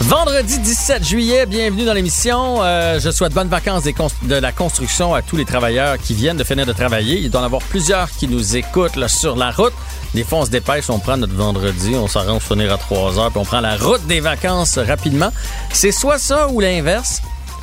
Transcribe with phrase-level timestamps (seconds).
[0.00, 2.62] Vendredi 17 juillet, bienvenue dans l'émission.
[2.62, 6.44] Euh, je souhaite bonnes vacances de la construction à tous les travailleurs qui viennent de
[6.44, 7.18] finir de travailler.
[7.18, 9.72] Il doit y en avoir plusieurs qui nous écoutent sur la route.
[10.14, 13.30] Des fois, on se dépêche, on prend notre vendredi, on s'arrange finir à 3 heures,
[13.30, 15.32] puis on prend la route des vacances rapidement.
[15.72, 17.20] C'est soit ça ou l'inverse.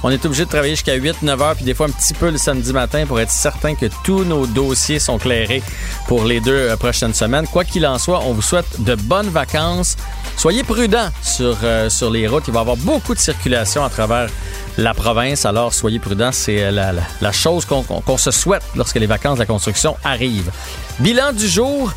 [0.08, 2.38] On est obligé de travailler jusqu'à 8-9 heures, puis des fois un petit peu le
[2.38, 5.64] samedi matin pour être certain que tous nos dossiers sont clairés
[6.08, 7.48] pour les deux euh, prochaines semaines.
[7.48, 9.98] Quoi qu'il en soit, on vous souhaite de bonnes vacances.
[10.38, 12.44] Soyez prudents sur, euh, sur les routes.
[12.48, 14.30] Il va y avoir beaucoup de circulation à travers
[14.78, 16.32] la province, alors soyez prudents.
[16.32, 20.52] C'est euh, la, la- chose qu'on se souhaite lorsque les vacances de la construction arrivent.
[21.00, 21.92] Bilan du jour,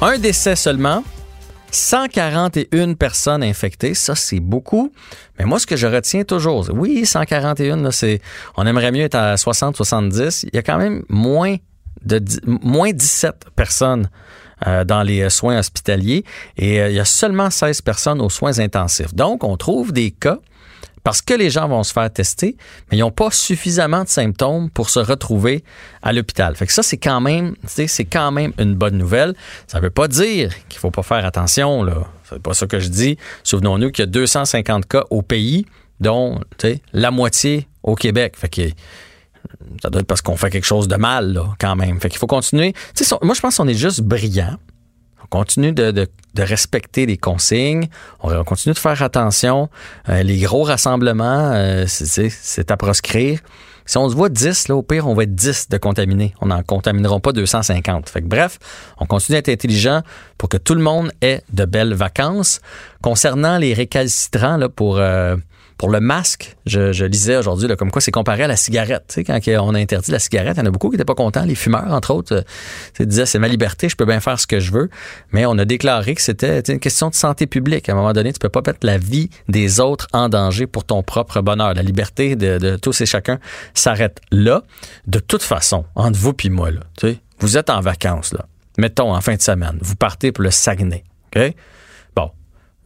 [0.00, 1.04] un décès seulement.
[1.70, 4.92] 141 personnes infectées, ça c'est beaucoup.
[5.38, 8.20] Mais moi, ce que je retiens toujours, oui, 141, là, c'est,
[8.56, 10.44] on aimerait mieux être à 60, 70.
[10.44, 11.56] Il y a quand même moins
[12.04, 14.08] de moins 17 personnes
[14.66, 16.24] euh, dans les euh, soins hospitaliers
[16.56, 19.14] et euh, il y a seulement 16 personnes aux soins intensifs.
[19.14, 20.38] Donc, on trouve des cas
[21.04, 22.56] parce que les gens vont se faire tester,
[22.90, 25.64] mais ils n'ont pas suffisamment de symptômes pour se retrouver
[26.02, 26.56] à l'hôpital.
[26.56, 29.34] Fait que ça, c'est quand même, c'est quand même une bonne nouvelle.
[29.66, 32.06] Ça ne veut pas dire qu'il faut pas faire attention, là.
[32.28, 33.16] C'est pas ça que je dis.
[33.42, 35.64] Souvenons-nous qu'il y a 250 cas au pays,
[36.00, 36.40] dont,
[36.92, 38.34] la moitié au Québec.
[38.36, 38.62] Fait que
[39.82, 42.00] ça doit être parce qu'on fait quelque chose de mal, là, quand même.
[42.00, 42.74] Fait qu'il faut continuer.
[43.22, 44.58] Moi, je pense qu'on est juste brillant.
[45.24, 47.88] On continue de, respecter les consignes.
[48.20, 49.68] On, on continue de faire attention.
[50.08, 53.40] Euh, les gros rassemblements, euh, c'est à proscrire.
[53.88, 56.34] Si on se voit 10, là, au pire, on va être 10 de contaminés.
[56.42, 58.10] On n'en contamineront pas 250.
[58.10, 58.58] Fait que bref,
[58.98, 60.02] on continue d'être intelligent
[60.36, 62.60] pour que tout le monde ait de belles vacances.
[63.00, 65.36] Concernant les récalcitrants, là, pour, euh,
[65.78, 69.04] pour le masque, je, je lisais aujourd'hui comme quoi c'est comparé à la cigarette.
[69.08, 71.04] Tu sais, quand on a interdit la cigarette, il y en a beaucoup qui n'étaient
[71.04, 71.44] pas contents.
[71.44, 72.44] Les fumeurs, entre autres,
[73.00, 74.90] euh, disaient c'est ma liberté, je peux bien faire ce que je veux.
[75.30, 77.88] Mais on a déclaré que c'était une question de santé publique.
[77.88, 80.84] À un moment donné, tu peux pas mettre la vie des autres en danger pour
[80.84, 81.74] ton propre bonheur.
[81.74, 83.38] La liberté de, tous et chacun
[83.72, 84.64] s'arrête là.
[85.06, 88.46] De toute façon, entre vous puis moi, là, tu sais, vous êtes en vacances, là.
[88.78, 91.04] Mettons en fin de semaine, vous partez pour le Saguenay.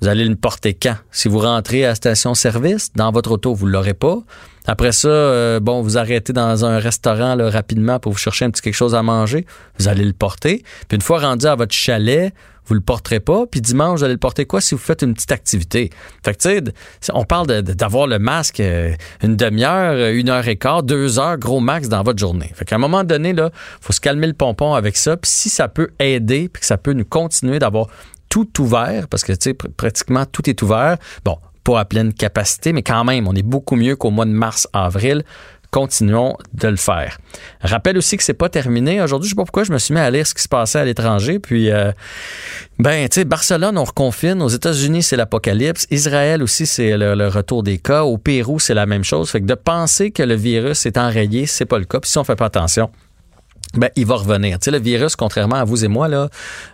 [0.03, 0.97] Vous allez le porter quand?
[1.13, 4.19] Si vous rentrez à station-service, dans votre auto, vous ne l'aurez pas.
[4.67, 8.51] Après ça, euh, bon, vous arrêtez dans un restaurant là, rapidement pour vous chercher un
[8.51, 9.47] petit quelque chose à manger,
[9.79, 10.65] vous allez le porter.
[10.89, 12.35] Puis une fois rendu à votre chalet,
[12.67, 13.47] vous le porterez pas.
[13.47, 15.91] Puis dimanche, vous allez le porter quoi si vous faites une petite activité?
[16.25, 20.49] Fait que, tu sais, on parle d'avoir le masque euh, une demi-heure, euh, une heure
[20.49, 22.51] et quart, deux heures, gros max dans votre journée.
[22.57, 25.17] Fait qu'à un moment donné, là, faut se calmer le pompon avec ça.
[25.17, 27.87] Puis si ça peut aider, puis que ça peut nous continuer d'avoir
[28.33, 30.97] tout ouvert, parce que, tu sais, pr- pratiquement tout est ouvert.
[31.23, 34.31] Bon, pas à pleine capacité, mais quand même, on est beaucoup mieux qu'au mois de
[34.31, 35.23] mars, avril.
[35.71, 37.19] Continuons de le faire.
[37.61, 39.03] Rappelle aussi que c'est pas terminé.
[39.03, 40.79] Aujourd'hui, je sais pas pourquoi je me suis mis à lire ce qui se passait
[40.79, 41.39] à l'étranger.
[41.39, 41.93] Puis, euh,
[42.79, 44.41] ben, tu sais, Barcelone, on reconfine.
[44.41, 45.87] Aux États-Unis, c'est l'apocalypse.
[45.91, 48.03] Israël aussi, c'est le, le retour des cas.
[48.05, 49.31] Au Pérou, c'est la même chose.
[49.31, 52.01] Fait que de penser que le virus est enrayé, c'est pas le cas.
[52.01, 52.91] Puis si on fait pas attention,
[53.75, 54.59] ben, il va revenir.
[54.59, 56.29] Tu sais, le virus, contrairement à vous et moi, là,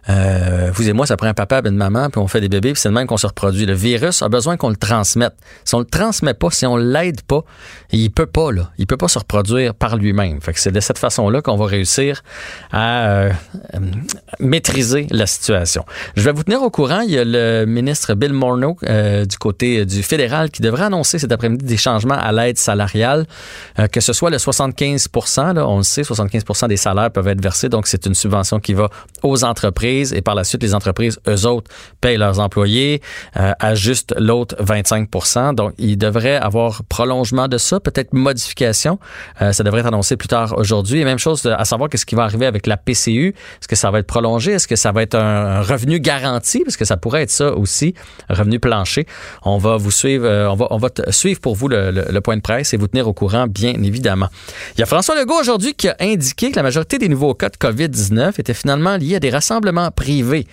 [0.09, 2.49] euh, vous et moi, ça prend un papa et une maman, puis on fait des
[2.49, 3.67] bébés, puis c'est le même qu'on se reproduit.
[3.67, 5.35] Le virus a besoin qu'on le transmette.
[5.65, 7.45] Si on le transmet pas, si on l'aide pas,
[7.93, 8.71] il peut pas, là.
[8.79, 10.41] Il peut pas se reproduire par lui-même.
[10.41, 12.23] Fait que c'est de cette façon-là qu'on va réussir
[12.73, 13.31] à euh,
[14.41, 15.85] maîtriser la situation.
[16.17, 17.01] Je vais vous tenir au courant.
[17.01, 21.19] Il y a le ministre Bill Morneau euh, du côté du fédéral qui devrait annoncer
[21.19, 23.27] cet après-midi des changements à l'aide salariale,
[23.93, 25.09] que ce soit le 75
[25.55, 26.77] là, on le sait, 75% des
[27.13, 28.89] peuvent être versés, donc c'est une subvention qui va
[29.23, 33.01] aux entreprises et par la suite, les entreprises, eux autres, payent leurs employés,
[33.37, 38.99] euh, ajustent l'autre 25% Donc, il devrait avoir prolongement de ça, peut-être modification.
[39.43, 41.01] Euh, ça devrait être annoncé plus tard aujourd'hui.
[41.01, 43.29] Et même chose à savoir qu'est-ce qui va arriver avec la PCU.
[43.61, 44.53] Est-ce que ça va être prolongé?
[44.53, 46.63] Est-ce que ça va être un, revenu garanti?
[46.65, 47.95] Parce que ça pourrait être ça aussi,
[48.29, 49.07] revenu plancher.
[49.43, 52.21] On va vous suivre, euh, on va, on va suivre pour vous le, le- le
[52.21, 54.29] point de presse et vous tenir au courant, bien évidemment.
[54.77, 57.49] Il y a François Legault aujourd'hui qui a indiqué que la majorité des nouveaux cas
[57.49, 60.47] de COVID-19 étaient finalement liés à des rassemblements privés.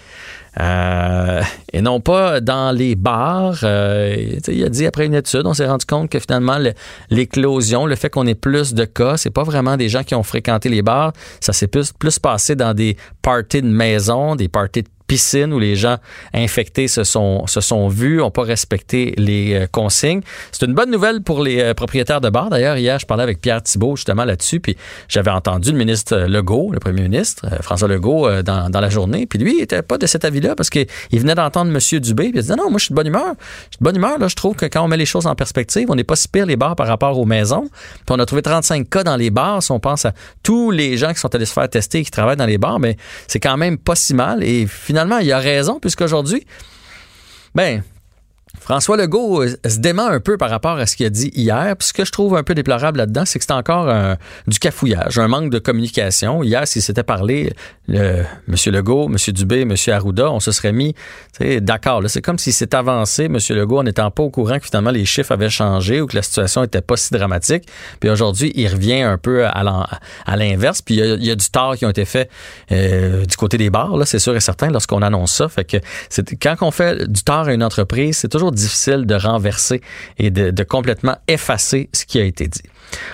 [0.60, 1.42] Euh,
[1.74, 3.60] et non pas dans les bars.
[3.64, 4.16] Euh,
[4.48, 6.74] il a dit après une étude, on s'est rendu compte que finalement le-
[7.10, 10.24] l'éclosion, le fait qu'on ait plus de cas, c'est pas vraiment des gens qui ont
[10.24, 11.12] fréquenté les bars.
[11.42, 15.60] Ça s'est plus, plus passé dans des parties de maison, des parties de piscines où
[15.60, 15.98] les gens
[16.34, 20.22] infectés se sont, se sont vus, n'ont pas respecté les euh, consignes.
[20.52, 22.50] C'est une bonne nouvelle pour les euh, propriétaires de bars.
[22.50, 26.72] D'ailleurs, hier, je parlais avec Pierre Thibault justement là-dessus, puis j'avais entendu le ministre Legault,
[26.72, 30.06] le premier ministre, François Legault, dans, dans la journée, puis lui, il était pas de
[30.08, 32.00] cet avis-là parce qu'il venait d'entendre M.
[32.00, 33.34] Dubé, puis il disait non, moi, je suis de bonne humeur.
[33.38, 35.36] Je suis de bonne humeur, là, je trouve que quand on met les choses en
[35.36, 37.70] perspective, on n'est pas si pire les bars par rapport aux maisons.
[37.70, 39.62] Puis on a trouvé 35 cas dans les bars.
[39.62, 40.14] Si on pense à
[40.44, 42.80] tous les gens qui sont allés se faire tester et qui travaillent dans les bars,
[42.80, 42.98] mais
[43.28, 44.44] c'est quand même pas si mal.
[44.44, 44.68] Et
[45.20, 46.46] il a raison, puisqu'aujourd'hui,
[47.54, 47.84] ben,
[48.60, 51.76] François Legault euh, se dément un peu par rapport à ce qu'il a dit hier.
[51.80, 53.94] Ce que je trouve un peu déplorable là-dedans, c'est que c'est encore
[54.48, 56.44] du cafouillage, un manque de communication.
[56.44, 57.54] Hier, s'il s'était parlé,
[57.90, 58.26] M.
[58.48, 59.18] Legault, M.
[59.34, 59.76] Dubé, M.
[59.88, 60.96] Arruda, on se serait mis
[61.62, 62.02] d'accord.
[62.08, 63.38] C'est comme s'il s'est avancé, M.
[63.50, 66.22] Legault, en n'étant pas au courant que finalement les chiffres avaient changé ou que la
[66.22, 67.68] situation n'était pas si dramatique.
[68.00, 70.82] Puis aujourd'hui, il revient un peu à l'inverse.
[70.82, 72.30] Puis il y, a, du tort qui ont été fait
[72.72, 75.50] euh, du côté des bars, c'est sûr et certain, lorsqu'on annonce ça.
[75.50, 75.78] Fait que
[76.42, 79.82] quand on fait du tort à une entreprise, c'est toujours difficile de renverser
[80.18, 82.62] et de, complètement effacer ce qui a été dit.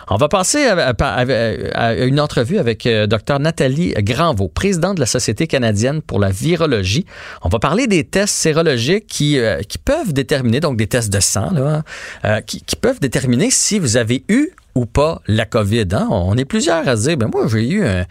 [0.09, 5.47] On va passer à, une entrevue avec euh, Dr Nathalie Granvaux, présidente de la Société
[5.47, 7.05] canadienne pour la virologie.
[7.41, 11.51] On va parler des tests sérologiques qui, euh, peuvent déterminer, donc des tests de sang,
[11.51, 11.83] là,
[12.25, 15.87] euh, qui peuvent déterminer si vous avez eu ou pas la COVID.
[15.91, 16.07] Hein?
[16.09, 18.05] On est plusieurs à dire, ben moi j'ai eu un,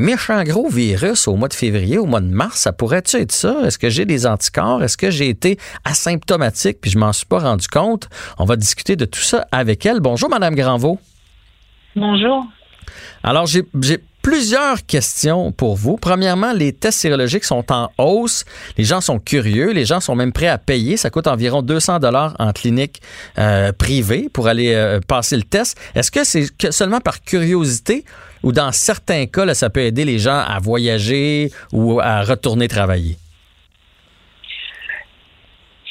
[0.00, 3.56] méchant gros virus au mois de février, au mois de mars, ça pourrait-tu être ça?
[3.64, 4.82] Est-ce que j'ai des anticorps?
[4.82, 8.08] Est-ce que j'ai été asymptomatique puis je m'en suis pas rendu compte?
[8.38, 10.00] On va discuter de tout ça avec elle.
[10.00, 10.98] Bonjour, Madame Granvaux.
[11.94, 12.44] Bonjour.
[13.22, 13.64] Alors, j'ai
[14.26, 15.96] plusieurs questions pour vous.
[15.96, 18.44] Premièrement, les tests sérologiques sont en hausse.
[18.76, 19.70] Les gens sont curieux.
[19.70, 20.96] Les gens sont même prêts à payer.
[20.96, 23.00] Ça coûte environ 200 dollars en clinique
[23.38, 25.78] euh, privée pour aller euh, passer le test.
[25.94, 28.04] Est-ce que c'est seulement par curiosité
[28.42, 33.16] ou dans certains cas, ça peut aider les gens à voyager ou à retourner travailler?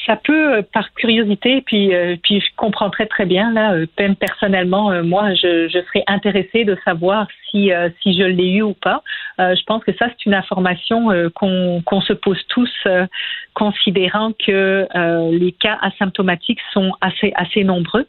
[0.06, 3.72] Ça peut euh, par curiosité, puis euh, puis je comprends très très bien là.
[3.72, 3.86] Euh,
[4.18, 9.02] personnellement, moi, je, serais intéressée de savoir si je l'ai eu ou pas.
[9.38, 12.70] je pense que ça c'est une information qu'on se pose tous,
[13.54, 14.86] considérant que
[15.30, 18.06] les cas asymptomatiques sont assez nombreux.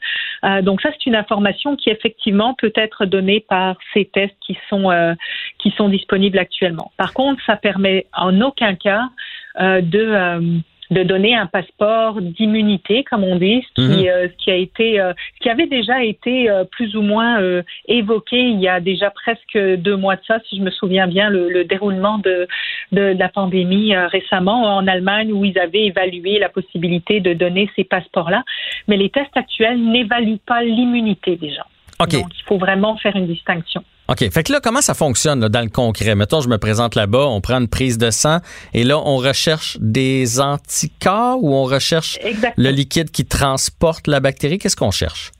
[0.62, 5.90] donc ça c'est une information qui effectivement peut être donnée par ces tests qui sont
[5.90, 6.92] disponibles actuellement.
[6.98, 9.10] Par contre, ça permet en aucun cas
[9.60, 10.62] de
[10.92, 14.07] de donner un passeport d'immunité, comme on dit, ce qui, mhm.
[14.07, 17.38] euh, qui a été, euh, qui avait déjà été euh, plus ou moins
[17.88, 21.30] évoqué il y a déjà presque deux mois de ça, si je me souviens bien,
[21.30, 22.48] le, le déroulement de,
[22.92, 27.83] de, la pandémie récemment en Allemagne, où ils avaient évalué la possibilité de donner ces
[27.83, 28.44] passeports-là.
[28.88, 31.66] Mais les tests actuels n'évaluent pas l'immunité des gens.
[32.00, 33.83] Donc, il faut vraiment faire une distinction.
[34.09, 34.30] OK.
[34.31, 36.15] Fait que là, comment ça fonctionne dans le concret?
[36.15, 38.38] Mettons, je me présente là-bas, on prend une prise de sang
[38.74, 42.18] et là, on recherche des anticorps ou on recherche
[42.56, 44.59] le liquide qui transporte la bactérie?
[44.59, 45.31] Qu'est-ce qu'on cherche?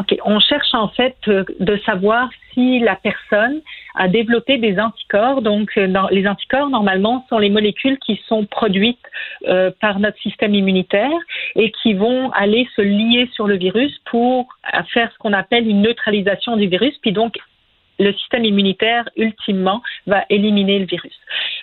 [0.00, 0.16] OK.
[0.24, 3.60] On cherche en fait euh, de savoir si la personne
[3.94, 5.40] a développé des anticorps.
[5.40, 8.98] Donc, euh, les anticorps, normalement, sont les molécules qui sont produites
[9.46, 11.18] euh, par notre système immunitaire
[11.54, 14.48] et qui vont aller se lier sur le virus pour
[14.92, 17.36] faire ce qu'on appelle une neutralisation du virus, puis donc
[17.98, 21.14] le système immunitaire, ultimement, va éliminer le virus.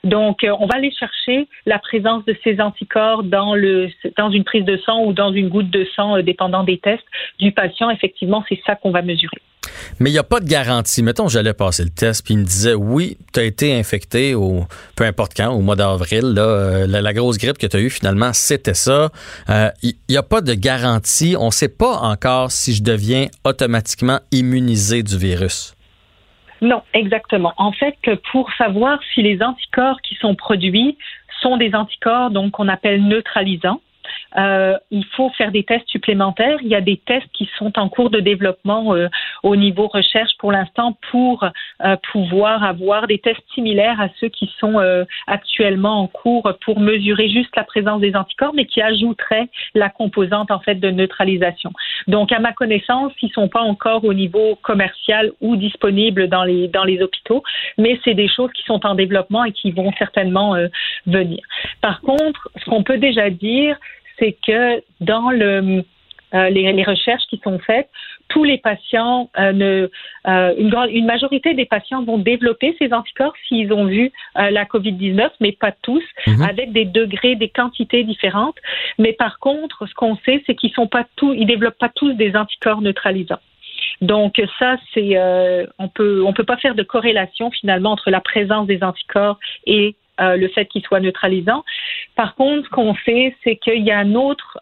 [0.04, 4.44] Donc, euh, on va aller chercher la présence de ces anticorps dans, le, dans une
[4.44, 7.04] prise de sang ou dans une goutte de sang, euh, dépendant des tests
[7.40, 7.90] du patient.
[7.90, 9.38] Effectivement, c'est ça qu'on va mesurer.
[10.00, 11.04] Mais il n'y a pas de garantie.
[11.04, 14.66] Mettons, j'allais passer le test, puis il me disait, oui, tu as été infecté au,
[14.96, 18.34] peu importe quand, au mois d'avril, euh, la, grosse grippe que tu as eue, finalement,
[18.34, 19.12] c'était ça.
[19.84, 21.36] Il n'y a pas de garantie.
[21.38, 25.76] On ne sait pas encore si je deviens automatiquement immunisé du virus.
[26.62, 27.54] Non, exactement.
[27.58, 27.98] En fait,
[28.32, 30.98] pour savoir si les anticorps qui sont produits
[31.42, 33.82] sont des anticorps donc qu'on appelle neutralisants,
[34.38, 36.58] euh, il faut faire des tests supplémentaires.
[36.62, 39.08] Il y a des tests qui sont en cours de développement euh,
[39.44, 44.50] au niveau recherche pour l'instant pour euh, pouvoir avoir des tests similaires à ceux qui
[44.60, 49.50] sont euh, actuellement en cours pour mesurer juste la présence des anticorps, mais qui ajouteraient
[49.76, 51.72] la composante en fait de neutralisation.
[52.08, 56.68] Donc, à ma connaissance, ils sont pas encore au niveau commercial ou disponibles dans les
[56.68, 57.44] dans les hôpitaux,
[57.78, 60.56] mais c'est des choses qui sont en développement et qui vont certainement
[61.06, 61.40] venir.
[61.82, 63.78] Par contre, ce qu'on peut déjà dire,
[64.22, 65.84] c'est que dans le,
[66.34, 67.90] euh, les, recherches qui sont faites,
[68.30, 69.90] tous les patients, euh, ne,
[70.28, 74.64] euh, une, grande, une majorité des patients vont développer ces anticorps s'ils ont vu la
[74.64, 76.42] COVID-19, mais pas tous, mhm.
[76.42, 78.56] avec des degrés, des quantités différentes.
[78.98, 82.14] Mais par contre, ce qu'on sait, c'est qu'ils sont pas tous, ils développent pas tous
[82.14, 83.42] des anticorps neutralisants.
[84.00, 85.18] Donc ça, c'est
[85.80, 89.96] on peut on peut pas faire de corrélation finalement entre la présence des anticorps et
[90.22, 91.64] le fait qu'il soit neutralisant.
[92.16, 94.58] Par contre, ce qu'on sait, c'est qu'il y a un autre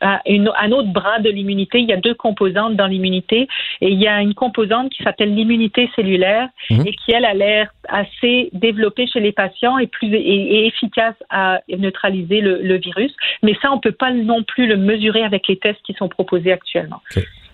[0.00, 1.80] un autre bras de l'immunité.
[1.80, 3.48] Il y a deux composantes dans l'immunité
[3.80, 6.86] et il y a une composante qui s'appelle l'immunité cellulaire mhm.
[6.86, 11.60] et qui, elle, a l'air assez développée chez les patients et plus et, efficace à
[11.68, 13.14] neutraliser le, virus.
[13.42, 16.52] Mais ça, on peut pas non plus le mesurer avec les tests qui sont proposés
[16.52, 17.02] actuellement.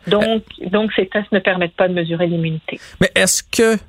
[0.06, 2.78] Donc, donc, ces tests ne permettent pas de mesurer l'immunité.
[3.00, 3.80] Mais est-ce que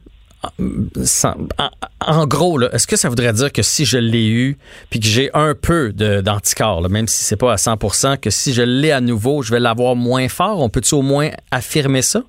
[2.02, 4.58] en, gros, est-ce que ça voudrait dire que si je l'ai eu,
[4.90, 8.62] puis que j'ai un peu d'anticorps, même si c'est pas à 100% que si je
[8.62, 10.62] l'ai à nouveau, je vais l'avoir moins fort?
[10.62, 12.24] On peut-tu au moins affirmer ça?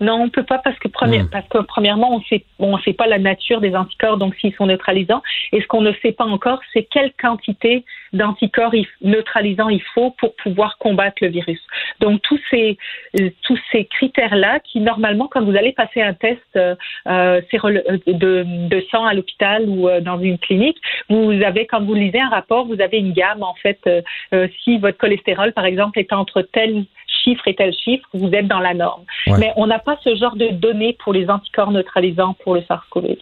[0.00, 1.28] Non, on peut pas parce que, hmm.
[1.30, 4.66] parce que premièrement, on sait, on sait pas la nature des anticorps, donc s'ils sont
[4.66, 5.22] neutralisants.
[5.52, 10.34] Et ce qu'on ne sait pas encore, c'est quelle quantité d'anticorps neutralisants il faut pour
[10.36, 11.60] pouvoir combattre le virus.
[12.00, 12.78] Donc tous ces
[13.20, 16.74] euh, tous ces critères-là, qui normalement, quand vous allez passer un test euh,
[17.08, 17.40] euh
[18.06, 20.78] de, de, sang à l'hôpital ou euh, dans une clinique,
[21.08, 23.78] vous avez, quand vous lisez un rapport, vous avez une gamme en fait.
[24.62, 26.84] si votre cholestérol, par exemple, est entre tel
[27.28, 29.04] chiffre et tel chiffre, vous êtes dans la norme.
[29.26, 33.16] Mais on n'a pas ce genre de données pour les anticorps neutralisants pour le SARS-CoV.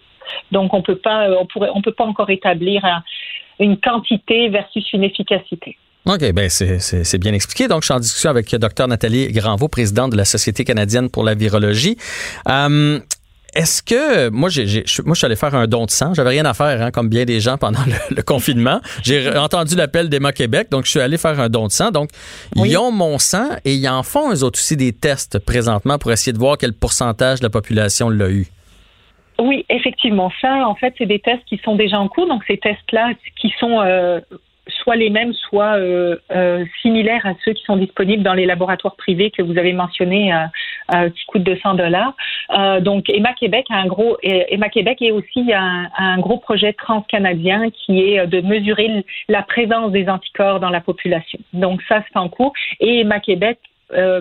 [0.53, 2.83] Donc on peut pas, on pourrait, on peut pas encore établir
[3.59, 5.77] une quantité versus une efficacité.
[6.07, 7.67] OK, ben c'est bien expliqué.
[7.67, 11.25] Donc, je suis en discussion avec Dr Nathalie Granvaux, présidente de la Société canadienne pour
[11.25, 11.97] la virologie.
[12.49, 13.01] Euh,
[13.57, 14.65] est-ce que moi, j'ai,
[15.05, 16.15] moi, je suis allé faire un don de sang.
[16.15, 18.81] J'avais rien à faire, hein, comme bien des gens pendant le, confinement.
[19.03, 21.91] J'ai entendu l'appel d'Emma Québec, donc je suis allé faire un don de sang.
[21.91, 22.11] Donc,
[22.57, 26.13] ils ont mon sang et ils en font eux autres aussi des tests présentement pour
[26.13, 28.47] essayer de voir quel pourcentage de la population l'a eu.
[29.39, 30.33] Oui, effectivement.
[30.41, 32.27] Ça, en fait, c'est des tests qui sont déjà en cours.
[32.27, 34.21] Donc, ces tests-là, qui sont euh,
[34.69, 38.97] soit les mêmes, soit euh, euh, similaires à ceux qui sont disponibles dans les laboratoires
[38.97, 40.33] privés que vous avez mentionnés,
[40.95, 42.15] euh, qui coûtent 200 dollars.
[42.81, 47.71] donc, Emma Québec a un gros, Emma Québec est aussi un, un gros projet transcanadien
[47.71, 51.39] qui est de mesurer la présence des anticorps dans la population.
[51.53, 52.53] Donc, ça, c'est en cours.
[52.81, 53.59] Et Emma Québec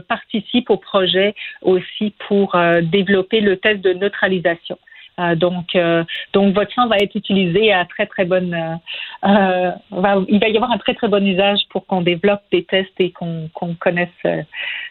[0.07, 1.33] participe au projet
[1.63, 4.77] aussi pour développer le test de neutralisation.
[5.19, 6.03] Euh, donc, euh,
[6.33, 8.53] donc votre sang va être utilisé à très très bonne.
[8.53, 12.65] Euh, va, il va y avoir un très très bon usage pour qu'on développe des
[12.65, 14.09] tests et qu'on connaisse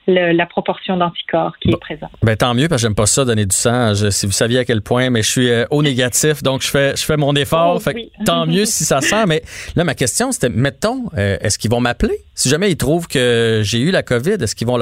[0.07, 2.11] la proportion d'anticorps qui est présente.
[2.23, 3.95] Ben tant mieux parce que j'aime pas ça donner du sang.
[3.95, 7.05] si vous saviez à quel point, mais je suis au négatif, donc je fais je
[7.05, 7.81] fais mon effort.
[7.85, 7.91] Oh,
[8.25, 9.27] tant mieux si ça sent.
[9.27, 9.43] Mais
[9.77, 12.17] là, ma question c'était, mettons, est-ce qu'ils vont m'appeler?
[12.35, 14.75] Si jamais ils trouvent que j'ai eu la COVID Est-ce qu'ils vont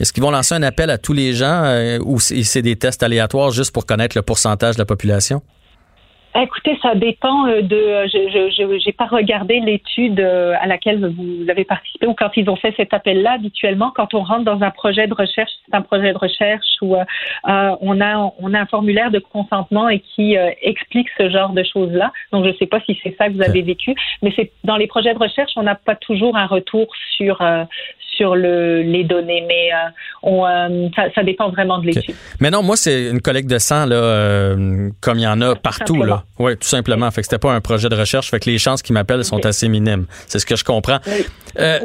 [0.00, 3.50] est-ce qu'ils vont lancer un appel à tous les gens ou c'est des tests aléatoires
[3.50, 5.42] juste pour connaître le pourcentage la population?
[6.40, 7.74] Écoutez, ça dépend euh, de.
[7.74, 12.48] Euh, je n'ai pas regardé l'étude euh, à laquelle vous avez participé ou quand ils
[12.50, 13.32] ont fait cet appel-là.
[13.32, 16.96] Habituellement, quand on rentre dans un projet de recherche, c'est un projet de recherche où
[17.44, 22.12] on a on a un formulaire de consentement et qui explique ce genre de choses-là.
[22.32, 24.76] Donc, je ne sais pas si c'est ça que vous avez vécu, mais c'est dans
[24.76, 27.40] les projets de recherche, on n'a pas toujours un retour sur
[28.18, 29.70] sur le, les données, mais
[30.22, 32.14] on, ça, dépend vraiment de l'étude.
[32.40, 34.54] Mais non, moi, c'est une collecte de sang là,
[35.00, 36.24] comme il y en a partout là.
[36.38, 37.10] Oui, tout simplement.
[37.10, 38.30] Fait que c'était pas un projet de recherche.
[38.30, 40.06] Fait que les chances qu'ils m'appellent sont assez minimes.
[40.26, 40.98] C'est ce que je comprends.
[41.58, 41.78] Euh,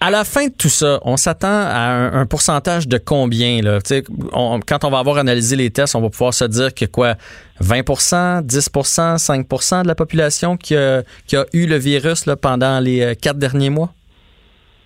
[0.00, 3.78] à la fin de tout ça, on s'attend à un, pourcentage de combien là?
[4.66, 7.14] Quand on va avoir analysé les tests, on va pouvoir se dire que quoi?
[7.62, 12.80] 20% 10% 5% de la population qui a, qui a eu le virus là, pendant
[12.80, 13.92] les euh, quatre derniers mois?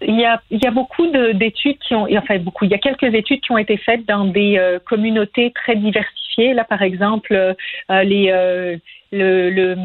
[0.02, 3.40] Il y, a, y beaucoup d'études qui ont, enfin beaucoup, il y a quelques études
[3.40, 6.54] qui ont été faites dans des euh, communautés très diversifiées.
[6.54, 8.76] Là, par exemple, euh, les, euh,
[9.12, 9.76] le, le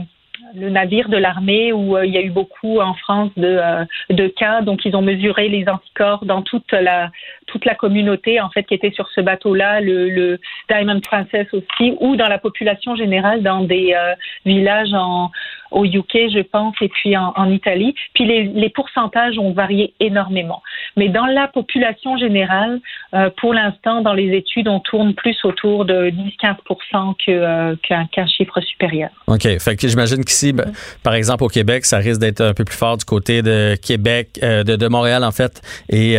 [0.53, 3.59] le navire de l'armée où il y a eu beaucoup en France de,
[4.09, 4.61] de cas.
[4.61, 7.09] Donc, ils ont mesuré les anticorps dans toute la
[7.55, 10.37] toute la communauté en fait qui était sur ce bateau-là, le,
[10.69, 13.95] Diamond Princess aussi, ou dans la population générale dans des
[14.45, 15.31] villages en
[15.75, 17.93] au UK, je pense, et puis en, Italie.
[18.13, 20.61] Puis les, pourcentages ont varié énormément.
[20.95, 22.79] Mais dans la population générale,
[23.13, 28.59] euh, pour l'instant, dans les études, on tourne plus autour de 10-15 euh, qu'un chiffre
[28.61, 29.09] supérieur.
[29.27, 29.47] OK.
[29.59, 30.71] Fait que j'imagine qu'ici, ben,
[31.03, 34.39] par exemple, au Québec, ça risque d'être un peu plus fort du côté de Québec,
[34.43, 36.15] euh, de, Montréal, en fait, et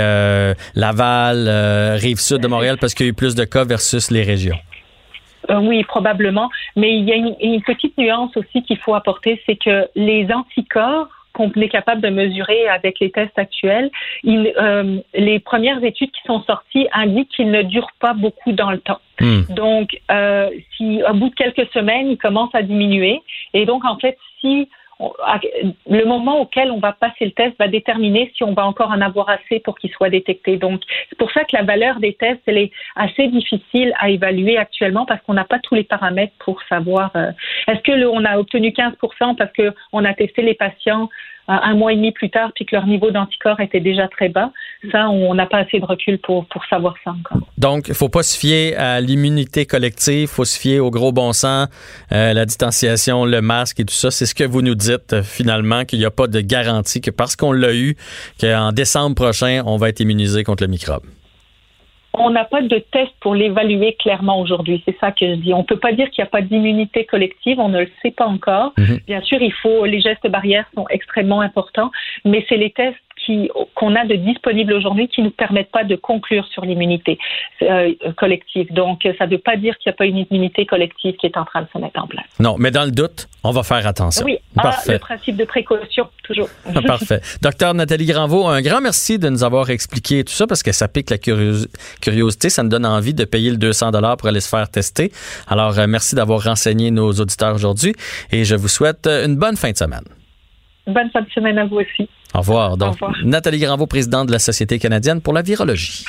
[0.74, 4.58] Laval, Rive-Sud de Montréal, parce qu'il y a eu plus de cas versus les régions.
[5.50, 6.50] Euh, oui, probablement.
[6.76, 11.08] Mais il y a une, petite nuance aussi qu'il faut apporter, c'est que les anticorps
[11.32, 13.90] qu'on est capable de mesurer avec les tests actuels,
[14.26, 18.78] euh, les premières études qui sont sorties indiquent qu'ils ne durent pas beaucoup dans le
[18.78, 19.00] temps.
[19.20, 19.42] Hmm.
[19.50, 23.20] Donc, euh, si au bout de quelques semaines, ils commencent à diminuer,
[23.52, 24.68] et donc en fait, si
[24.98, 29.00] le moment auquel on va passer le test va déterminer si on va encore en
[29.00, 30.56] avoir assez pour qu'il soit détecté.
[30.56, 34.56] Donc, c'est pour ça que la valeur des tests, elle est assez difficile à évaluer
[34.56, 37.10] actuellement parce qu'on n'a pas tous les paramètres pour savoir.
[37.14, 37.30] Euh,
[37.68, 41.08] Est-ce que le, on a obtenu 15% parce que on a testé les patients
[41.48, 44.50] un mois et demi plus tard, puis que leur niveau d'anticorps était déjà très bas.
[44.90, 47.46] Ça, on n'a pas assez de recul pour, pour savoir ça encore.
[47.58, 51.32] Donc, il faut pas se fier à l'immunité collective, faut se fier au gros bon
[51.32, 51.68] sens,
[52.12, 54.10] euh, la distanciation, le masque et tout ça.
[54.10, 57.10] C'est ce que vous nous dites euh, finalement, qu'il n'y a pas de garantie que
[57.10, 57.96] parce qu'on l'a eu,
[58.40, 61.02] qu'en décembre prochain, on va être immunisé contre le microbe
[62.18, 64.82] on n'a pas de test pour l'évaluer clairement aujourd'hui.
[64.84, 65.54] C'est ça que je dis.
[65.54, 67.58] On ne peut pas dire qu'il n'y a pas d'immunité collective.
[67.60, 68.72] On ne le sait pas encore.
[68.78, 69.00] Mhm.
[69.06, 71.90] Bien sûr, il faut les gestes barrières sont extrêmement importants,
[72.24, 72.96] mais c'est les tests
[73.74, 77.18] qu'on a de disponibles aujourd'hui qui ne nous permettent pas de conclure sur l'immunité
[77.62, 78.72] euh, collective.
[78.72, 81.36] Donc, ça ne veut pas dire qu'il n'y a pas une immunité collective qui est
[81.36, 82.26] en train de se mettre en place.
[82.38, 84.24] Non, mais dans le doute, on va faire attention.
[84.24, 86.48] Oui, ah, le principe de précaution, toujours.
[86.86, 87.20] Parfait.
[87.42, 90.88] Docteur Nathalie Granvaux, un grand merci de nous avoir expliqué tout ça parce que ça
[90.88, 91.70] pique la curiosité.
[92.48, 95.12] Ça nous donne envie de payer le 200 pour aller se faire tester.
[95.48, 97.94] Alors, euh, merci d'avoir renseigné nos auditeurs aujourd'hui
[98.30, 100.04] et je vous souhaite euh, une bonne fin de semaine.
[100.86, 102.08] Bonne fin de semaine à vous aussi.
[102.34, 102.76] Au revoir.
[102.76, 106.04] Donc, Nathalie Granvaux, présidente de la Société canadienne pour la virologie.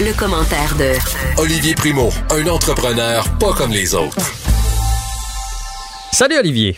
[0.00, 4.18] Le, commentaire de Olivier Primo, un entrepreneur pas comme les autres.
[6.12, 6.76] Salut Olivier.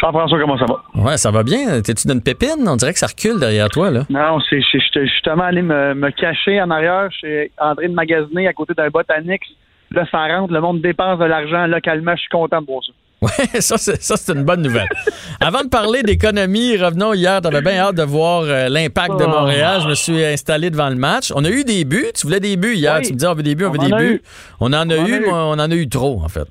[0.00, 1.02] Jean-François, comment ça va?
[1.02, 1.80] Ouais, ça va bien.
[1.80, 2.66] T'es-tu d'une pépine?
[2.66, 4.04] On dirait que ça recule derrière toi, là.
[4.08, 8.74] Non, je suis justement allé me, cacher en arrière chez André de Magasiner à côté
[8.74, 9.42] d'un botanique.
[9.90, 12.12] Là, ça rentre, le monde dépense de l'argent localement.
[12.14, 12.92] Je suis content de voir ça.
[13.20, 14.88] Oui, ça, c'est, une bonne nouvelle.
[15.40, 17.40] Avant de parler d'économie, revenons hier.
[17.40, 19.28] T'avais bien hâte de voir euh, l'impact de oh.
[19.28, 19.80] Montréal.
[19.82, 21.32] Je me suis installé devant le match.
[21.34, 22.12] On a eu des buts.
[22.14, 23.00] Tu voulais des buts hier.
[23.00, 24.22] Tu me disais, on veut des buts, on, veut des buts.
[24.60, 26.46] On en a eu, mais on en a eu trop, en fait.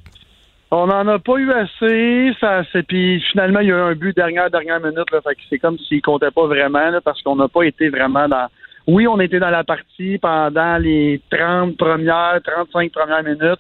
[0.69, 2.31] On n'en a pas eu assez.
[2.41, 5.09] Ça, c'est, puis finalement, il y a eu un but dernière, dernière minute.
[5.12, 8.27] Là, fait que c'est comme s'il comptait pas vraiment parce qu'on n'a pas été vraiment
[8.27, 8.47] dans.
[8.86, 13.59] Oui, on était dans la partie pendant les 30 premières, 35 premières minutes.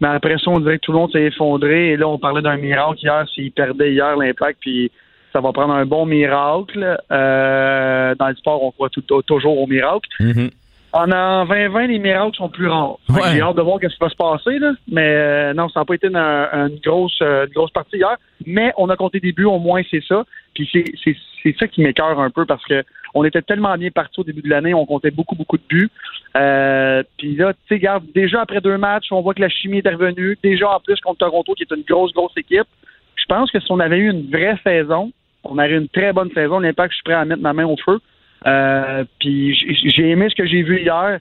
[0.00, 1.90] Mais après ça, on dirait que tout le monde s'est effondré.
[1.90, 3.26] Et là, on parlait d'un miracle hier.
[3.34, 4.90] S'il perdait hier l'impact, puis
[5.32, 6.98] ça va prendre un bon miracle.
[7.10, 8.90] Euh, dans le sport, on croit
[9.26, 10.08] toujours au miracle.
[10.20, 10.50] Mm-hmm.
[10.92, 12.96] En 2020, les miracles sont plus rares.
[13.08, 14.72] J'ai hâte de voir ce qui va se passer, là.
[14.90, 18.16] mais euh, non, ça n'a pas été une, grosse, euh, grosse partie hier.
[18.46, 20.24] Mais on a compté des buts, au moins c'est ça.
[20.54, 22.82] Puis c'est ça qui m'écœure un peu parce que
[23.14, 25.90] on était tellement bien partis au début de l'année, on comptait beaucoup, beaucoup de buts.
[26.36, 29.78] Euh, puis là, tu sais, regarde, déjà après deux matchs, on voit que la chimie
[29.78, 30.38] est revenue.
[30.42, 32.68] Déjà en plus contre Toronto, qui est une grosse, grosse équipe.
[33.16, 35.12] Je pense que si on avait eu une vraie saison,
[35.44, 36.60] on aurait eu une très bonne saison.
[36.60, 38.00] L'impact, je suis prêt à mettre ma main au feu.
[38.46, 41.18] Euh, puis j'ai aimé ce que j'ai vu hier.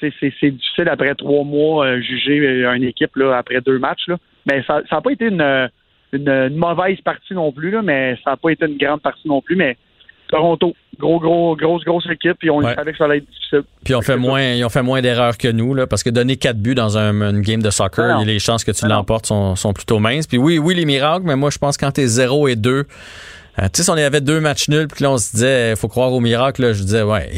[0.00, 4.06] C'est difficile après trois mois euh, juger euh, une équipe là, après deux matchs.
[4.06, 4.16] Là.
[4.46, 5.70] Mais ça n'a pas été une,
[6.12, 9.40] une, mauvaise partie non plus, là, mais ça n'a pas été une grande partie non
[9.40, 9.56] plus.
[9.56, 9.76] Mais
[10.28, 13.62] Toronto, gros, gros, grosse, grosse équipe, puis on savait que ça allait être difficile.
[13.84, 16.36] Puis on fait moins, ils ont fait moins d'erreurs que nous, là, parce que donner
[16.36, 19.72] quatre buts dans un, une game de soccer, les chances que tu l'emportes sont, sont,
[19.72, 20.26] plutôt minces.
[20.26, 22.70] Puis oui, oui, les miracles, mais moi, je pense que quand t'es 0 et 2,
[22.70, 22.84] euh,
[23.62, 25.88] tu sais, si on avait deux matchs nuls, puis là, on se disait, il faut
[25.88, 27.28] croire au miracle, là, je disais, ouais,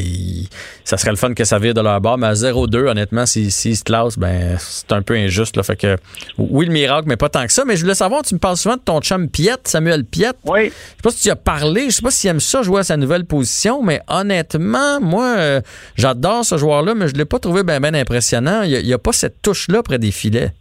[0.83, 3.51] ça serait le fun que ça vire de leur bord, mais à 0-2, honnêtement, s'ils
[3.51, 5.63] si, se classent, ben, c'est un peu injuste, là.
[5.63, 5.97] Fait que,
[6.37, 7.65] oui, le miracle, mais pas tant que ça.
[7.65, 10.37] Mais je voulais savoir, tu me parles souvent de ton chum Piette, Samuel Piette.
[10.45, 10.65] Oui.
[10.65, 12.83] Je sais pas si tu as parlé, je sais pas s'il aime ça jouer à
[12.83, 15.61] sa nouvelle position, mais honnêtement, moi, euh,
[15.95, 18.61] j'adore ce joueur-là, mais je l'ai pas trouvé bien ben impressionnant.
[18.63, 20.53] Il n'y a, a, pas cette touche-là près des filets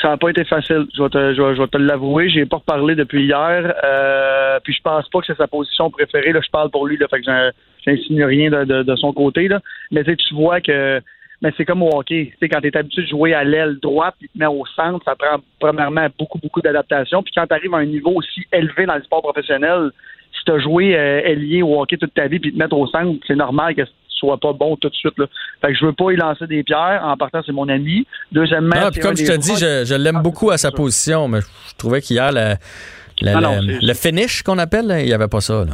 [0.00, 0.86] ça n'a pas été facile.
[0.94, 2.28] Je vais te, je vais, te l'avouer.
[2.28, 3.74] J'ai pas reparlé depuis hier.
[3.84, 6.32] Euh, puis je pense pas que c'est sa position préférée.
[6.32, 6.96] Là, je parle pour lui.
[6.96, 7.52] Là, fait que
[7.84, 9.48] j'insinue rien de, de, son côté.
[9.48, 9.60] Là.
[9.90, 11.00] Mais tu vois que
[11.42, 12.32] mais c'est comme au hockey.
[12.40, 15.04] sais, quand tu es habitué de jouer à l'aile droite puis te mets au centre,
[15.04, 17.22] ça prend premièrement beaucoup, beaucoup d'adaptation.
[17.22, 19.90] Puis quand tu arrives à un niveau aussi élevé dans le sport professionnel,
[20.32, 22.86] si tu as joué euh, ailier au hockey toute ta vie puis te mettre au
[22.86, 23.82] centre, c'est normal que
[24.14, 25.16] soit pas bon tout de suite.
[25.18, 25.26] Là.
[25.60, 27.02] Fait que je veux pas y lancer des pierres.
[27.04, 28.06] En partant, c'est mon ami.
[28.32, 32.00] Deuxièmement, ah, comme je te dis, je, l'aime beaucoup à sa position, mais je trouvais
[32.00, 32.54] qu'hier, le,
[33.22, 35.64] le finish qu'on appelle, il n'y avait pas ça.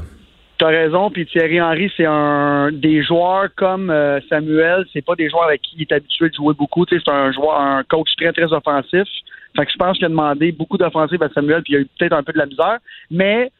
[0.58, 5.14] Tu as raison, puis Thierry Henry, c'est un des joueurs comme euh, Samuel, c'est pas
[5.14, 6.84] des joueurs avec qui il est habitué de jouer beaucoup.
[6.86, 9.08] C'est un joueur, un coach très, très offensif.
[9.56, 11.88] Fait que je pense qu'il a demandé beaucoup d'offensive à Samuel, puis il a eu
[11.98, 12.78] peut-être un peu de la misère.
[13.10, 13.50] Mais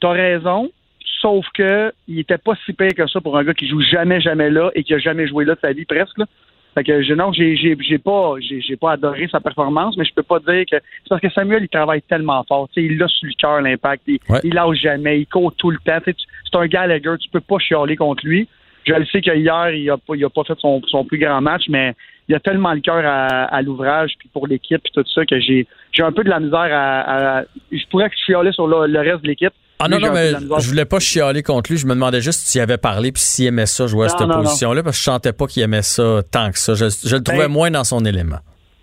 [0.00, 0.68] tu as raison,
[1.20, 4.20] sauf que il était pas si pire que ça pour un gars qui joue jamais,
[4.20, 6.18] jamais là et qui a jamais joué là de sa vie presque.
[6.18, 6.26] Là.
[6.74, 10.22] Fait que je, non, j'ai, j'ai, pas, j'ai, pas adoré sa performance, mais je peux
[10.22, 12.68] pas dire que c'est parce que Samuel il travaille tellement fort.
[12.76, 15.98] il a sur le cœur l'impact, il, il lâche jamais, il court tout le temps.
[16.04, 18.48] c'est un Gallagher, tu peux pas chialer contre lui.
[18.86, 21.40] Je le sais qu'hier, il a pas, il a pas fait son, son plus grand
[21.40, 21.94] match, mais
[22.28, 25.66] il a tellement le cœur à, l'ouvrage puis pour l'équipe puis tout ça que j'ai,
[25.92, 29.22] j'ai un peu de la misère à, je pourrais que je chialer sur le reste
[29.22, 31.78] de l'équipe ah non, non, mais je voulais pas chialer contre lui.
[31.78, 34.82] Je me demandais juste s'il avait parlé puis s'il aimait ça jouer à cette position-là
[34.82, 36.74] parce que je sentais pas qu'il aimait ça tant que ça.
[36.74, 38.38] Je, le trouvais moins dans son élément.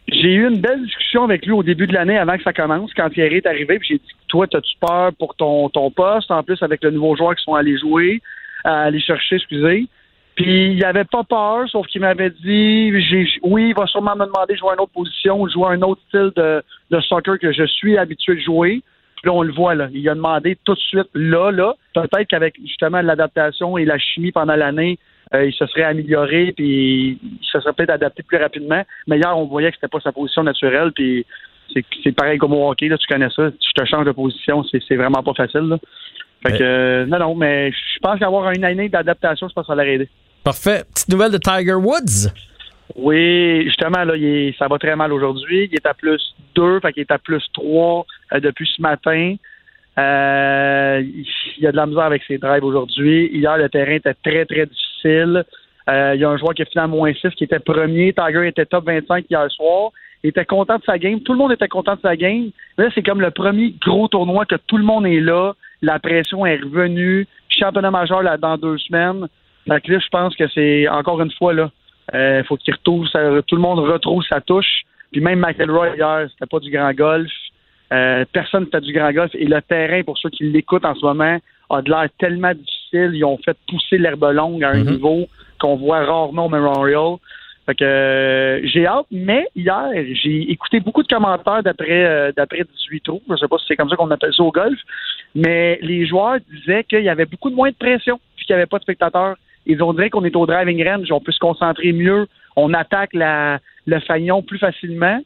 [0.08, 2.94] j'ai eu une belle discussion avec lui au début de l'année avant que ça commence,
[2.94, 6.44] quand Thierry est arrivé, puis j'ai dit Toi, as-tu peur pour ton, ton poste, en
[6.44, 8.22] plus avec le nouveau joueur qui sont allés jouer,
[8.66, 9.88] euh, aller chercher, excusez.
[10.36, 14.26] Puis il avait pas peur, sauf qu'il m'avait dit j'ai oui, il va sûrement me
[14.26, 17.40] demander de jouer à une autre position ou jouer un autre style de, de soccer
[17.40, 18.82] que je suis habitué de jouer.
[19.26, 19.90] Là, on le voit, là.
[19.92, 21.74] Il a demandé tout de suite, là, là.
[21.94, 25.00] Peut-être qu'avec justement l'adaptation et la chimie pendant l'année,
[25.34, 28.84] euh, il se serait amélioré, puis il se serait peut-être adapté plus rapidement.
[29.08, 31.26] Mais hier, on voyait que c'était pas sa position naturelle, puis
[32.04, 33.50] c'est pareil comme au hockey, là, tu connais ça.
[33.52, 35.62] Tu te changes de position, c'est vraiment pas facile.
[35.62, 35.78] Là.
[36.46, 39.74] Fait que, euh, non, non, mais je pense qu'avoir une année d'adaptation, je pense que
[39.74, 40.10] ça l'aurait aidé.
[40.44, 40.84] Parfait.
[40.94, 42.30] Petite nouvelle de Tiger Woods?
[42.93, 45.67] Oui, justement, là, il ça va très mal aujourd'hui.
[45.71, 49.36] Il est à plus 2, fait qu'il est à plus 3 euh, depuis ce matin.
[49.98, 51.04] Euh,
[51.58, 53.30] il a de la misère avec ses drives aujourd'hui.
[53.34, 55.43] Hier, le terrain était très, très difficile.
[55.89, 58.13] Euh, il y a un joueur qui a fini à moins 6 qui était premier.
[58.13, 59.91] Tiger était top 25 hier soir.
[60.24, 61.21] Il était content de sa game.
[61.21, 62.50] Tout le monde était content de sa game.
[62.78, 65.54] Là, c'est comme le premier gros tournoi que tout le monde est là.
[65.82, 67.28] La pression est revenue.
[67.50, 69.28] Championnat majeur là, dans deux semaines.
[69.67, 71.71] Fait que là, je pense que c'est encore une fois là.
[72.13, 73.08] Euh, faut qu'il retrouve
[73.48, 74.84] tout le monde retrouve sa touche.
[75.12, 77.32] Puis même McElroy hier, c'était pas du grand golf.
[77.94, 79.32] Euh, personne ne fait du grand golf.
[79.36, 81.38] Et le terrain, pour ceux qui l'écoutent en ce moment,
[81.70, 83.12] a de l'air tellement difficile.
[83.13, 84.91] Ils ont fait pousser l'herbe longue à un mhm.
[84.91, 85.28] niveau
[85.60, 87.18] qu'on voit rarement au Memorial.
[87.65, 89.89] Fait que euh, j'ai hâte, mais hier,
[90.22, 93.22] j'ai écouté beaucoup de commentaires d'après euh, d'après 18 trous.
[93.28, 94.78] Je sais pas si c'est comme ça qu'on appelle ça au golf,
[95.34, 98.62] mais les joueurs disaient qu'il y avait beaucoup de moins de pression, puis qu'il n'y
[98.62, 99.36] avait pas de spectateurs.
[99.65, 103.13] Ils ont dit qu'on est au driving range, on peut se concentrer mieux, on attaque
[103.13, 105.19] la, le faillon plus facilement.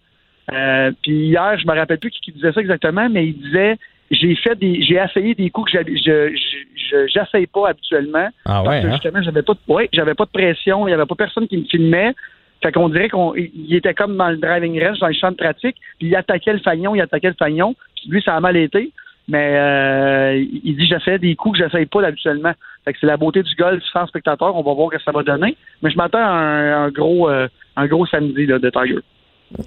[0.52, 3.78] Euh, puis hier, je me rappelle plus qui, disait ça exactement, mais il disait
[4.12, 8.30] j'ai fait des j'ai essayé des coups que je j'essaye pas habituellement.
[8.45, 8.91] Ah ouais, parce que hein?
[8.93, 11.58] justement, j'avais pas de ouais, j'avais pas de pression, il y avait pas personne qui
[11.58, 12.15] me filmait.
[12.63, 15.36] Fait qu'on dirait qu'on il était comme dans le driving range, dans le champ de
[15.36, 18.58] pratique, puis il attaquait le faillon, il attaquait le faillon, puis lui ça a mal
[18.58, 18.91] été.
[19.30, 22.52] Mais euh, il dit j'essaie des coups que j'essaye pas habituellement.
[22.84, 25.12] Fait que c'est la beauté du golf sans spectateur, on va voir ce que ça
[25.12, 25.56] va donner.
[25.84, 29.00] Mais je m'attends à un, gros euh, un gros samedi là, de Tiger.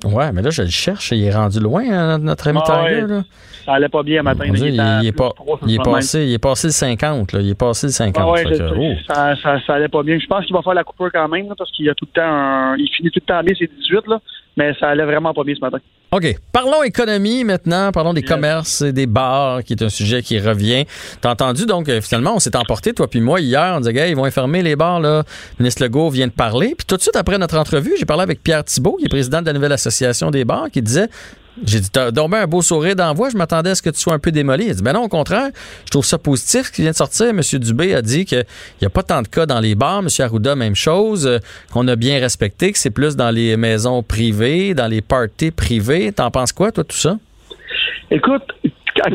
[0.05, 1.11] Ouais, mais là, je le cherche.
[1.11, 3.07] Il est rendu loin, hein, notre ami ah, Tiger.
[3.07, 3.23] Là.
[3.65, 4.45] Ça allait pas bien matin.
[4.47, 5.33] il, est pas,
[5.67, 7.33] il, est passé, il est passé le 50.
[7.33, 7.41] Là.
[7.41, 8.25] Il est passé le 50.
[8.25, 8.93] Ah ouais, oh.
[9.09, 10.19] ça, ça, ça, allait pas bien.
[10.19, 12.27] Je pense qu'il va faire la coupure quand même, parce qu'il a tout le temps
[12.27, 14.21] un, Il finit tout le temps bien, c'est 18, là,
[14.57, 15.79] mais ça allait vraiment pas bien ce matin.
[16.13, 16.27] OK.
[16.53, 17.91] Parlons économie maintenant.
[17.91, 20.85] Parlons des commerces et des bars, qui est un sujet qui revient.
[21.23, 23.73] T'as entendu, donc, euh, finalement, on s'est emporté, toi puis moi, hier.
[23.77, 25.23] On disait, gars, ils vont fermer les bars, là.
[25.59, 26.75] Le ministre Legault vient de parler.
[26.77, 29.41] Puis tout de suite après notre entrevue, j'ai parlé avec Pierre Thibault, qui est président
[29.41, 31.09] de la nouvelle association des bars, qui disait,
[31.65, 34.15] j'ai dit, t'as donc un beau sourire d'envoi, je m'attendais à ce que tu sois
[34.15, 34.65] un peu démoli.
[34.65, 35.51] Il a dit, ben non, au contraire,
[35.85, 37.27] je trouve ça positif ce qui vient de sortir.
[37.27, 37.41] M.
[37.61, 38.45] Dubé a dit qu'il
[38.81, 40.01] n'y a pas tant de cas dans les bars.
[40.01, 40.09] M.
[40.19, 41.39] Arruda, même chose, euh,
[41.73, 46.13] qu'on a bien respecté, que c'est plus dans les maisons privées, dans les parties privées.
[46.13, 47.19] T'en penses quoi, toi, tout ça?
[48.11, 48.45] Écoute,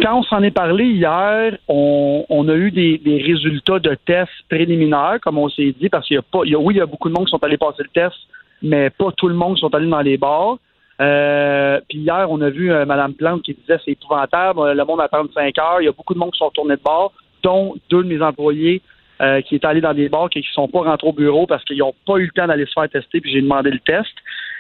[0.02, 5.38] quand on s'en est parlé hier, on, a eu des, résultats de tests préliminaires, comme
[5.38, 7.26] on s'est dit, parce qu'il y a pas, oui, il y a beaucoup de monde
[7.26, 8.16] qui sont allés passer le test,
[8.62, 10.58] mais pas tout le monde qui sont allés dans les bars.
[11.00, 15.02] Euh, puis hier, on a vu euh, Mme Plante qui disait c'est épouvantable, le monde
[15.02, 17.76] attend 5 heures, il y a beaucoup de monde qui sont tournés de bord, dont
[17.90, 18.82] deux de mes employés
[19.22, 21.46] euh, qui étaient allés dans des bars et qui ne sont pas rentrés au bureau
[21.46, 23.80] parce qu'ils n'ont pas eu le temps d'aller se faire tester, puis j'ai demandé le
[23.80, 24.10] test.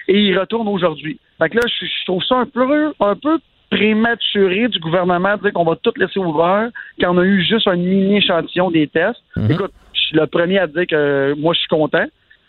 [0.07, 1.19] Et ils retournent aujourd'hui.
[1.39, 5.53] Fait que là, je, trouve ça un peu, un peu prématuré du gouvernement de dire
[5.53, 6.69] qu'on va tout laisser ouvert
[7.01, 9.21] quand on a eu juste un mini échantillon des tests.
[9.35, 9.51] Mm-hmm.
[9.51, 12.05] Écoute, je suis le premier à dire que moi, je suis content.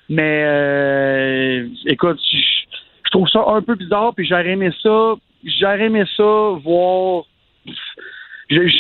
[0.08, 2.18] Mais euh, écoute,
[3.08, 7.24] je, trouve ça un peu bizarre, puis j'aurais aimé ça, j'aurais aimé ça voir.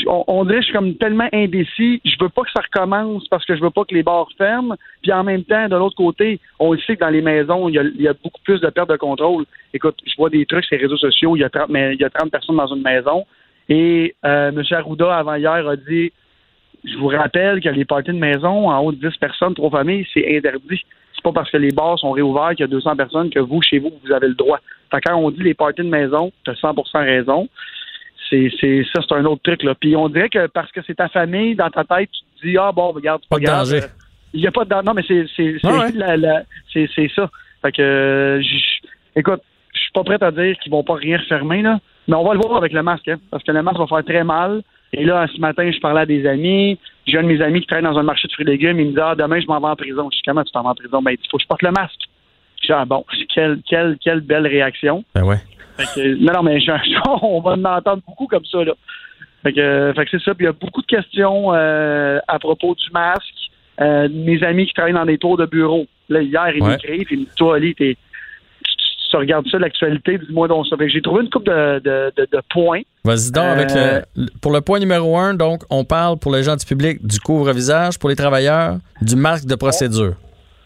[0.06, 2.00] on, dirait que je suis comme tellement indécis.
[2.04, 4.76] Je veux pas que ça recommence parce que je veux pas que les bars ferment.
[5.02, 8.08] Puis en même temps, de l'autre côté, on sait que dans les maisons, il y,
[8.08, 9.44] a, beaucoup plus de perte de contrôle.
[9.72, 11.36] Écoute, je vois des trucs sur les réseaux sociaux.
[11.36, 13.24] Il y a 30, mais il y a 30 personnes dans une maison.
[13.68, 14.62] Et euh, M.
[14.70, 16.12] Arruda, avant hier, a dit
[16.84, 20.06] Je vous rappelle que les parties de maison en haut de 10 personnes, trois familles,
[20.12, 20.84] c'est interdit
[21.18, 23.60] c'est pas parce que les bars sont réouverts qu'il y a 200 personnes que vous,
[23.60, 24.60] chez vous, vous avez le droit.
[24.90, 27.48] Fait quand on dit les parties de maison, tu as 100 raison.
[28.30, 29.74] C'est, c'est, ça, c'est un autre truc, là.
[29.74, 32.56] Puis on dirait que parce que c'est ta famille, dans ta tête, tu te dis,
[32.58, 33.80] ah bon, regarde, pas, pas de
[34.34, 34.84] Il n'y a pas de danger.
[34.84, 35.56] Non, mais c'est, c'est,
[36.72, 37.30] c'est, c'est, ça.
[37.62, 38.42] Fait que, euh,
[39.16, 39.40] écoute,
[39.74, 41.80] je suis pas prêt à dire qu'ils vont pas rien fermer, là.
[42.06, 44.04] Mais on va le voir avec le masque, hein, parce que le masque va faire
[44.04, 44.62] très mal.
[44.92, 46.78] Et là, ce matin, je parlais à des amis.
[47.08, 48.78] J'ai un de mes amis qui travaille dans un marché de fruits et légumes.
[48.78, 50.08] Il me dit Ah, demain, je m'en vais en prison.
[50.10, 51.00] Je dis Comment tu t'en vas en prison?
[51.02, 52.00] Ben, il faut que je porte le masque.
[52.60, 55.04] Je dis Ah, bon, quelle, quelle, quelle belle réaction.
[55.14, 55.38] Ben ouais.
[55.96, 56.58] non, non, mais
[57.22, 58.74] on va en entendre beaucoup comme ça, là.
[59.42, 60.34] Fait que, fait que c'est ça.
[60.34, 63.22] Puis il y a beaucoup de questions euh, à propos du masque.
[63.80, 65.86] Euh, mes amis qui travaillent dans des tours de bureau.
[66.08, 67.06] Là, hier, ils m'écrivent.
[67.10, 67.96] Ils me disent Toi, Ali, t'es
[69.10, 70.76] tu regardes ça, l'actualité, dis-moi donc ça.
[70.76, 72.82] Fait que J'ai trouvé une coupe de, de, de, de points.
[73.04, 76.42] Vas-y donc avec Euh, le, pour le point numéro un, donc on parle pour les
[76.42, 80.14] gens du public du couvre-visage, pour les travailleurs, du masque de procédure.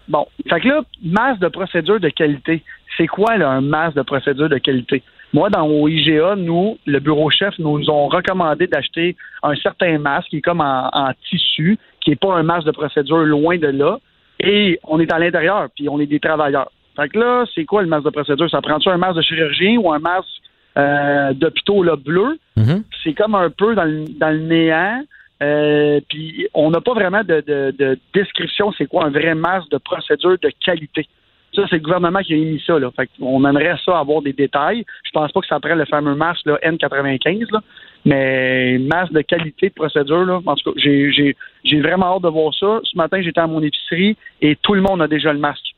[0.08, 2.62] Bon, fait que là, masse de procédure de qualité.
[2.96, 5.02] C'est quoi là, un masse de procédure de qualité?
[5.32, 10.28] Moi, dans au IGA, nous, le bureau chef nous ont recommandé d'acheter un certain masque
[10.28, 13.68] qui est comme en, en tissu, qui n'est pas un masque de procédure loin de
[13.68, 13.98] là.
[14.40, 16.70] Et on est à l'intérieur, puis on est des travailleurs.
[16.96, 18.50] Fait que là, c'est quoi le masque de procédure?
[18.50, 20.28] Ça prend-tu un masque de chirurgien ou un masque
[20.76, 22.38] euh, d'hôpitaux bleu?
[22.56, 22.84] Mhm.
[23.02, 25.02] c'est comme un peu dans le, dans le néant.
[25.42, 29.70] Euh, puis on n'a pas vraiment de, de- de description c'est quoi un vrai masque
[29.70, 31.06] de procédure de qualité.
[31.54, 32.78] Ça, c'est le gouvernement qui a émis ça.
[32.78, 32.90] Là.
[32.96, 34.84] Fait on aimerait ça avoir des détails.
[35.04, 37.60] Je pense pas que ça prenne le fameux masque là, N95, là.
[38.06, 42.54] mais masque de qualité de procédure, là, en tout cas, j'ai vraiment hâte de voir
[42.54, 42.80] ça.
[42.84, 45.71] Ce matin, j'étais à mon épicerie et tout le monde a déjà le masque.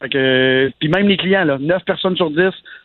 [0.00, 2.36] Fait que, puis même les clients, là, 9 personnes sur 10,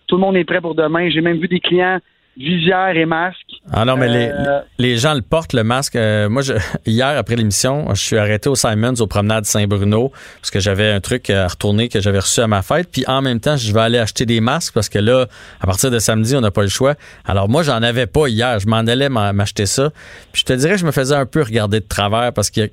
[0.08, 1.10] tout le monde est prêt pour demain.
[1.10, 2.00] J'ai même vu des clients
[2.38, 3.38] visière et masque.
[3.72, 5.96] Ah non, mais les, Euh, les gens le portent, le masque.
[5.96, 6.54] Euh, moi, je,
[6.86, 11.00] hier, après l'émission, je suis arrêté au Simons, aux promenades Saint-Bruno, parce que j'avais un
[11.00, 12.90] truc à retourner que j'avais reçu à ma fête.
[12.92, 15.28] Puis en même temps, je vais aller acheter des masques, parce que là,
[15.62, 16.96] à partir de samedi, on n'a pas le choix.
[17.26, 18.60] Alors moi, j'en avais pas hier.
[18.60, 19.92] Je m'en allais m'acheter ça.
[20.34, 22.66] Puis je te dirais, je me faisais un peu regarder de travers, parce qu'il y
[22.66, 22.70] a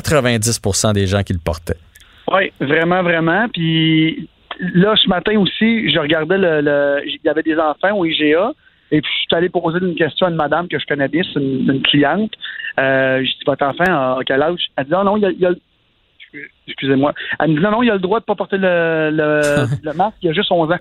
[0.00, 1.76] 90% des gens qui le portaient.
[2.30, 3.48] Oui, vraiment, vraiment.
[3.48, 4.28] Puis
[4.74, 8.52] là, ce matin aussi, je regardais le, le- il y avait des enfants au IGA.
[8.92, 11.22] Et puis, je suis allé poser une question à une madame que je connais bien,
[11.22, 12.32] c'est une, une cliente.
[12.80, 14.66] Euh, j'ai dit, votre enfant, a quel âge?
[14.76, 15.52] Elle dit, non, non, il y a, il y a-
[16.66, 17.12] excusez-moi.
[17.38, 19.92] Elle me dit, non, non, il a le droit de pas porter le, le, le
[19.94, 20.78] masque, il a juste 11 ans.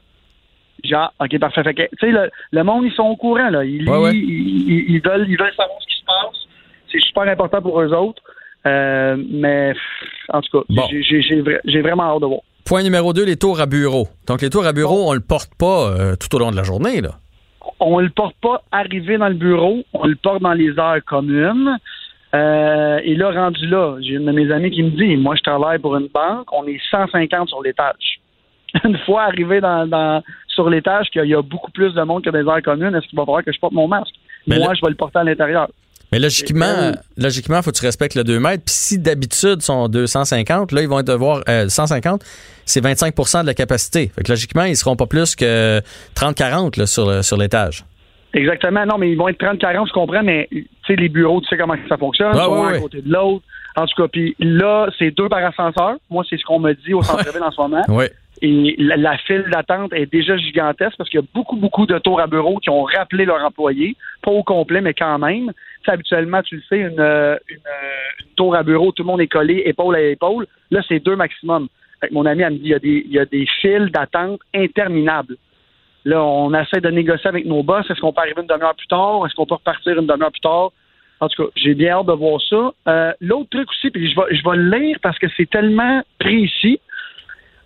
[0.84, 1.64] Genre, OK, parfait.
[1.64, 3.64] Fait tu sais, le, le monde, ils sont au courant, là.
[3.66, 4.16] Ils, Ouais, ouais.
[4.16, 6.48] Ils, ils- ils veulent, ils veulent savoir ce qui se passe.
[6.92, 8.24] C'est super important pour eux autres.
[8.66, 9.74] Euh, mais,
[10.34, 10.84] en tout cas, Bon.
[10.90, 12.42] j'ai- j'ai j'ai vra- j'ai vraiment hâte de voir.
[12.66, 14.08] Point numéro 2, les tours à bureau.
[14.28, 16.64] Donc les tours à bureau, on le porte pas euh, tout au long de la
[16.64, 17.12] journée, là.
[17.80, 21.78] On le porte pas arrivé dans le bureau, on le porte dans les heures communes.
[22.36, 25.42] Euh, et là, rendu là, j'ai une de mes amies qui me dit, moi, je
[25.42, 28.20] travaille pour une banque, on est 150 sur l'étage.
[28.84, 32.30] Une fois arrivé dans, dans- sur l'étage, qu'il y a beaucoup plus de monde que
[32.30, 34.14] les heures communes, est-ce qu'il va falloir que je porte mon masque?
[34.46, 35.70] Mais moi, là- je vais le porter à l'intérieur.
[36.12, 38.64] Mais logiquement, logiquement, faut que tu respectes le 2 mètres.
[38.66, 42.24] Puis si d'habitude sont 250, là, ils vont devoir euh, 150,
[42.66, 44.12] c'est 25% de la capacité.
[44.16, 45.80] Fait que logiquement, ils seront pas plus que
[46.16, 47.86] 30-40 là, sur, sur l'étage.
[48.34, 48.86] Exactement.
[48.86, 51.58] Non, mais ils vont être 30-40, je comprends, mais tu sais, les bureaux, tu sais
[51.58, 52.36] comment ça fonctionne.
[52.36, 53.44] Ouais, un à côté de l'autre.
[53.76, 55.96] En tout cas, puis là, c'est deux par ascenseur.
[56.10, 57.84] Moi, c'est ce qu'on me dit au centre-ville en ce moment.
[57.88, 58.06] Oui.
[58.42, 61.98] Et la, la file d'attente est déjà gigantesque parce qu'il y a beaucoup, beaucoup de
[62.00, 63.96] tours à bureau qui ont rappelé leurs employés.
[64.22, 65.52] Pas au complet, mais quand même.
[65.90, 69.08] Sais, habituellement, tu le sais, une, euh, une, euh, une tour à bureau, tout le
[69.08, 70.46] monde est collé épaule à épaule.
[70.72, 71.68] Là, c'est deux maximum.
[72.00, 73.46] Fait que mon ami, elle me dit, il y a des, il y a des
[73.60, 75.36] files d'attente interminables.
[76.06, 77.90] Là, on essaie de négocier avec nos boss.
[77.90, 79.26] Est-ce qu'on peut arriver une demi-heure plus tard?
[79.26, 80.72] Est-ce qu'on peut repartir une demi-heure plus tard?
[81.20, 82.72] En tout cas, j'ai bien hâte de voir ça.
[82.88, 86.02] Euh, L'autre truc aussi, puis je vais, je vais le lire parce que c'est tellement
[86.20, 86.80] précis.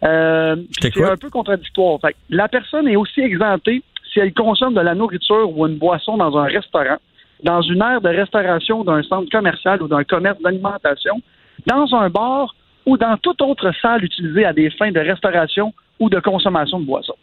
[0.03, 1.99] Euh, c'est un peu contradictoire.
[2.01, 5.77] Fait que la personne est aussi exemptée si elle consomme de la nourriture ou une
[5.77, 6.97] boisson dans un restaurant,
[7.43, 11.21] dans une aire de restauration d'un centre commercial ou d'un commerce d'alimentation,
[11.67, 16.10] dans un bar ou dans toute autre salle utilisée à des fins de restauration ou
[16.10, 17.15] de consommation de boissons.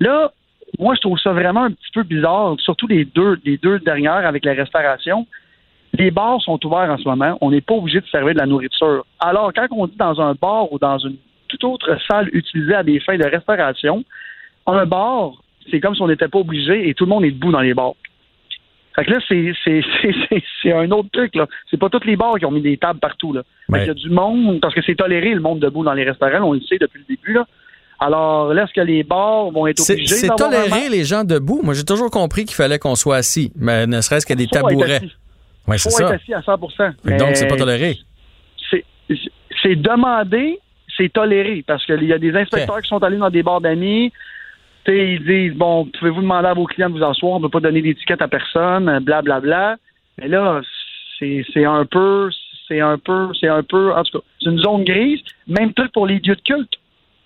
[0.00, 0.32] Là,
[0.78, 4.26] moi, je trouve ça vraiment un petit peu bizarre, surtout les deux, les deux dernières
[4.26, 5.26] avec la restauration.
[5.94, 7.38] Les bars sont ouverts en ce moment.
[7.40, 9.04] On n'est pas obligé de servir de la nourriture.
[9.18, 11.16] Alors, quand on dit dans un bar ou dans une
[11.48, 14.04] toute autre salle utilisée à des fins de restauration,
[14.66, 15.32] un bar,
[15.70, 17.74] c'est comme si on n'était pas obligé et tout le monde est debout dans les
[17.74, 17.94] bars.
[18.98, 19.18] Fait que là,
[20.62, 21.46] c'est, un autre truc, là.
[21.70, 23.42] C'est pas tous les bars qui ont mis des tables partout, là.
[23.70, 26.02] Fait qu'il y a du monde, parce que c'est toléré, le monde debout dans les
[26.02, 27.46] restaurants, on le sait depuis le début, là.
[28.00, 31.60] Alors, là, est-ce que les bars vont être obligés c'est un toléré les gens debout.
[31.62, 34.56] Moi, j'ai toujours compris qu'il fallait qu'on soit assis, mais ne serait-ce que des Faut
[34.56, 35.00] être tabourets.
[35.68, 36.04] Oui, c'est ça.
[36.04, 37.98] être assis à 100 Fait que Mais Donc, c'est pas toléré.
[38.70, 38.84] c'est-
[39.62, 40.58] c'est demandé,
[40.96, 44.12] c'est toléré, parce qu'il y a des inspecteurs qui sont allés dans des bars d'amis.
[44.88, 47.50] Sais, ils disent bon, pouvez-vous demander à vos clients de vous asseoir, on ne peut
[47.50, 49.22] pas donner d'étiquette à personne, blablabla.
[49.22, 49.76] Bla, bla.
[50.18, 50.62] Mais là,
[51.18, 52.30] c'est c'est un peu,
[52.66, 55.20] c'est un peu, c'est un peu, en tout cas, c'est une zone grise.
[55.46, 56.72] Même truc pour les lieux de culte.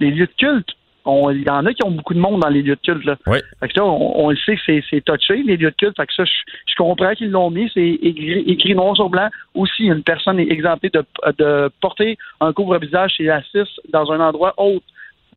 [0.01, 0.71] Les lieux de culte.
[1.05, 3.05] Il y en a qui ont beaucoup de monde dans les lieux de culte.
[3.05, 3.17] Là.
[3.27, 3.39] Oui.
[3.61, 5.97] Fait que là, on, on le sait que c'est- touché, les lieux de culte.
[5.97, 7.71] Fait que ça, je, comprends qu'ils l'ont mis.
[7.75, 9.29] C'est écrit, écrit noir sur blanc.
[9.55, 11.05] Aussi, une personne est exemptée de,
[11.39, 14.85] de porter un couvre-visage si elle assiste dans un endroit autre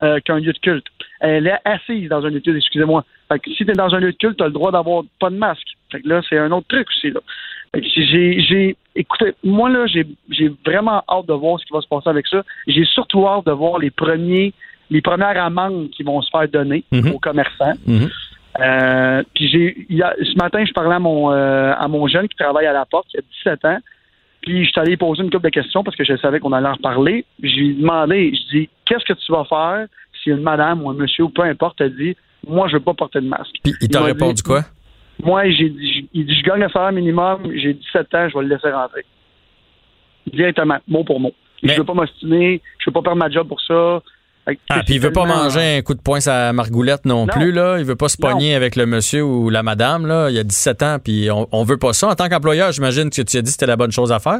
[0.04, 0.86] euh, qu'un lieu de culte.
[1.20, 3.04] Elle est assise dans un lieu de culte, excusez-moi.
[3.30, 5.04] Fait que si tu es dans un lieu de culte, tu as le droit d'avoir
[5.20, 5.68] pas de masque.
[5.92, 7.12] Fait que là, c'est un autre truc aussi.
[7.12, 7.20] Là.
[7.74, 11.74] Fait que j'ai, j'ai, écoutez, moi là, j'ai, j'ai vraiment hâte de voir ce qui
[11.74, 12.44] va se passer avec ça.
[12.68, 14.54] J'ai surtout hâte de voir les premiers
[14.92, 17.14] les premières amendes qui vont se faire donner Mhm.
[17.14, 17.74] aux commerçants.
[17.88, 18.08] Mhm.
[18.60, 22.36] Euh, puis j'ai a- ce matin, je parlais à mon euh, à mon jeune qui
[22.38, 23.80] travaille à la porte, qui a 17 ans.
[24.46, 26.68] Puis je suis allé poser une couple de questions parce que je savais qu'on allait
[26.68, 27.26] en reparler.
[27.42, 29.88] Je lui ai demandé, je dis qu'est-ce que tu vas faire
[30.24, 32.16] si une madame ou un monsieur ou peu importe te dit
[32.48, 33.56] moi je veux pas porter de masque.
[33.64, 34.62] Puis il t'a répondu dit, quoi?
[35.24, 38.44] Moi, j'ai dit, il dit, je gagne le salaire minimum, j'ai 17 ans, je vais
[38.44, 39.06] le laisser rentrer.
[40.28, 41.34] Directement, mot pour mot.
[41.64, 44.02] Mais- Je veux pas m'ostiner, je veux pas perdre ma job pour ça.
[44.70, 47.34] Ah, puis il veut pas manger un coup de poing à Margoulette non, Non.
[47.34, 47.78] plus, là.
[47.80, 48.30] Il veut pas se Non.
[48.30, 50.30] pogner avec le monsieur ou la madame, là.
[50.30, 52.10] Il a 17 ans, puis on, on veut pas ça.
[52.10, 54.40] En tant qu'employeur, j'imagine que tu as dit que c'était la bonne chose à faire.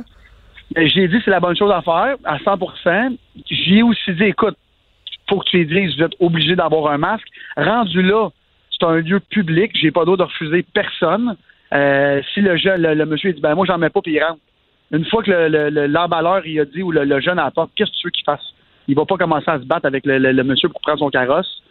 [0.76, 3.18] Ben, J'ai dit c'est la bonne chose à faire, à 100%
[3.50, 4.56] J'ai aussi dit, écoute,
[5.28, 7.26] faut que tu les dises, vous êtes obligé d'avoir un masque.
[7.58, 8.30] Rendu là,
[8.78, 11.36] c'est un lieu public, j'ai pas droit de refuser personne.
[11.74, 14.24] Euh, si le jeune, le, le monsieur dit, ben moi j'en mets pas, puis il
[14.24, 14.40] rentre.
[14.92, 17.46] Une fois que le- le- le- l'emballeur il a dit ou le, le jeune à
[17.46, 18.54] la porte, qu'est-ce que tu veux qu'il fasse?
[18.88, 21.10] Il va pas commencer à se battre avec le, le- le monsieur pour prendre son
[21.10, 21.62] carrosse.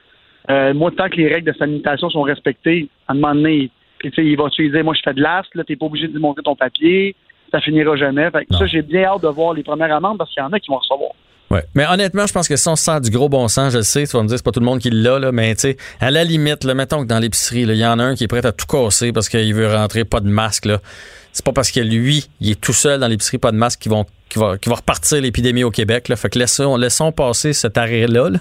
[0.50, 4.12] Euh, moi, tant que les règles de sanitation sont respectées, à un moment donné, puis,
[4.18, 6.54] il va dire, moi je fais de l'ast, là, t'es pas obligé de montrer ton
[6.54, 7.14] papier,
[7.50, 8.30] ça finira jamais.
[8.30, 10.52] Fait que ça, j'ai bien hâte de voir les premières amendes parce qu'il y en
[10.52, 11.12] a qui vont recevoir.
[11.50, 11.62] Ouais.
[11.74, 13.82] Mais honnêtement, je pense que si on se sent du gros bon sens, je le
[13.84, 15.60] sais, tu vas me dire, c'est pas tout le monde qui l'a, là, mais tu
[15.62, 18.24] sais, à la limite, là, mettons que dans l'épicerie, il y en a un qui
[18.24, 20.80] est prêt à tout casser parce qu'il veut rentrer pas de masque, là.
[21.32, 23.88] C'est pas parce que lui, il est tout seul dans l'épicerie, pas de masque, qui
[23.88, 26.16] vont, qui va, qui va repartir l'épidémie au Québec, là.
[26.16, 28.38] Fait que laissons, laissons passer cet arrêt-là, là,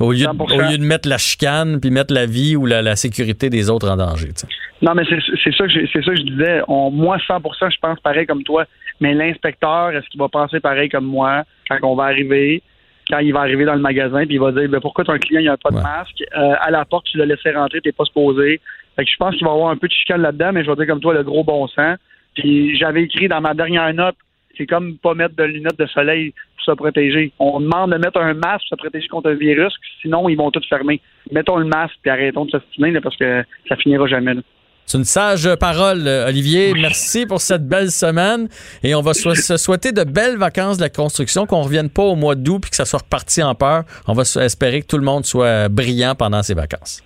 [0.00, 0.54] au, lieu de, 100%.
[0.54, 3.68] au lieu de mettre la chicane puis mettre la vie ou la, la sécurité des
[3.70, 4.30] autres en danger.
[4.82, 6.60] Non, mais c'est ça que c'est ça que je disais.
[6.68, 8.64] On, moi, 100% je pense pareil comme toi.
[9.00, 12.62] Mais l'inspecteur, est-ce qu'il va penser pareil comme moi quand on va arriver,
[13.10, 15.40] quand il va arriver dans le magasin, puis il va dire ben, pourquoi ton client
[15.40, 15.82] il a pas de Ouais.
[15.82, 16.24] masque?
[16.36, 18.60] Euh, À la porte, tu l'as laissé rentrer, t'es pas supposé.
[18.96, 20.70] Fait que je pense qu'il va y avoir un peu de chicane là-dedans, mais je
[20.70, 21.98] vais dire comme toi le gros bon sens.
[22.34, 24.16] Puis j'avais écrit dans ma dernière note,
[24.56, 27.32] c'est comme pas mettre de lunettes de soleil pour se protéger.
[27.38, 30.50] On demande de mettre un masque pour se protéger contre un virus, sinon ils vont
[30.50, 31.00] tout fermer.
[31.30, 34.34] Mettons le masque puis arrêtons de s'ostiner là, parce que ça finira jamais.
[34.34, 34.40] là.
[34.88, 36.72] C'est une sage parole, Olivier.
[36.74, 38.48] Merci pour cette belle semaine.
[38.84, 42.04] Et on va so- se souhaiter de belles vacances de la construction, qu'on revienne pas
[42.04, 43.82] au mois d'août puis que ça soit reparti en peur.
[44.06, 47.02] On va espérer que tout le monde soit brillant pendant ces vacances.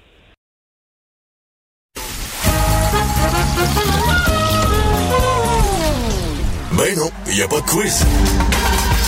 [6.81, 8.05] Ben non, il n'y a pas de quiz.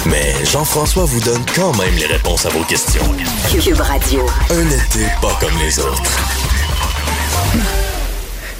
[0.06, 3.02] Mais Jean-François vous donne quand même les réponses à vos questions.
[3.50, 4.26] Cube Radio.
[4.50, 6.02] Un été pas comme les autres.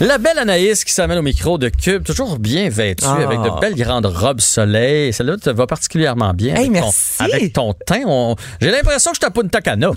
[0.01, 3.15] La belle Anaïs qui s'amène au micro de Cube, toujours bien vêtue, Ah.
[3.23, 5.13] avec de belles grandes robes soleil.
[5.13, 6.55] Celle-là te va particulièrement bien.
[6.57, 7.23] Hey, avec, ton, merci.
[7.23, 8.03] avec ton teint.
[8.07, 9.91] on- J'ai l'impression que je tape une tacana.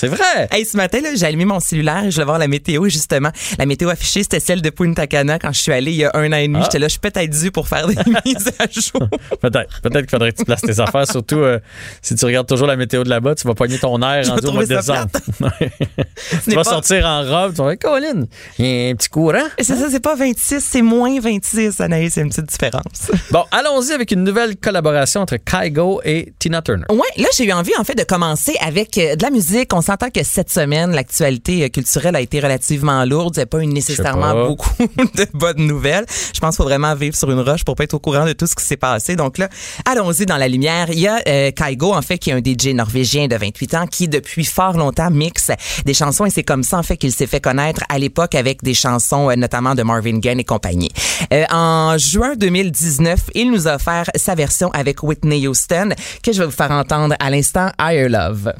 [0.00, 0.46] C'est vrai.
[0.52, 3.30] Hey, ce matin, là, j'ai allumé mon cellulaire et je voulais voir la météo, justement.
[3.58, 6.12] La météo affichée, c'était celle de Punta Cana quand je suis allé il y a
[6.14, 6.58] un an et demi.
[6.60, 6.62] Ah.
[6.66, 9.08] J'étais là, je suis peut-être dû pour faire des mises à jour.
[9.40, 9.80] Peut-être.
[9.82, 11.10] Peut-être qu'il faudrait que tu places tes affaires.
[11.10, 11.58] Surtout euh,
[12.00, 14.34] si tu regardes toujours la météo de là-bas, tu vas pogner ton air Je vais
[14.36, 15.08] rendu au mois de décembre.
[16.44, 18.26] tu vas pas- sortir en robe, tu vas dire, Colin,
[18.60, 19.48] il y a un petit courant.
[19.58, 22.14] C'est ça, c'est pas 26, c'est moins 26, Anaïs.
[22.14, 23.10] C'est une petite différence.
[23.32, 26.84] Bon, allons-y avec une nouvelle collaboration entre Kygo et Tina Turner.
[26.88, 29.74] Ouais, là, j'ai eu envie, en fait, de commencer avec euh, de la musique.
[29.74, 33.36] On s'entend que cette semaine, l'actualité euh, culturelle a été relativement lourde.
[33.36, 34.46] Il n'y a pas eu nécessairement pas.
[34.46, 36.04] beaucoup de bonnes nouvelles.
[36.34, 38.34] Je pense qu'il faut vraiment vivre sur une roche pour pas être au courant de
[38.34, 39.16] tout ce qui s'est passé.
[39.16, 39.48] Donc là,
[39.86, 40.88] allons-y dans la lumière.
[40.90, 43.86] Il y a euh, Kygo, en fait, qui est un DJ norvégien de 28 ans
[43.86, 45.50] qui, depuis fort longtemps, mixe
[45.86, 48.62] des chansons et c'est comme ça, en fait, qu'il s'est fait connaître à l'époque avec
[48.62, 50.90] des chansons, euh, notamment de Marvin Gaye et compagnie.
[51.32, 56.40] Euh, en juin 2019, il nous a offert sa version avec Whitney Houston que je
[56.40, 58.52] vais vous faire entendre à l'instant, Higher Love.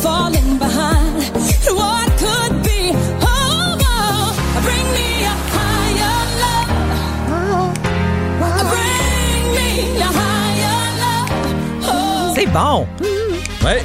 [0.00, 1.22] Falling behind
[1.78, 2.92] what could be.
[4.64, 6.70] Bring me a higher love.
[8.72, 12.34] Bring me a higher love.
[12.34, 12.86] C'est bon!
[13.64, 13.82] Ouais.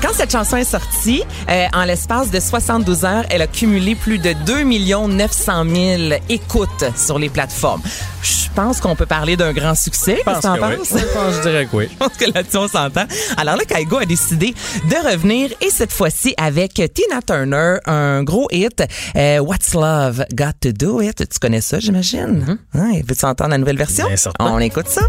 [0.00, 4.18] Quand cette chanson est sortie, euh, en l'espace de 72 heures, elle a cumulé plus
[4.18, 5.64] de 2 900
[6.08, 7.82] 000 écoutes sur les plateformes.
[8.22, 10.16] Je pense qu'on peut parler d'un grand succès.
[10.18, 10.76] Je pense que oui.
[10.76, 10.88] penses?
[10.90, 11.88] Je pense, je dirais que oui.
[11.90, 13.06] Je pense que là-dessus, on s'entend.
[13.36, 14.54] Alors là, Kaigo a décidé
[14.88, 18.82] de revenir et cette fois-ci avec Tina Turner, un gros hit,
[19.16, 21.28] euh, What's Love Got to Do It?
[21.28, 22.58] Tu connais ça, j'imagine?
[22.74, 24.06] Ouais, Veux-tu entendre la nouvelle version?
[24.06, 24.16] Bien.
[24.40, 25.02] On écoute ça.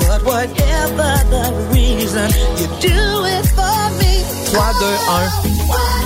[0.00, 3.81] But whatever the reason, you do it for
[4.52, 4.58] me.
[4.58, 6.01] 3, 2, 1.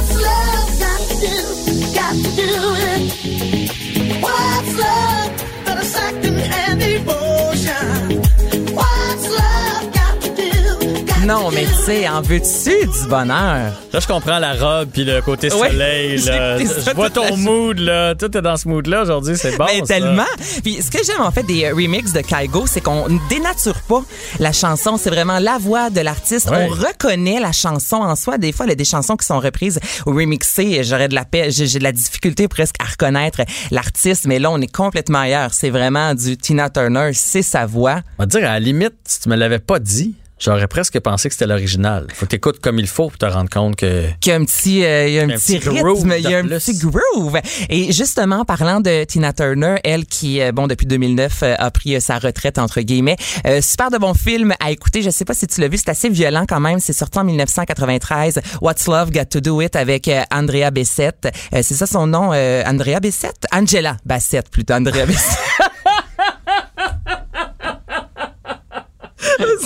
[11.26, 13.72] Non, mais tu sais, en veux-tu du bonheur?
[13.92, 16.18] Là, je comprends la robe puis le côté Ouais, soleil.
[16.24, 16.58] là.
[16.64, 18.14] ça Je vois ton mood, là.
[18.14, 19.36] Tout est dans ce mood-là aujourd'hui.
[19.36, 19.64] C'est bon.
[19.66, 19.86] mais ça.
[19.94, 20.22] tellement.
[20.62, 23.80] Puis ce que j'aime en fait des euh, remixes de Kaigo, c'est qu'on ne dénature
[23.88, 24.02] pas
[24.38, 24.96] la chanson.
[24.98, 26.48] C'est vraiment la voix de l'artiste.
[26.48, 26.68] Ouais.
[26.70, 28.38] On reconnaît la chanson en soi.
[28.38, 30.84] Des fois, il y a des chansons qui sont reprises ou remixées.
[30.84, 33.40] J'aurais de la paix, j'ai de la difficulté presque à reconnaître
[33.72, 34.26] l'artiste.
[34.26, 35.52] Mais là, on est complètement ailleurs.
[35.54, 37.10] C'est vraiment du Tina Turner.
[37.14, 38.02] C'est sa voix.
[38.18, 41.28] On va dire, à la limite, si tu me l'avais pas dit, j'aurais presque pensé
[41.28, 42.06] que c'était l'original.
[42.12, 44.08] Faut que t'écoutes comme il faut pour te rendre compte que.
[44.20, 46.34] qu'il y a un petit, euh, il y a un, Un petit, rythme, il y
[46.34, 46.58] a un plus.
[46.58, 47.38] petit groove.
[47.68, 51.94] Et justement, parlant de Tina Turner, elle qui, euh, bon, depuis 2009, euh, a pris
[51.96, 53.16] euh, sa retraite, entre guillemets.
[53.46, 55.02] Euh, super de bon film à écouter.
[55.02, 56.80] Je sais pas si tu l'as vu, c'est assez violent quand même.
[56.80, 58.40] C'est sorti en 1993.
[58.60, 61.28] What's Love Got to Do It avec Andrea Bessette.
[61.54, 63.46] Euh, c'est ça son nom, euh, Andrea Bessette?
[63.52, 65.38] Angela Bassett, plutôt, Andrea Bessette.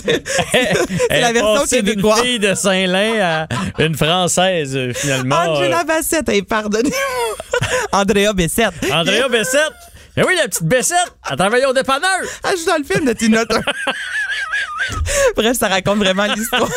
[1.11, 2.21] Elle la version québécoise.
[2.23, 3.49] fille de Saint-Lin à
[3.83, 5.37] une Française, euh, finalement.
[5.37, 7.71] Angela Bassett, hey, pardonnez-moi.
[7.93, 8.75] Andrea Bessette.
[8.85, 9.73] Euh, Andrea Bessette.
[10.21, 10.99] Eh oui, la petite Bessette.
[11.31, 12.21] Elle travaillait au dépanneur.
[12.43, 13.65] Ah, je suis dans le film de Tina Turner.
[15.37, 16.69] Bref, ça raconte vraiment l'histoire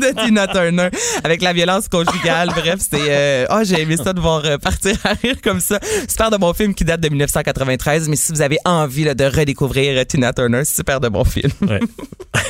[0.00, 0.90] de Tina Turner
[1.24, 2.48] avec la violence conjugale.
[2.48, 5.80] Bref, c'est euh, oh, j'ai aimé ça de voir euh, partir à rire comme ça.
[6.08, 9.24] Super de bon film qui date de 1993, mais si vous avez envie là, de
[9.24, 11.52] redécouvrir euh, Tina Turner, super de bon film.
[11.62, 11.80] Ouais.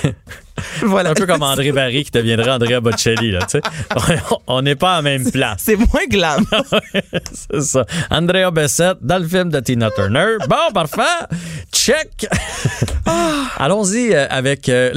[0.82, 1.10] voilà.
[1.10, 3.40] Un peu comme André Barry qui deviendrait Andrea Bocelli, là.
[4.46, 5.62] On n'est pas à même place.
[5.64, 6.44] C'est moins glam.
[7.52, 7.86] C'est ça.
[8.10, 10.36] Andrea Bessette dans le film de Tina Turner.
[10.48, 11.00] Bon, parfait.
[11.72, 12.26] Check.
[13.58, 14.92] Allons-y euh, avec euh,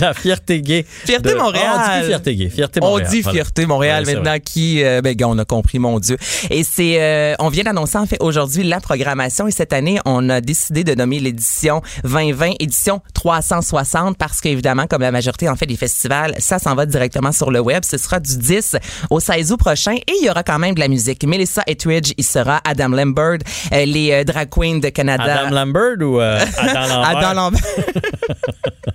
[0.00, 0.84] la fierté gay.
[0.88, 1.66] Fierté de- Montréal.
[1.74, 2.48] Ah, on dit fierté gay.
[2.48, 3.10] Fierté On Montréal.
[3.10, 3.34] dit Voilà.
[3.36, 6.16] fierté Montréal Ouais, maintenant qui euh, ben on a compris mon dieu.
[6.50, 10.28] Et c'est euh, on vient d'annoncer en fait aujourd'hui la programmation et cette année on
[10.28, 15.66] a décidé de nommer l'édition 2020 édition 360 parce qu'évidemment comme la majorité en fait
[15.66, 18.76] des festivals, ça s'en va directement sur le web, ce sera du 10
[19.10, 21.24] au 16 août prochain et il y aura quand même de la musique.
[21.24, 23.38] Melissa Etheridge, il sera Adam Lambert,
[23.72, 25.42] euh, les euh, drag queens de Canada.
[25.46, 27.16] Adam Lambert ou euh, Adam Lambert?
[27.18, 27.62] Adam Lambert.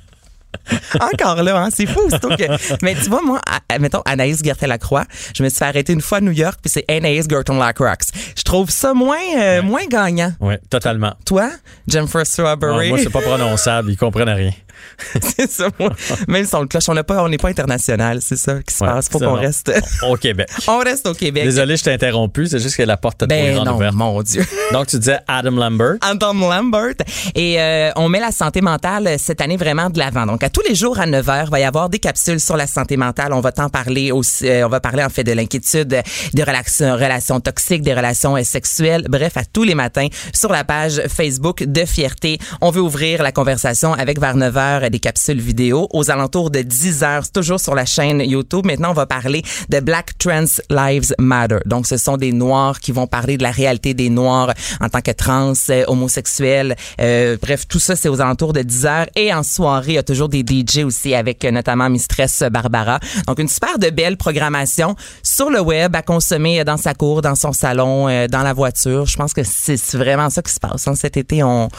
[0.99, 2.09] Encore là, hein, c'est fou.
[2.09, 3.39] que- Mais tu vois, moi,
[3.69, 6.69] à- mettons, Anaïs Gertin-Lacroix, je me suis fait arrêter une fois à New York, puis
[6.69, 7.93] c'est Anaïs Gertin-Lacroix.
[8.35, 10.33] Je trouve ça moins, euh, moins gagnant.
[10.41, 11.13] Oui, totalement.
[11.25, 11.51] Toi,
[11.87, 13.91] Jennifer Strawberry, moi, c'est pas prononçable.
[13.91, 14.51] Ils comprennent rien.
[15.37, 15.89] c'est ça, moi.
[16.27, 18.89] Même son cloche, on n'est pas, on n'est pas international, c'est ça qui se Ouais,
[18.89, 19.09] passe.
[19.09, 19.71] Faut qu'on reste,
[20.07, 20.47] Au Québec.
[20.67, 21.43] on reste au Québec.
[21.43, 22.47] Désolé, je t'ai interrompu.
[22.47, 23.93] C'est juste que la porte trop Ben non, ouverte.
[23.95, 24.45] mon Dieu.
[24.73, 25.95] Donc, tu disais Adam Lambert.
[26.01, 26.93] Adam Lambert.
[27.35, 30.25] Et euh, on met la santé mentale euh, cette année vraiment de l'avant.
[30.25, 32.57] Donc, à tous les jours à 9 h, il va y avoir des capsules sur
[32.57, 33.33] la santé mentale.
[33.33, 34.47] On va t'en parler aussi.
[34.47, 36.01] euh, on va parler en fait de l'inquiétude,
[36.33, 39.05] des relations, relations toxiques, des relations sexuelles.
[39.09, 42.37] Bref, à tous les matins sur la page Facebook de Fierté.
[42.61, 44.57] On veut ouvrir la conversation avec vers 9 h
[44.89, 47.19] des capsules vidéo aux alentours de 10 h.
[47.23, 48.65] C'est toujours sur la chaîne YouTube.
[48.65, 51.59] Maintenant, on va parler de Black Trans Lives Matter.
[51.65, 55.01] Donc, ce sont des Noirs qui vont parler de la réalité des Noirs en tant
[55.01, 56.75] que trans, euh, homosexuels.
[57.01, 59.07] Euh, bref, tout ça, c'est aux alentours de 10 heures.
[59.15, 62.99] Et en soirée, il y a toujours des DJ aussi avec euh, notamment Mistress Barbara.
[63.25, 67.53] Donc, une super belle programmation sur le web à consommer dans sa cour, dans son
[67.53, 69.05] salon, dans la voiture.
[69.05, 70.87] Je pense que c'est c'est vraiment ça qui se passe.
[70.87, 70.95] hein.
[70.95, 71.69] Cet été, on,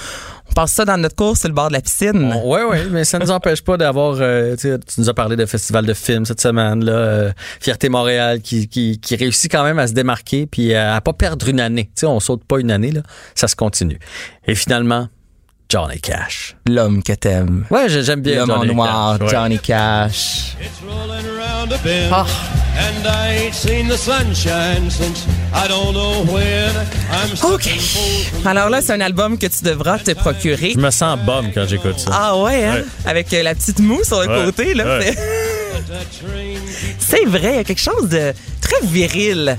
[0.51, 2.35] on passe ça dans notre cours sur le bord de la piscine.
[2.45, 4.17] Oui, oui, mais ça ne nous empêche pas d'avoir.
[4.21, 4.69] euh, tu
[4.99, 8.99] nous as parlé de festival de films cette semaine, là, euh, Fierté Montréal, qui, qui,
[8.99, 11.85] qui réussit quand même à se démarquer puis à, à pas perdre une année.
[11.95, 13.03] Tu sais, on saute pas une année, là,
[13.35, 13.99] ça se continue.
[14.47, 15.09] Et finalement,
[15.71, 16.57] Johnny Cash.
[16.67, 17.67] L'homme que t'aimes.
[17.71, 19.27] Ouais, j'ai- j'aime bien L'homme en Johnny noir, Cash.
[19.29, 19.35] ouais.
[19.35, 20.57] Johnny Cash.
[20.61, 22.27] It's rolling around a bend, Ah.
[22.79, 26.73] and I ain't seen the sunshine since I don't know when.
[27.13, 27.69] I'm stuck OK.
[28.47, 30.71] Alors là, c'est un album que tu devras te procurer.
[30.75, 32.11] Je me sens bum quand j'écoute ça.
[32.15, 32.75] Ah ouais, hein?
[32.77, 32.85] Ouais.
[33.05, 35.01] Avec euh, la petite moue sur le Ouais, côté, là.
[36.99, 39.57] C'est vrai, il y a quelque chose de très viril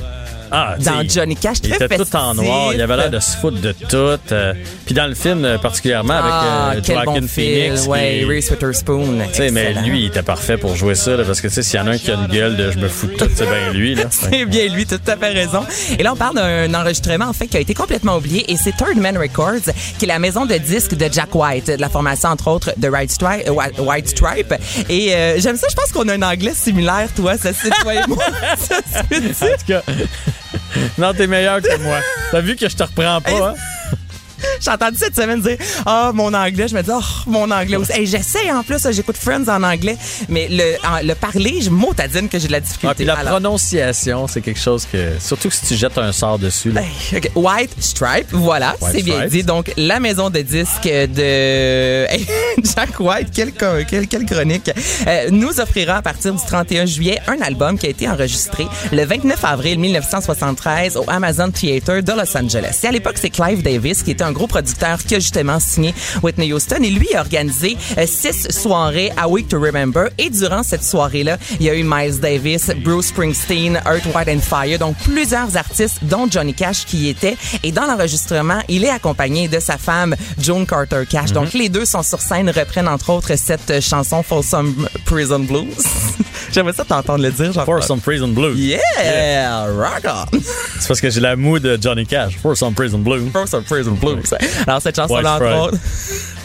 [0.52, 2.74] Ah, dans Johnny Cash, Il très était tout en noir.
[2.74, 3.96] Il avait l'air de se foutre de tout.
[4.32, 4.54] euh,
[4.86, 7.82] puis dans le film, euh, particulièrement avec Ah, euh, quel bon Phoenix.
[7.82, 7.92] film.
[7.92, 9.20] Ouais, qui- Reese Witherspoon.
[9.32, 11.64] Tu sais, mais lui, il était parfait pour jouer ça, là, parce que, tu sais,
[11.64, 13.30] s'il y en a un qui a une gueule de je me fous de tout,
[13.36, 14.04] c'est bien lui, là.
[14.12, 15.64] C'est bien lui, tout à fait raison.
[15.98, 18.52] Et là, on parle d'un enregistrement, en fait, qui a été complètement oublié.
[18.52, 21.82] Et c'est Third Man Records, qui est la maison de disques de Jack White, de
[21.82, 23.48] la formation, entre autres, de White Stripe.
[23.48, 24.54] euh, White- White Stripe.
[24.90, 27.38] Et j'aime ça, je pense qu'on a un anglais similaire, toi.
[27.38, 28.18] Ça, c'est toi et moi.
[28.60, 29.82] Ça, c'est En tout cas,
[30.98, 32.00] non, t'es meilleur que moi.
[32.32, 33.54] T'as vu que je te reprends pas, hein?
[34.62, 36.68] J'ai entendu cette semaine dire Ah, mon anglais.
[36.68, 37.92] Je me dis Oh, mon anglais aussi.
[37.92, 40.76] Hey, J'essaie en plus, j'écoute Friends en anglais, mais le,
[41.06, 42.88] le parler, je motadine que j'ai de la difficulté.
[42.90, 45.14] Ah, puis la Alors, prononciation, c'est quelque chose que.
[45.20, 46.72] Surtout que si tu jettes un sort dessus.
[46.72, 46.82] Là.
[47.16, 47.32] OK.
[47.36, 49.44] White Stripe, voilà, c'est bien dit.
[49.44, 52.26] Donc, la maison de disques de Hey,
[52.64, 54.72] Jack White, quelle, quelle chronique,
[55.08, 59.04] euh, nous offrira à partir du 31 juillet un album qui a été enregistré le
[59.06, 62.80] 29 avril 1973 au Amazon Theater de Los Angeles.
[62.84, 65.94] Et à l'époque, c'est Clive Davis qui était un gros producteur qui a justement signé
[66.24, 70.64] Whitney Houston et lui a organisé euh, six soirées à Week to Remember et durant
[70.64, 74.98] cette soirée-là, il y a eu Miles Davis, Bruce Springsteen, Earth, White and Fire, donc
[75.04, 79.60] plusieurs artistes dont Johnny Cash qui y était et dans l'enregistrement, il est accompagné de
[79.60, 81.32] sa femme Joan Carter Cash.
[81.32, 85.76] Donc les deux sont sur scène, reprennent entre autres cette chanson Folsom Prison Blues.
[86.52, 87.66] J'aimerais ça t'entendre le dire, genre.
[87.66, 88.58] For some prison blues.
[88.60, 90.40] Yeah, rock on.
[90.80, 92.38] C'est parce que j'ai la moue de Johnny Cash.
[92.42, 93.30] For some prison blues.
[93.32, 94.34] Folsom Prison Blues.
[94.68, 95.78] Alors cette chanson là White entre autres.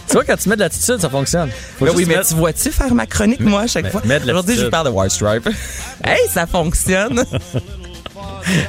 [0.06, 1.48] Tu vois, quand tu mets de l'attitude, ça fonctionne.
[1.80, 4.02] Ben oui, mais mettre- tu vois-tu faire ma chronique, moi, à chaque mais- fois?
[4.04, 4.70] Aujourd'hui, je l'attitude.
[4.70, 5.48] parle de White Stripe.
[6.04, 7.24] hey, ça fonctionne!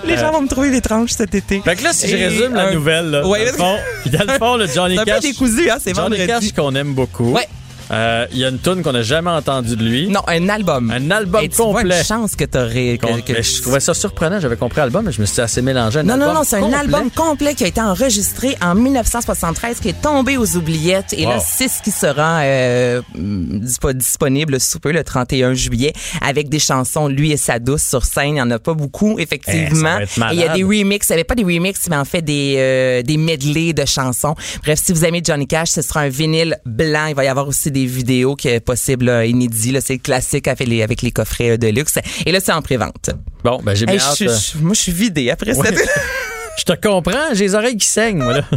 [0.05, 1.61] Les gens vont me trouver l'étrange cet été.
[1.61, 4.39] Fait que là, si je résume la nouvelle, là, Ouais, dans, le fond, dans le
[4.39, 5.21] fond, le Johnny C'est un peu Cash.
[5.21, 6.27] décousu, hein, c'est Johnny vendredi.
[6.47, 7.31] Cash qu'on aime beaucoup.
[7.33, 7.47] Ouais.
[7.91, 10.07] Euh, Il y a une tune qu'on n'a jamais entendue de lui.
[10.09, 10.91] Non, un album.
[10.91, 11.97] Un album Et tu vois complet.
[11.99, 12.97] une chance que t'aurais...
[12.99, 14.39] que- que- mais je trouvais ça surprenant.
[14.39, 15.99] J'avais compris l'album, mais je me suis assez mélangé.
[15.99, 19.79] Un Non, non, album non, c'est un album complet qui a été enregistré en 1973,
[19.79, 21.13] qui est tombé aux oubliettes.
[21.13, 21.43] Et là, Wow.
[21.45, 27.07] c'est ce qui sera euh, dispo- disponible sous peu le 31 juillet, avec des chansons,
[27.07, 28.29] lui et sa douce sur scène.
[28.29, 29.99] Il n'y en a pas beaucoup, effectivement.
[30.01, 30.33] Eh, malade.
[30.33, 31.07] Et il y a des remixes.
[31.09, 34.35] Il n'y avait pas des remixes, mais en fait des, euh, des medleys de chansons.
[34.63, 37.05] Bref, si vous aimez Johnny Cash, ce sera un vinyle blanc.
[37.09, 39.71] Il va y avoir aussi des vidéos qui est possible, là, inédits.
[39.73, 39.81] là.
[39.81, 41.99] C'est classique avec les, avec les coffrets euh, de luxe.
[42.25, 43.09] Et là, c'est en pré-vente.
[43.43, 44.17] Bon, ben j'ai bien Hey, hâte.
[44.17, 44.25] je-
[44.57, 45.67] je- moi, je suis vidé après Ouais.
[45.67, 45.89] cette...
[46.57, 48.43] Je te comprends, j'ai les oreilles qui saignent, moi, là.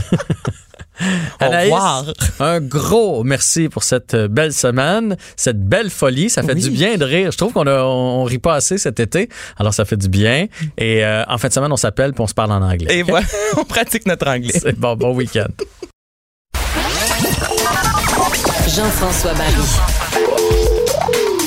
[1.41, 2.05] Au Anaïs, revoir.
[2.41, 6.31] un gros merci pour cette euh, belle semaine, cette belle folie.
[6.31, 6.61] Ça fait Oui.
[6.63, 7.31] du bien de rire.
[7.33, 9.29] Je trouve qu'on a, on, on rit pas assez cet été.
[9.59, 10.47] Alors, ça fait du bien.
[10.77, 12.99] Et euh, en fin de semaine, on s'appelle puis on se parle en anglais.
[12.99, 14.55] Et voilà, on pratique notre anglais.
[14.63, 15.47] C'est bon, bon week-end.
[18.79, 19.55] Jean-François Barry.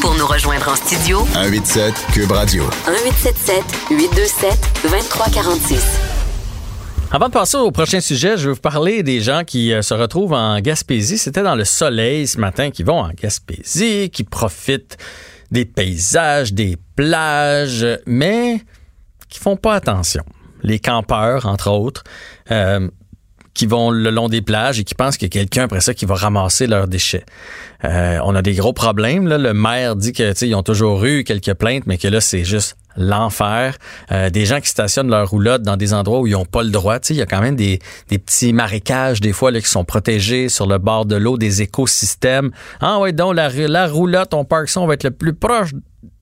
[0.02, 2.64] Pour nous rejoindre en studio, 187 Cube Radio.
[2.64, 5.82] 1877 827 2346.
[7.10, 9.94] Avant de passer au prochain sujet, je vais vous parler des gens qui euh, se
[9.94, 11.18] retrouvent en Gaspésie.
[11.18, 14.98] C'était dans le soleil ce matin, qui vont en Gaspésie, qui profitent
[15.52, 18.62] des paysages, des plages, mais
[19.30, 20.26] qui font pas attention.
[20.64, 22.04] Les campeurs, entre autres,
[22.52, 22.90] euh,
[23.54, 25.94] qui vont le long des plages et qui pensent qu'il y a quelqu'un après ça
[25.94, 27.26] qui va ramasser leurs déchets.
[27.84, 29.28] Euh, on a des gros problèmes.
[29.28, 32.78] Le maire dit que ils ont toujours eu quelques plaintes, mais que là, c'est juste
[32.96, 33.78] l'enfer.
[34.12, 36.70] Euh, des gens qui stationnent leur roulotte dans des endroits où ils n'ont pas le
[36.70, 36.98] droit.
[37.10, 40.68] Il y a quand même des, petits marécages, des fois, là, qui sont protégés sur
[40.68, 42.52] le bord de l'eau, des écosystèmes.
[42.80, 45.72] Ah ouais, donc la, roulotte, on parque ça, va être le plus proche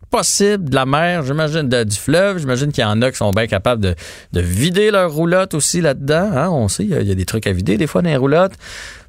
[0.10, 2.40] possible de la mer, j'imagine, du fleuve.
[2.40, 3.96] J'imagine qu'il y en a qui sont bien capables de,
[4.34, 6.32] de vider leur roulotte aussi là-dedans.
[6.34, 8.10] Hein, on sait, il y, il y a des trucs à vider des fois dans
[8.10, 8.54] les roulottes.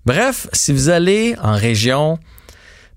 [0.07, 2.18] Bref, si vous allez en région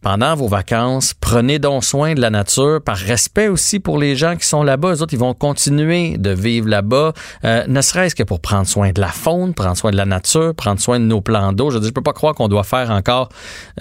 [0.04, 4.36] pendant vos vacances, prenez donc soin de la nature par respect aussi pour les gens
[4.36, 4.96] qui sont là-bas.
[4.96, 7.14] Eux autres, ils vont continuer de vivre là-bas,
[7.46, 10.54] euh, ne serait-ce que pour prendre soin de la faune, prendre soin de la nature,
[10.56, 11.72] prendre soin de nos plans d'eau.
[11.72, 13.30] Je je peux pas croire qu'on doit faire encore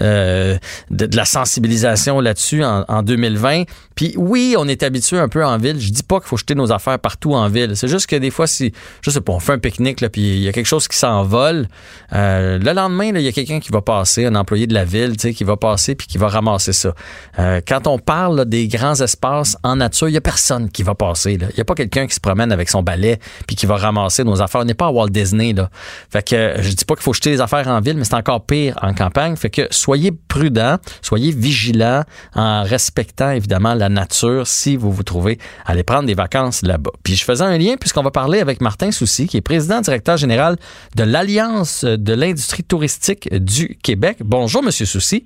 [0.01, 0.57] euh,
[0.91, 3.63] de, la sensibilisation là-dessus en, en 2020.
[3.95, 5.79] Puis oui, on est habitué un peu en ville.
[5.79, 7.75] Je dis pas qu'il faut jeter nos affaires partout en ville.
[7.75, 8.71] C'est juste que des fois, si,
[9.01, 11.67] je sais pas, on fait un pique-nique, puis il y a quelque chose qui s'envole,
[12.13, 15.17] euh, le lendemain, il y a quelqu'un qui va passer, un employé de la ville,
[15.17, 16.93] tu sais, qui va passer puis qui va ramasser ça.
[17.39, 20.93] Euh, quand on parle des grands espaces en nature, il y a personne qui va
[20.93, 21.39] passer.
[21.41, 24.23] Il y a pas quelqu'un qui se promène avec son balai puis qui va ramasser
[24.23, 24.61] nos affaires.
[24.61, 25.71] On n'est pas à Walt Disney là.
[26.11, 28.13] Fait que euh, je dis pas qu'il faut jeter les affaires en ville, mais c'est
[28.13, 29.35] encore pire en campagne.
[29.37, 32.03] Fait que soyez prudents, soyez vigilants
[32.35, 36.91] en respectant évidemment la nature si vous vous trouvez à aller prendre des vacances là-bas.
[37.01, 40.17] Puis je faisais un lien puisqu'on va parler avec Martin Soucy, qui est président directeur
[40.17, 40.57] général
[40.95, 44.19] de l'Alliance de l'industrie touristique du Québec.
[44.23, 45.25] Bonjour, Monsieur Soucy.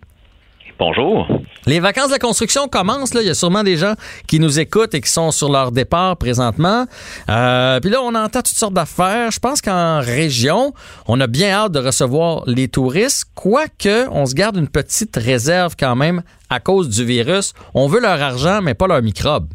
[0.79, 1.27] Bonjour.
[1.65, 3.15] Les vacances de construction commencent.
[3.15, 3.21] Là.
[3.21, 3.95] Il y a sûrement des gens
[4.27, 6.85] qui nous écoutent et qui sont sur leur départ présentement.
[7.29, 9.31] Euh, puis là, on entend toutes sortes d'affaires.
[9.31, 10.73] Je pense qu'en région,
[11.07, 15.75] on a bien hâte de recevoir les touristes, quoique on se garde une petite réserve
[15.79, 17.53] quand même à cause du virus.
[17.73, 19.47] On veut leur argent, mais pas leurs microbes.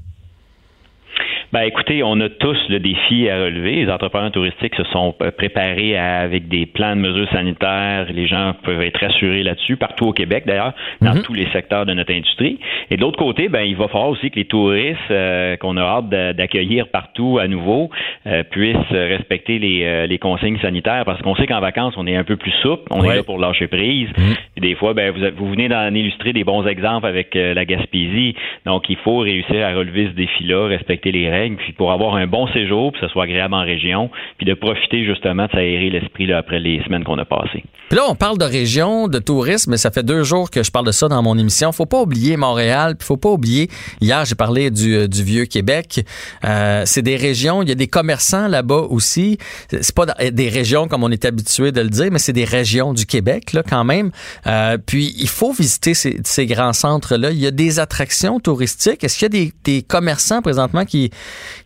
[1.52, 3.72] Ben écoutez, on a tous le défi à relever.
[3.84, 8.06] Les entrepreneurs touristiques se sont euh, préparés à- avec des plans de mesures sanitaires.
[8.10, 10.72] Les gens peuvent être rassurés là-dessus, partout au Québec d'ailleurs,
[11.02, 12.58] dans tous les secteurs de notre industrie.
[12.90, 15.82] Et de l'autre côté, ben il va falloir aussi que les touristes euh, qu'on a
[15.82, 17.90] hâte d'a- d'accueillir partout à nouveau
[18.26, 22.16] euh, puissent respecter les, euh, les consignes sanitaires parce qu'on sait qu'en vacances, on est
[22.16, 23.08] un peu plus souple, on Ouais.
[23.12, 24.08] est là pour lâcher prise.
[24.56, 27.66] Et des fois, ben vous, vous venez d'en illustrer des bons exemples avec euh, la
[27.66, 28.34] Gaspésie.
[28.64, 32.26] Donc, il faut réussir à relever ce défi-là, respecter les règles, puis pour avoir un
[32.26, 35.90] bon séjour, puis que ce soit agréable en région, puis de profiter justement de s'aérer
[35.90, 37.64] l'esprit après les semaines qu'on a passées.
[37.88, 40.70] Puis là, on parle de région, de tourisme, mais ça fait deux jours que je
[40.70, 41.72] parle de ça dans mon émission.
[41.72, 43.68] Faut pas oublier Montréal, puis faut pas oublier.
[44.00, 46.00] Hier, j'ai parlé du, euh, du vieux Québec.
[46.44, 47.62] Euh, c'est des régions.
[47.62, 49.36] Il y a des commerçants là-bas aussi.
[49.68, 52.94] C'est pas des régions comme on est habitué de le dire, mais c'est des régions
[52.94, 54.10] du Québec là quand même.
[54.46, 57.30] Euh, puis il faut visiter ces, ces grands centres-là.
[57.30, 59.04] Il y a des attractions touristiques.
[59.04, 61.10] Est-ce qu'il y a des, des commerçants présentement qui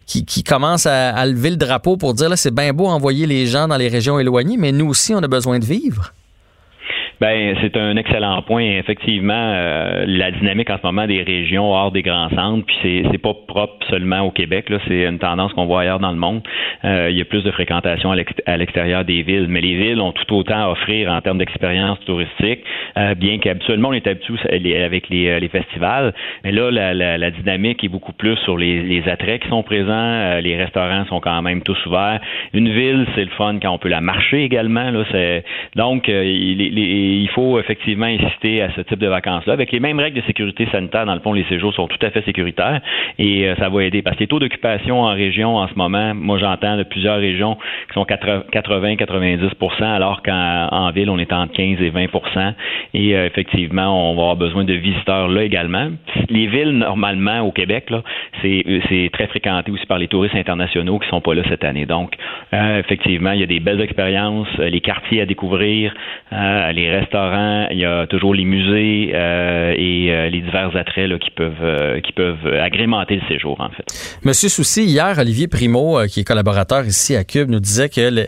[0.07, 3.27] qui, qui commencent à, à lever le drapeau pour dire là c'est bien beau envoyer
[3.27, 6.13] les gens dans les régions éloignées, mais nous aussi on a besoin de vivre.
[7.19, 8.63] Ben, c'est un excellent point.
[8.79, 13.03] Effectivement, euh, la dynamique en ce moment des régions hors des grands centres, puis c'est
[13.11, 14.69] c'est pas propre seulement au Québec.
[14.69, 16.43] Là, c'est une tendance qu'on voit ailleurs dans le monde.
[16.85, 19.77] Euh, il y a plus de fréquentation à l'ex- à l'extérieur des villes, mais les
[19.77, 22.61] villes ont tout autant à offrir en termes d'expérience touristique,
[22.99, 26.13] euh, bien qu'habituellement on est habitué les- avec les, euh, les festivals.
[26.45, 29.63] Mais là, la, la- la dynamique est beaucoup plus sur les, les attraits qui sont
[29.63, 29.87] présents.
[29.91, 32.21] Euh, les restaurants sont quand même tous ouverts.
[32.53, 34.91] Une ville, c'est le fun quand on peut la marcher également.
[34.91, 35.45] Là, c'est
[35.77, 39.53] donc euh, il, il- faut effectivement insister à ce type de vacances-là.
[39.53, 42.11] Avec les mêmes règles de sécurité sanitaire, dans le fond, les séjours sont tout à
[42.11, 42.81] fait sécuritaires
[43.19, 44.01] et euh, ça va aider.
[44.01, 47.57] Parce que les taux d'occupation en région en ce moment, moi j'entends de plusieurs régions
[47.89, 52.55] qui sont 80-90% alors qu'en en ville, on est entre 15 et 20%
[52.95, 55.89] Et euh, effectivement, on va avoir besoin de visiteurs là également.
[56.31, 58.03] Les villes, normalement, au Québec, là,
[58.43, 61.87] c'est très fréquenté aussi par les touristes internationaux qui sont pas là cette année.
[61.87, 62.15] Donc,
[62.55, 65.95] euh, effectivement, il y a des belles expériences, euh, les quartiers à découvrir,
[66.33, 71.19] euh, les restaurants, il y a toujours les musées euh, et euh, les divers attraits
[71.21, 73.85] qui peuvent euh, qui peuvent agrémenter le séjour en fait.
[74.25, 78.27] Monsieur Soucy, hier, Olivier Primo, qui est collaborateur ici à Cube, nous disait que le-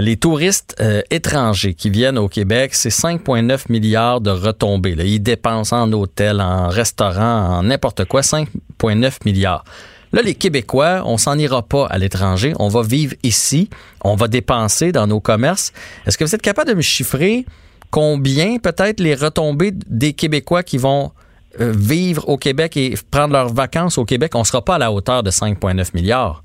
[0.00, 4.94] les touristes étrangers qui viennent au Québec, c'est 5,9 milliards de retombées.
[4.98, 9.64] Ils dépensent en hôtel, en restaurant, en n'importe quoi, 5,9 milliards.
[10.12, 12.52] Là, les Québécois, on s'en ira pas à l'étranger.
[12.58, 13.70] On va vivre ici.
[14.02, 15.72] On va dépenser dans nos commerces.
[16.04, 17.44] Est-ce que vous êtes capable de me chiffrer
[17.90, 21.12] combien peut-être les retombées des Québécois qui vont
[21.60, 24.92] euh, vivre au Québec et prendre leurs vacances au Québec, on sera pas à la
[24.92, 26.44] hauteur de 5,9 milliards.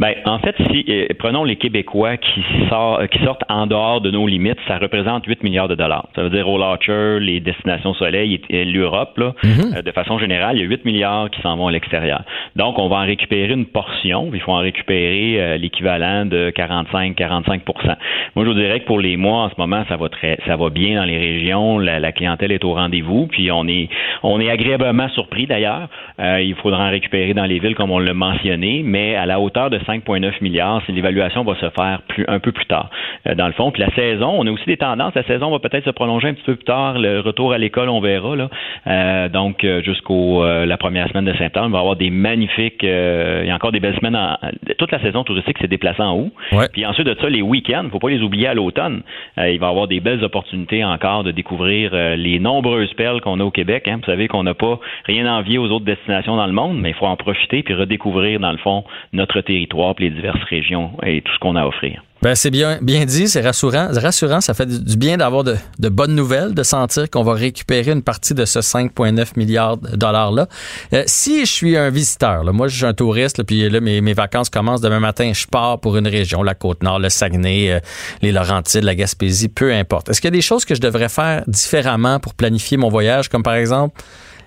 [0.00, 4.10] Ben, en fait, si euh, prenons les Québécois qui, sort- qui sortent en dehors de
[4.10, 6.08] nos limites, ça représente 8 milliards de dollars.
[6.14, 9.32] Ça veut dire au Archer, les destinations soleil et, et l'Europe, là,
[9.76, 12.22] euh, de façon générale, il y a 8 milliards qui s'en vont à l'extérieur.
[12.56, 14.30] Donc, on va en récupérer une portion.
[14.34, 17.96] Il faut en récupérer euh, l'équivalent de 45-45%
[18.34, 20.56] Moi, je vous dirais que pour les mois, en ce moment, ça va très, ça
[20.56, 21.78] va bien dans les régions.
[21.78, 23.26] La, la clientèle est au rendez-vous.
[23.26, 23.88] Puis on est,
[24.22, 25.88] on est agréablement surpris d'ailleurs.
[26.20, 29.40] Euh, il faudra en récupérer dans les villes comme on l'a mentionné, mais à la
[29.40, 32.90] hauteur de 5,9 milliards, c'est l'évaluation va se faire plus, un peu plus tard.
[33.26, 35.14] Euh, dans le fond, puis la saison, on a aussi des tendances.
[35.14, 36.98] La saison va peut-être se prolonger un petit peu plus tard.
[36.98, 38.48] Le retour à l'école, on verra là.
[38.86, 42.84] Euh, donc euh, jusqu'au euh, la première semaine de septembre, il va avoir des magnifiques.
[42.84, 44.16] euh, il y a encore des belles semaines.
[44.16, 44.36] En,
[44.78, 46.30] toute la saison touristique s'est déplacée en haut.
[46.52, 46.68] Ouais.
[46.72, 49.02] Puis ensuite de ça, les week-ends, faut pas les oublier à l'automne.
[49.38, 53.20] Euh, il va y avoir des belles opportunités encore de découvrir euh, les nombreuses perles
[53.20, 53.88] qu'on a au Québec.
[53.88, 53.98] hein.
[53.98, 56.90] Vous savez qu'on n'a pas rien à envier aux autres destinations dans le monde, mais
[56.90, 61.22] il faut en profiter puis redécouvrir dans le fond notre territoire, les diverses régions et
[61.22, 62.02] tout ce qu'on a à offrir.
[62.22, 63.88] Ben, c'est bien, bien dit, c'est rassurant.
[63.92, 67.90] Rassurant, ça fait du bien d'avoir de, de bonnes nouvelles, de sentir qu'on va récupérer
[67.90, 70.46] une partie de ce 5,9 milliards de dollars-là.
[70.94, 74.14] Euh, si je suis un visiteur, moi je suis un touriste, puis là mes, mes
[74.14, 77.80] vacances commencent demain matin, je pars pour une région, la Côte-Nord, le Saguenay, euh,
[78.22, 80.08] les Laurentides, la Gaspésie, peu importe.
[80.08, 83.28] Est-ce qu'il y a des choses que je devrais faire différemment pour planifier mon voyage,
[83.28, 84.02] comme par exemple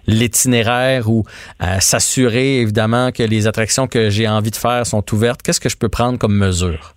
[0.08, 1.24] l'itinéraire ou
[1.62, 5.42] euh, s'assurer évidemment que les attractions que j'ai envie de faire sont ouvertes?
[5.42, 6.97] Qu'est-ce que je peux prendre comme mesure?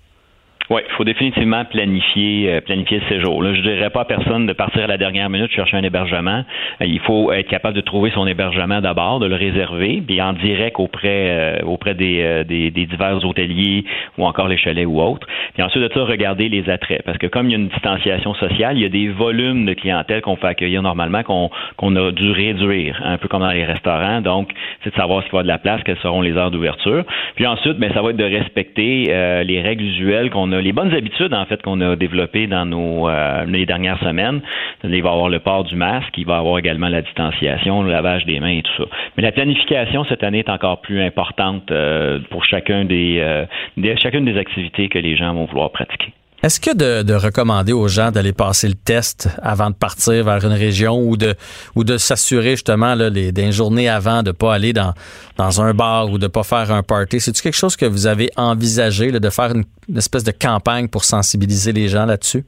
[0.71, 3.43] Oui, il faut définitivement planifier euh, planifier ce séjour.
[3.43, 6.45] Là, je dirais pas à personne de partir à la dernière minute chercher un hébergement.
[6.81, 10.33] Euh, il faut être capable de trouver son hébergement d'abord, de le réserver, puis en
[10.33, 13.85] direct auprès euh, auprès des, des, des divers hôteliers
[14.17, 15.27] ou encore les chalets ou autres.
[15.55, 18.35] Puis ensuite de ça, regarder les attraits, parce que comme il y a une distanciation
[18.35, 22.13] sociale, il y a des volumes de clientèle qu'on fait accueillir normalement qu'on qu'on a
[22.13, 24.21] dû réduire, un peu comme dans les restaurants.
[24.21, 24.53] Donc,
[24.85, 27.03] c'est de savoir s'il y avoir de la place, quelles seront les heures d'ouverture.
[27.35, 30.73] Puis ensuite, ben ça va être de respecter euh, les règles usuelles qu'on a les
[30.73, 34.41] bonnes habitudes en fait qu'on a développées dans nos euh, les dernières semaines.
[34.85, 37.83] Il va y avoir le port du masque, il va y avoir également la distanciation,
[37.83, 38.89] le lavage des mains et tout ça.
[39.17, 43.47] Mais la planification cette année est encore plus importante euh, pour chacun euh,
[43.77, 46.13] des chacune des activités que les gens vont vouloir pratiquer.
[46.43, 50.43] Est-ce que de, de recommander aux gens d'aller passer le test avant de partir vers
[50.43, 51.35] une région ou de
[51.75, 54.95] ou de s'assurer justement là, les, des journées avant de pas aller dans,
[55.37, 58.31] dans un bar ou de pas faire un party, c'est-tu quelque chose que vous avez
[58.37, 59.65] envisagé de faire une
[59.99, 62.47] espèce de campagne pour sensibiliser les gens là-dessus?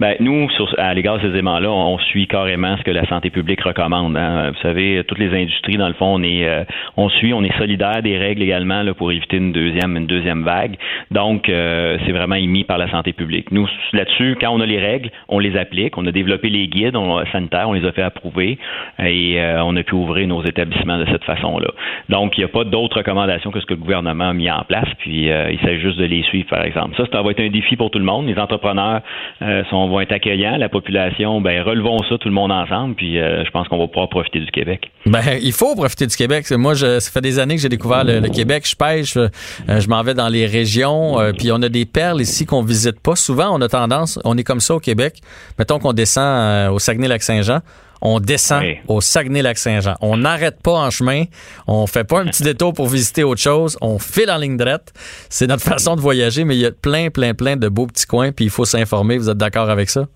[0.00, 3.28] Ben, nous, sur, à l'égard de ces éléments-là, on, suit carrément ce que la santé
[3.28, 4.16] publique recommande.
[4.16, 4.50] hein.
[4.50, 6.64] Vous savez, toutes les industries, dans le fond, on est, euh,
[6.96, 10.42] on suit, on est solidaire des règles également là, pour éviter une deuxième, une deuxième
[10.42, 10.76] vague.
[11.10, 13.52] Donc, euh, c'est vraiment émis par la santé publique.
[13.52, 15.98] Nous, là-dessus, quand on a les règles, on les applique.
[15.98, 18.58] On a développé les guides on, sanitaires, on les a fait approuver
[18.98, 21.68] et euh, on a pu ouvrir nos établissements de cette façon-là.
[22.08, 24.62] Donc, il n'y a pas d'autres recommandations que ce que le gouvernement a mis en
[24.62, 24.88] place.
[24.98, 26.96] Puis, euh, il s'agit juste de les suivre, par exemple.
[26.96, 28.26] Ça, ça va être un défi pour tout le monde.
[28.26, 29.02] Les entrepreneurs
[29.42, 29.62] euh,
[29.98, 30.56] être accueillants.
[30.56, 32.94] La population, ben, relevons ça tout le monde ensemble.
[32.94, 34.92] Puis, euh, je pense qu'on va pouvoir profiter du Québec.
[35.06, 36.48] Ben, il faut profiter du Québec.
[36.52, 38.68] Moi, je, ça fait des années que j'ai découvert le, Québec.
[38.68, 39.28] Je pêche, euh,
[39.68, 43.00] je m'en vais dans les régions, euh, puis on a des perles ici qu'on visite
[43.00, 43.16] pas.
[43.16, 45.20] Souvent, on a tendance, on est comme ça au Québec.
[45.58, 47.60] Mettons qu'on descend au Saguenay-Lac-Saint-Jean.
[48.02, 48.78] On descend Oui.
[48.88, 49.96] au Saguenay-Lac-Saint-Jean.
[50.00, 51.24] On n'arrête pas en chemin.
[51.66, 53.76] On fait pas un petit détour pour visiter autre chose.
[53.80, 54.92] On file en ligne droite.
[55.28, 58.06] C'est notre façon de voyager, mais il y a plein, plein, plein de beaux petits
[58.06, 59.18] coins, puis il faut s'informer.
[59.18, 60.06] Vous êtes d'accord avec ça?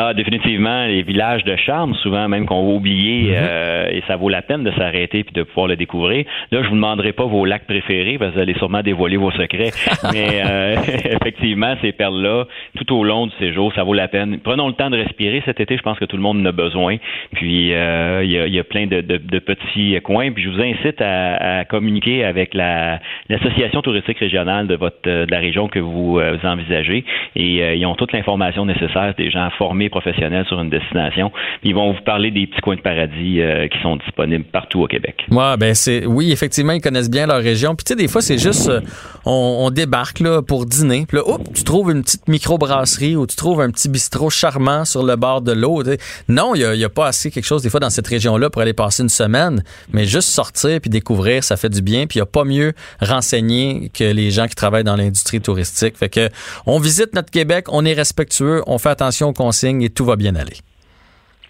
[0.00, 4.28] Ah, définitivement, les villages de charme, souvent même qu'on va oublier, euh, et ça vaut
[4.28, 6.24] la peine de s'arrêter puis de pouvoir le découvrir.
[6.52, 9.32] Là, je vous demanderai pas vos lacs préférés parce que vous allez sûrement dévoiler vos
[9.32, 9.72] secrets.
[10.12, 10.76] Mais euh,
[11.20, 12.44] effectivement, ces perles-là,
[12.76, 14.38] tout au long du séjour, ça vaut la peine.
[14.38, 15.76] Prenons le temps de respirer cet été.
[15.76, 16.98] Je pense que tout le monde en a besoin.
[17.32, 20.30] Puis euh, il y, a, y a plein de, de- de petits coins.
[20.30, 25.26] Puis je vous incite à, à communiquer avec la l'association touristique régionale de votre de
[25.28, 27.04] la région que vous, euh, vous envisagez.
[27.34, 31.32] Et euh, ils ont toute l'information nécessaire des gens formés professionnels sur une destination.
[31.62, 34.86] Ils vont vous parler des petits coins de paradis euh, qui sont disponibles partout au
[34.86, 35.24] Québec.
[35.30, 37.74] Ben c'est oui, effectivement, ils connaissent bien leur région.
[37.74, 38.80] Puis tu sais, des fois, c'est juste euh,
[39.24, 41.04] on, débarque là pour dîner.
[41.06, 44.84] Puis là, oups, tu trouves une petite microbrasserie ou tu trouves un petit bistrot charmant
[44.84, 45.82] sur le bord de l'eau.
[46.28, 48.72] Non, il y a, pas assez quelque chose des fois dans cette région-là pour aller
[48.72, 49.62] passer une semaine.
[49.92, 52.06] Mais juste sortir puis découvrir, ça fait du bien.
[52.06, 55.96] Puis il y a pas mieux renseigné que les gens qui travaillent dans l'industrie touristique.
[55.96, 56.28] Fait que
[56.66, 60.16] on visite notre Québec, on est respectueux, on fait attention aux consignes et tout va
[60.16, 60.56] bien aller.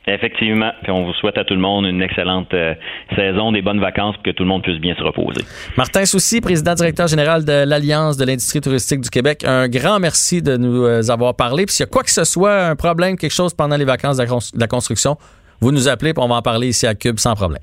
[0.07, 0.71] Effectivement.
[0.83, 2.75] Puis on vous souhaite à tout le monde une excellente euh,
[3.15, 5.43] saison, des bonnes vacances pour que tout le monde puisse bien se reposer.
[5.77, 10.41] Martin Soucy, président directeur général de l'Alliance de l'industrie touristique du Québec, un grand merci
[10.41, 11.67] de nous euh, avoir parlé.
[11.67, 14.17] Puis s'il y a quoi que ce soit, un problème, quelque chose pendant les vacances
[14.17, 15.19] de la, cons- de la construction,
[15.61, 17.63] vous nous appelez puis on va en parler ici à Cube sans problème.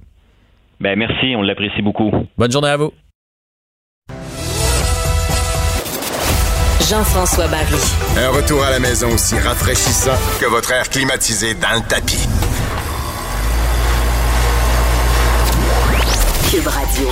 [0.79, 2.11] Ben merci, on l'apprécie beaucoup.
[2.37, 2.91] Bonne journée à vous.
[6.89, 7.81] Jean-François Barry.
[8.15, 12.27] Un retour à la maison aussi rafraîchissant que votre air climatisé dans le tapis.
[16.51, 17.07] Cube Radio.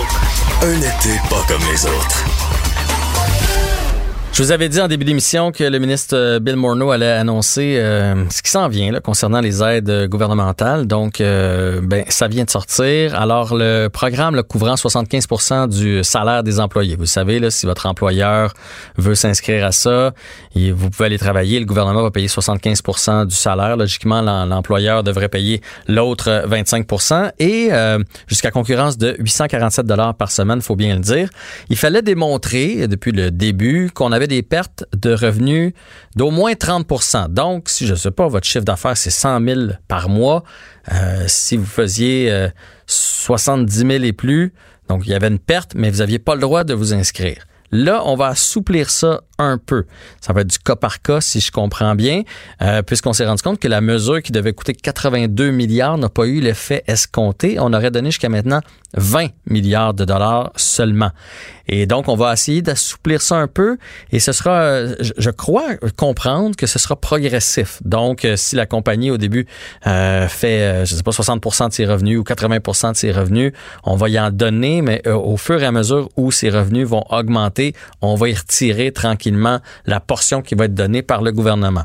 [0.61, 2.24] Un été pas comme les autres.
[4.36, 7.76] Je vous avais dit en début d'émission que le ministre euh, Bill Morneau allait annoncer
[7.78, 10.88] euh, ce qui s'en vient là, concernant les aides euh, gouvernementales.
[10.88, 13.14] Donc, euh, ben, ça vient de sortir.
[13.14, 16.96] Alors, le programme là, couvrant 75% du salaire des employés.
[16.96, 18.56] Vous savez, là, si votre employeur
[18.98, 20.14] veut s'inscrire à ça,
[20.56, 21.60] vous pouvez aller travailler.
[21.60, 23.78] Le gouvernement va payer 75% du salaire.
[23.78, 30.16] Logiquement, l'em- l'employeur devrait payer l'autre euh, 25% et euh, jusqu'à concurrence de 847 dollars
[30.16, 31.30] par semaine, faut bien le dire.
[31.70, 35.74] Il fallait démontrer euh, depuis le début qu'on avait des pertes de revenus
[36.15, 39.61] d'au moins 30% Donc, si je ne sais pas, votre chiffre d'affaires, c'est 100 000
[39.88, 40.43] par mois.
[40.91, 42.49] Euh, si vous faisiez euh,
[42.88, 44.53] 70 000 et plus,
[44.89, 47.45] donc il y avait une perte, mais vous n'aviez pas le droit de vous inscrire.
[47.76, 49.86] Là, on va assouplir ça un peu.
[50.21, 52.21] Ça va être du cas par cas, si je comprends bien,
[52.61, 56.28] euh, puisqu'on s'est rendu compte que la mesure qui devait coûter 82 milliards n'a pas
[56.28, 57.57] eu l'effet escompté.
[57.59, 58.61] On aurait donné jusqu'à maintenant
[58.96, 61.12] 20 milliards de dollars seulement.
[61.68, 63.78] Et donc, on va essayer d'assouplir ça un peu
[64.12, 67.80] et ce sera, je- crois comprendre que ce sera progressif.
[67.86, 69.48] Donc, euh, si la compagnie au début
[69.88, 73.54] euh, fait, euh, je sais pas, 60% de ses revenus ou 80% de ses revenus,
[73.86, 77.04] on va y en donner, mais au fur et à mesure où ses revenus vont
[77.10, 81.84] augmenter, on va y retirer tranquillement la portion qui va être donnée par le gouvernement.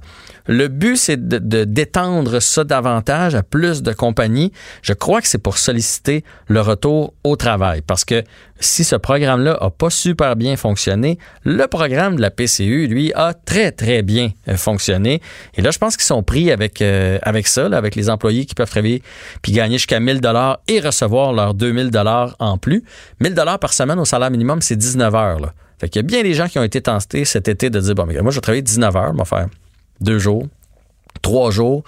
[0.49, 4.51] Le but, c'est de, d'étendre ça davantage à plus de compagnies.
[4.81, 7.83] Je crois que c'est pour solliciter le retour au travail.
[7.87, 8.25] Parce que
[8.59, 13.35] si ce programme-là a pas super bien fonctionné, le programme de la PCU, lui, a
[13.35, 15.21] très, très bien euh, fonctionné.
[15.55, 18.55] Et là, je pense qu'ils sont pris avec, euh, avec ça, avec les employés qui
[18.55, 19.03] peuvent travailler
[19.43, 22.85] puis gagner jusqu'à 1000 dollars et recevoir leurs 2000 dollars en plus.
[23.21, 25.53] 1000 dollars par semaine au salaire minimum, c'est 19 heures.
[25.79, 27.95] Fait qu'il y a bien des gens qui ont été tentés cet été de dire,
[27.95, 29.47] bon, mais moi, je vais travailler 19 heures, vais faire
[30.01, 30.47] deux jours,
[31.23, 31.85] trois jours.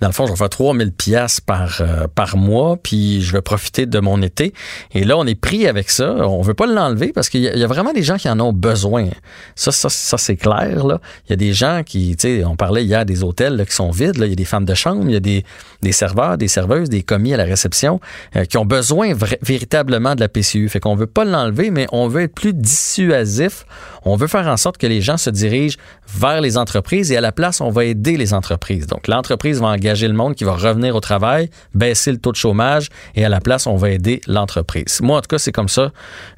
[0.00, 3.42] Dans le fond, je vais faire 3000 pièces par euh, par mois, puis je vais
[3.42, 4.54] profiter de mon été.
[4.92, 6.12] Et là, on est pris avec ça.
[6.26, 9.08] On veut pas l'enlever parce qu'il y, a- vraiment des gens qui en ont besoin.
[9.56, 9.88] Ça, ça,
[10.18, 10.86] c'est clair.
[10.86, 13.64] Là, il y a des gens qui, tu sais, on parlait hier des hôtels là,
[13.66, 14.16] qui sont vides.
[14.16, 14.26] Là.
[14.26, 15.44] Il y a des femmes de chambre, il y a des,
[15.82, 18.00] des serveurs, des serveuses, des commis à la réception
[18.36, 20.68] euh, qui ont besoin véritablement de la PCU.
[20.70, 23.66] Fait qu'on veut pas l'enlever, mais on veut être plus dissuasif.
[24.04, 25.76] On veut faire en sorte que les gens se dirigent
[26.08, 28.86] vers les entreprises et à la place, on va aider les entreprises.
[28.86, 32.36] Donc, l'entreprise va engager le monde qui va revenir au travail, baisser le taux de
[32.36, 35.00] chômage et à la place, on va aider l'entreprise.
[35.02, 35.90] Moi, en tout cas, c'est comme ça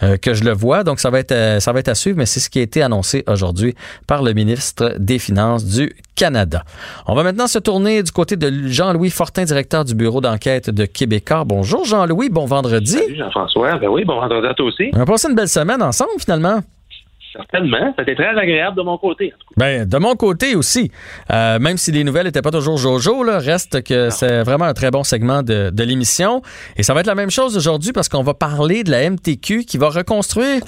[0.03, 0.84] euh, que je le vois.
[0.84, 2.62] Donc, ça va être, euh, ça va être à suivre, mais c'est ce qui a
[2.62, 3.74] été annoncé aujourd'hui
[4.07, 6.64] par le ministre des Finances du Canada.
[7.07, 10.84] On va maintenant se tourner du côté de Jean-Louis Fortin, directeur du bureau d'enquête de
[10.84, 11.44] Québécois.
[11.44, 12.92] Bonjour Jean-Louis, bon vendredi.
[12.92, 13.78] Salut Jean-François.
[13.78, 14.90] Ben oui, bon vendredi à toi aussi.
[14.94, 16.61] On a passé une belle semaine ensemble finalement.
[17.33, 17.95] Certainement.
[17.99, 19.33] C'était très agréable de mon côté.
[19.57, 20.91] Ben, de mon côté aussi.
[21.30, 24.74] Euh, même si les nouvelles n'étaient pas toujours jojo, là, reste que c'est vraiment un
[24.74, 26.43] très bon segment de, de l'émission.
[26.76, 29.64] Et ça va être la même chose aujourd'hui parce qu'on va parler de la MTQ
[29.64, 30.62] qui va reconstruire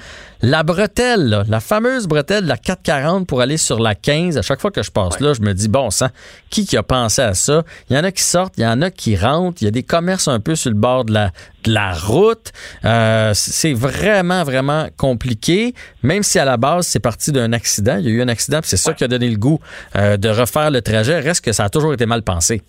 [0.44, 4.36] la bretelle, là, la fameuse bretelle de la 440 pour aller sur la 15.
[4.36, 6.08] À chaque fois que je passe là, je me dis, bon sang,
[6.50, 7.62] qui qui a pensé à ça?
[7.88, 9.70] Il y en a qui sortent, il y en a qui rentrent, il y a
[9.70, 11.30] des commerces un peu sur le bord de la,
[11.64, 12.52] de la route.
[12.84, 17.96] Euh, c'est vraiment, vraiment compliqué, même si à la base, c'est parti d'un accident.
[17.98, 19.60] Il y a eu un accident, puis c'est ça qui a donné le goût
[19.96, 21.20] euh, de refaire le trajet.
[21.20, 22.62] Reste que ça a toujours été mal pensé.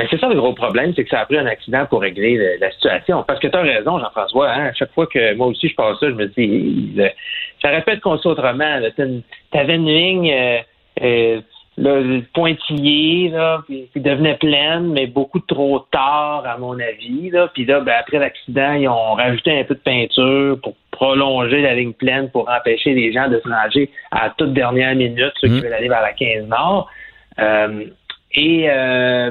[0.00, 2.36] Mais c'est ça le gros problème, c'est que ça a pris un accident pour régler
[2.38, 3.22] le- la situation.
[3.22, 4.50] Parce que tu as raison, Jean-François.
[4.50, 7.10] Hein, à chaque fois que moi aussi je passe ça, je me dis, le-
[7.60, 8.78] ça répète qu'on sait autrement.
[8.96, 10.58] Tu avais une ligne euh,
[11.02, 11.40] euh,
[11.76, 17.28] là, pointillée, là, puis qui devenait pleine, mais beaucoup trop tard, à mon avis.
[17.30, 17.50] Là.
[17.52, 21.74] Puis là, ben, après l'accident, ils ont rajouté un peu de peinture pour prolonger la
[21.74, 25.60] ligne pleine pour empêcher les gens de se ranger à toute dernière minute, ceux qui
[25.60, 26.88] veulent aller vers la 15 Nord.
[27.38, 27.84] Euh,
[28.32, 29.30] et euh,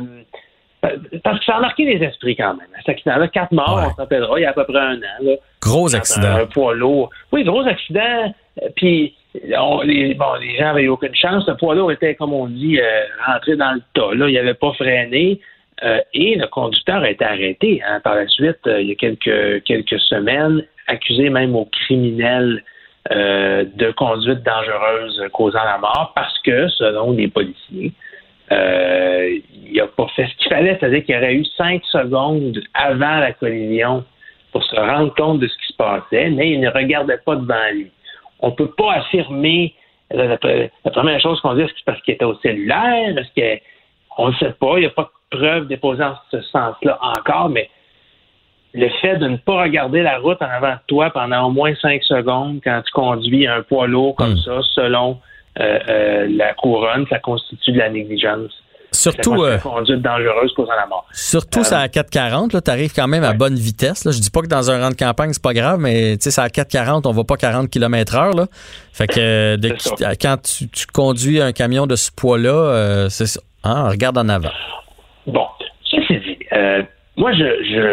[0.82, 2.68] parce que ça a marqué les esprits quand même.
[2.78, 5.18] Cet accident-là, quatre morts, on se rappellera, il y a à peu près un an.
[5.22, 5.34] Là.
[5.62, 6.36] Gros accident.
[6.36, 7.10] un poids lourd.
[7.32, 8.34] Oui, gros accident.
[8.64, 9.14] euh, Puis,
[9.58, 11.46] on- les, bon, les gens avaient eu aucune chance.
[11.48, 14.14] Le poids lourd était, comme on dit, euh, rentré dans le tas.
[14.16, 15.40] Là, il n'avait pas freiné.
[15.84, 18.96] euh, et le conducteur a été arrêté hein, par la suite, euh, il y a
[18.96, 22.64] quelques, quelques semaines, accusé même au criminel
[23.12, 27.94] euh, de conduite dangereuse causant la mort parce que, selon les policiers,
[28.52, 33.18] euh, il n'a pas fait ce qu'il fallait, c'est-à-dire qu'il aurait eu cinq secondes avant
[33.20, 34.04] la collision
[34.52, 37.72] pour se rendre compte de ce qui se passait, mais il ne regardait pas devant
[37.74, 37.91] lui.
[38.39, 39.74] On ne peut pas affirmer
[40.12, 40.38] la, la-
[40.86, 43.16] la première chose qu'on dit, c'est parce qu'il était au cellulaire?
[43.18, 43.62] Est-ce que
[44.18, 47.50] on ne sait pas, il n'y a pas de preuve déposée en ce sens-là encore,
[47.50, 47.70] mais
[48.74, 51.74] le fait de ne pas regarder la route en avant de toi pendant au moins
[51.76, 55.20] cinq secondes quand tu conduis un poids lourd comme ça, selon
[55.60, 58.51] la couronne, ça constitue de la négligence.
[58.91, 61.05] Surtout, Ça euh, conduite dangereuse causant la mort.
[61.12, 64.03] Surtout, c'est à 440, tu arrives quand même à bonne vitesse.
[64.03, 64.12] Là.
[64.12, 66.32] Je dis pas que dans un rang de campagne, c'est pas grave, mais tu sais,
[66.32, 68.16] c'est à 440, on va pas 40 km.
[68.36, 68.47] Là.
[68.91, 69.76] Fait que euh, de-
[70.20, 73.41] quand tu, tu conduis un camion de ce poids-là, euh, c'est ça.
[73.64, 74.49] Hein, regarde en avant.
[75.28, 75.45] Bon,
[75.84, 76.82] ceci dit, euh,
[77.20, 77.84] moi, je, je,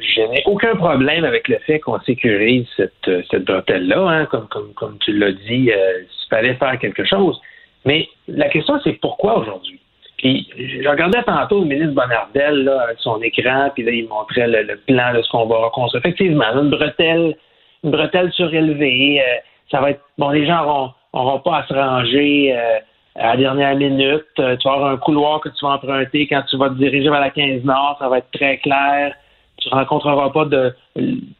[0.00, 4.74] je n'ai aucun problème avec le fait qu'on sécurise cette, cette bretelle-là, hein, comme, comme,
[4.74, 7.40] comme tu l'as dit, euh, s'il fallait faire quelque chose.
[7.84, 9.78] Mais la question, c'est pourquoi aujourd'hui?
[10.18, 14.48] Puis, je regardais tantôt le ministre Bonnardel, là, avec son écran, puis là, il montrait
[14.48, 16.04] le, le plan de ce qu'on va reconstruire.
[16.04, 17.36] Effectivement, une bretelle,
[17.84, 19.36] une bretelle surélevée, euh,
[19.70, 22.78] ça va être, bon, les gens n'auront auront pas à se ranger, euh,
[23.16, 24.24] à la dernière minute.
[24.38, 27.08] Euh, tu vas avoir un couloir que tu vas emprunter quand tu vas te diriger
[27.08, 27.96] vers la 15 Nord.
[27.98, 29.14] Ça va être très clair.
[29.58, 30.46] Tu ne rencontreras pas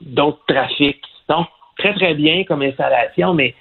[0.00, 1.02] d'autres trafics.
[1.28, 1.46] Donc,
[1.78, 3.54] très, très bien comme installation, mais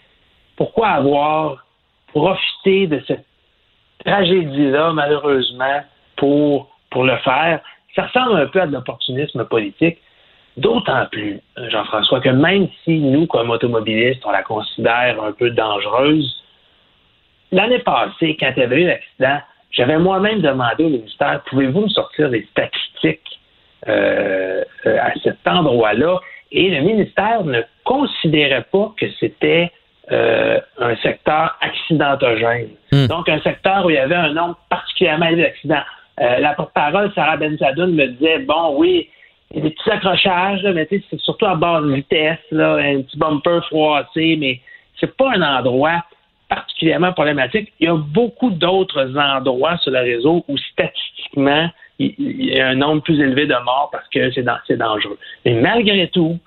[0.56, 1.66] pourquoi avoir
[2.08, 3.26] profité de cette
[4.06, 5.82] tragédie-là, malheureusement,
[6.18, 7.62] pour, pour le faire?
[7.96, 9.98] Ça ressemble un peu à de l'opportunisme politique.
[10.58, 11.40] D'autant plus,
[11.70, 16.44] Jean-François, que même si nous, comme automobilistes, on la considère un peu dangereuse,
[17.52, 19.40] l'année passée, quand il y avait eu l'accident,
[19.72, 23.40] j'avais moi-même demandé au ministère, pouvez-vous me sortir des statistiques
[23.88, 26.20] euh, euh, à cet endroit-là?
[26.52, 29.72] Et le ministère ne considérait pas que c'était
[30.12, 32.72] euh, un secteur accidentogène.
[33.08, 35.84] Donc, un secteur où il y avait un nombre particulièrement élevé d'accidents.
[36.20, 39.10] Euh, la porte-parole, Sarah Bensadoun, me disait, bon, oui,
[39.52, 42.40] il y a des petits accrochages, là, mais tu sais, c'est surtout à basse vitesse,
[42.52, 44.60] là, un petit bumper froissé, mais
[45.00, 46.04] c'est pas un endroit
[46.56, 47.72] particulièrement problématique.
[47.80, 52.76] Il y a beaucoup d'autres endroits sur le réseau où statistiquement, il y a un
[52.76, 55.18] nombre plus élevé de morts parce que c'est dan- c'est dangereux.
[55.46, 56.38] Mais malgré tout,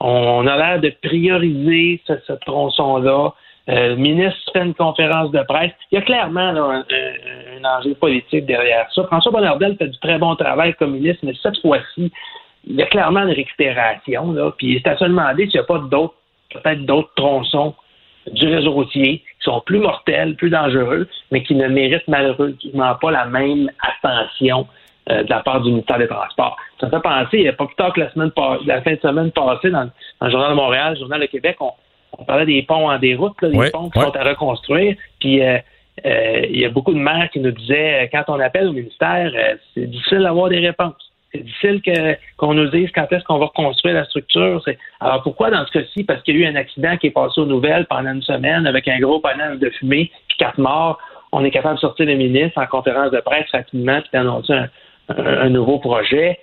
[0.00, 3.32] On a l'air de prioriser ce, tronçon-là.
[3.70, 5.72] Euh, le ministre fait une conférence de presse.
[5.90, 9.04] Il y a clairement un enjeu politique derrière ça.
[9.04, 12.12] François Bonnardel fait du très bon travail comme ministre, mais cette fois-ci,
[12.66, 14.32] il y a clairement une récupération.
[14.32, 16.16] Là, puis c'est à se demander s'il n'y a pas d'autres,
[16.52, 17.74] peut-être d'autres tronçons
[18.32, 23.10] du réseau routier qui sont plus mortels, plus dangereux, mais qui ne méritent malheureusement pas
[23.10, 24.66] la même attention
[25.10, 26.56] euh, de la part du ministère des Transports.
[26.80, 28.30] Ça me fait penser, il n'y a pas plus tard que la semaine
[28.66, 31.56] la fin de semaine passée, dans, dans le Journal de Montréal, le Journal de Québec,
[31.60, 31.72] on,
[32.18, 34.96] on parlait des ponts en déroute, là, des ponts qui sont à reconstruire.
[35.20, 35.58] Puis euh,
[36.06, 39.30] euh, il y a beaucoup de maires qui nous disaient, quand on appelle au ministère,
[39.34, 41.03] euh, c'est difficile d'avoir des réponses.
[41.34, 41.82] C'est difficile
[42.36, 44.62] qu'on nous dise quand est-ce qu'on va reconstruire la structure.
[45.00, 46.04] Alors pourquoi dans ce cas-ci?
[46.04, 48.66] Parce qu'il y a eu un accident qui est passé aux nouvelles pendant une semaine
[48.68, 50.98] avec un gros panel de fumée, puis quatre morts.
[51.32, 54.68] On est capable de sortir le ministre en conférence de presse rapidement puis d'annoncer un,
[55.08, 56.38] un- nouveau projet.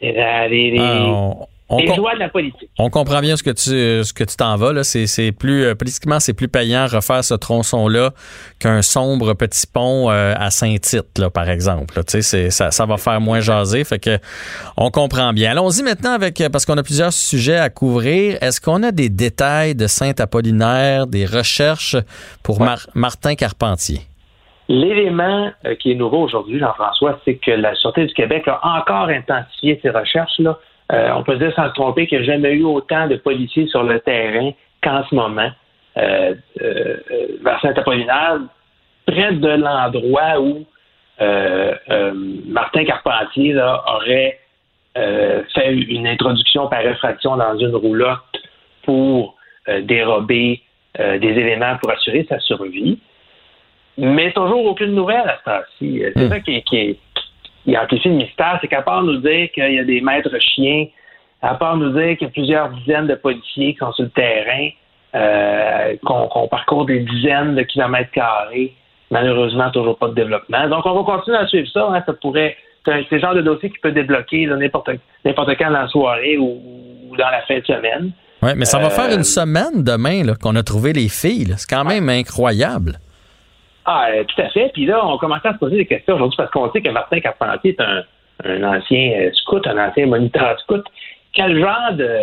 [0.00, 0.12] Les,
[0.48, 1.32] les- Ah,
[1.70, 2.68] on- on les com- joies de la politique.
[2.78, 4.84] On comprend bien ce que tu ce que tu t'en vas là.
[4.84, 8.10] C'est c'est plus euh, politiquement c'est plus payant refaire ce tronçon là
[8.58, 11.96] qu'un sombre petit pont euh, à Saint-Tite là par exemple.
[11.96, 12.02] là.
[12.04, 13.84] Tu sais c'est ça, ça va faire moins jaser.
[13.84, 14.18] Fait que
[14.76, 15.52] on comprend bien.
[15.52, 18.36] Allons-y maintenant avec euh, parce qu'on a plusieurs sujets à couvrir.
[18.42, 21.96] Est-ce qu'on a des détails de Saint-Apollinaire, des recherches
[22.42, 24.00] pour Mar- Martin Carpentier?
[24.68, 25.50] L'élément
[25.80, 29.90] qui est nouveau aujourd'hui, Jean-François, c'est que la Sûreté du Québec a encore intensifié ses
[29.90, 30.38] recherches.
[30.38, 30.58] Là.
[30.92, 33.66] Euh, on peut dire sans se tromper qu'il n'y a jamais eu autant de policiers
[33.68, 34.50] sur le terrain
[34.82, 35.50] qu'en ce moment
[35.96, 38.38] euh, euh, euh, vers Saint-Apollinaire,
[39.06, 40.64] près de l'endroit où
[42.46, 44.38] Martin Carpentier là, aurait
[44.94, 48.18] fait une introduction par effraction dans une roulotte
[48.84, 49.36] pour
[49.82, 50.62] dérober
[50.98, 52.98] des éléments pour assurer sa survie.
[53.98, 56.02] Mais toujours aucune nouvelle à ce temps-ci.
[56.16, 56.98] C'est ça qui, est- qui, est-
[57.70, 60.86] qui amplifie le mystère, c'est qu'à part nous dire qu'il y a des maîtres chiens,
[61.42, 64.10] à part nous dire qu'il y a plusieurs dizaines de policiers qui sont sur le
[64.10, 64.68] terrain,
[65.14, 68.72] euh, qu'on parcourt des dizaines de kilomètres carrés,
[69.10, 70.68] malheureusement toujours pas de développement.
[70.68, 71.88] Donc on va continuer à suivre ça.
[71.92, 72.02] hein.
[72.06, 74.90] Ça pourrait, c'est le genre de dossier qui peut débloquer n'importe
[75.24, 76.60] quand dans la soirée ou,
[77.10, 78.12] ou dans la fin de semaine.
[78.42, 81.54] Ouais, mais ça va Euh, faire une semaine demain qu'on a trouvé les filles.
[81.58, 82.98] C'est quand même incroyable.
[83.92, 84.70] Ah, euh, tout à fait.
[84.72, 87.18] Puis là, on commençait à se poser des questions aujourd'hui parce qu'on sait que Martin
[87.18, 88.04] Carpentier est un,
[88.44, 90.84] un ancien euh, scout, un ancien moniteur scout.
[91.32, 92.18] Quel genre de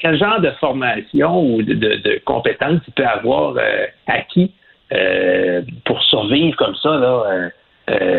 [0.00, 4.52] quel genre de formation ou de, de, compétences il peut avoir euh, acquis
[5.84, 7.50] pour survivre comme ça là,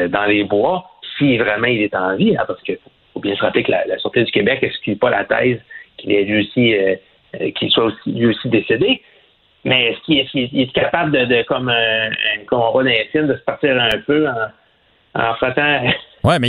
[0.08, 2.78] dans les bois, si vraiment il est en vie, hein, parce qu'il
[3.14, 5.60] faut bien se rappeler que la, la Sûreté du Québec n'exclut pas la thèse
[5.97, 6.74] qu'il est lui aussi
[7.56, 9.01] qu'il soit aussi, lui aussi décédé.
[9.66, 11.72] Mais est-ce qu'il est, capable de, de comme
[12.51, 15.82] voit dans les films, de se partir un peu en, en frottant?
[16.24, 16.47] Ouais, mais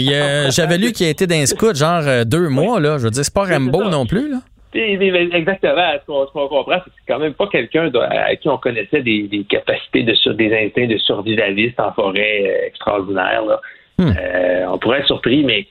[0.50, 2.96] j'avais lu qu'il a été d'un scout genre euh, deux mois là.
[2.98, 4.36] Je veux dire, c'est pas Rambo non plus là.
[4.72, 5.92] Exactement.
[6.00, 9.24] Ce qu'on comprend, c'est que c'est quand même pas quelqu'un à qui on connaissait des,
[9.24, 13.44] des capacités de sur, des instincts de survivaliste en forêt euh, extraordinaires.
[13.44, 13.60] là.
[14.00, 15.66] Euh, on pourrait être surpris, mais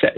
[0.00, 0.12] ça-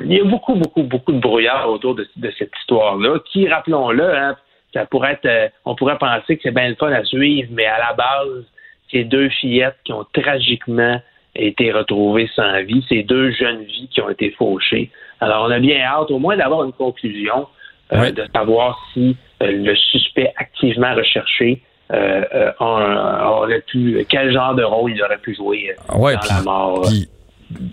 [0.00, 4.12] il y a beaucoup, beaucoup, beaucoup de brouillard autour de, de cette histoire-là, qui, rappelons-le,
[4.16, 4.36] hein,
[4.72, 7.66] ça pourrait être, euh, on pourrait penser que c'est bien le fun à suivre, mais
[7.66, 8.44] à la base,
[8.90, 11.00] c'est deux fillettes qui ont tragiquement
[11.34, 14.90] été retrouvées sans vie, ces deux jeunes vies qui ont été fauchées.
[15.20, 17.46] Alors, on a bien hâte au moins d'avoir une conclusion,
[17.92, 21.62] euh, de savoir si euh, le suspect activement recherché
[21.92, 26.42] euh, euh, aurait pu, quel genre de rôle il aurait pu jouer Ouais, dans la
[26.42, 26.86] mort.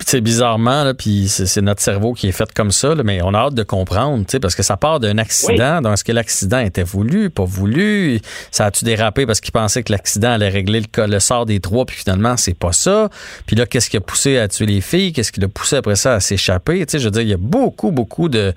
[0.06, 3.34] C'est bizarrement, là, puis c'est notre cerveau qui est fait comme ça, là, mais on
[3.34, 5.82] a hâte de comprendre, tu sais, parce que ça part d'un accident.
[5.82, 8.20] Donc, est-ce que l'accident était voulu, pas voulu?
[8.52, 11.86] Ça a-tu dérapé parce qu'il pensait que l'accident allait régler le, le sort des trois,
[11.86, 13.10] puis finalement, c'est pas ça?
[13.46, 15.14] Puis là, qu'est-ce qui a poussé à tuer les filles?
[15.14, 16.86] Qu'est-ce qui l'a poussé après ça à s'échapper?
[16.86, 18.54] Tu sais, je veux dire, il y a beaucoup, beaucoup de,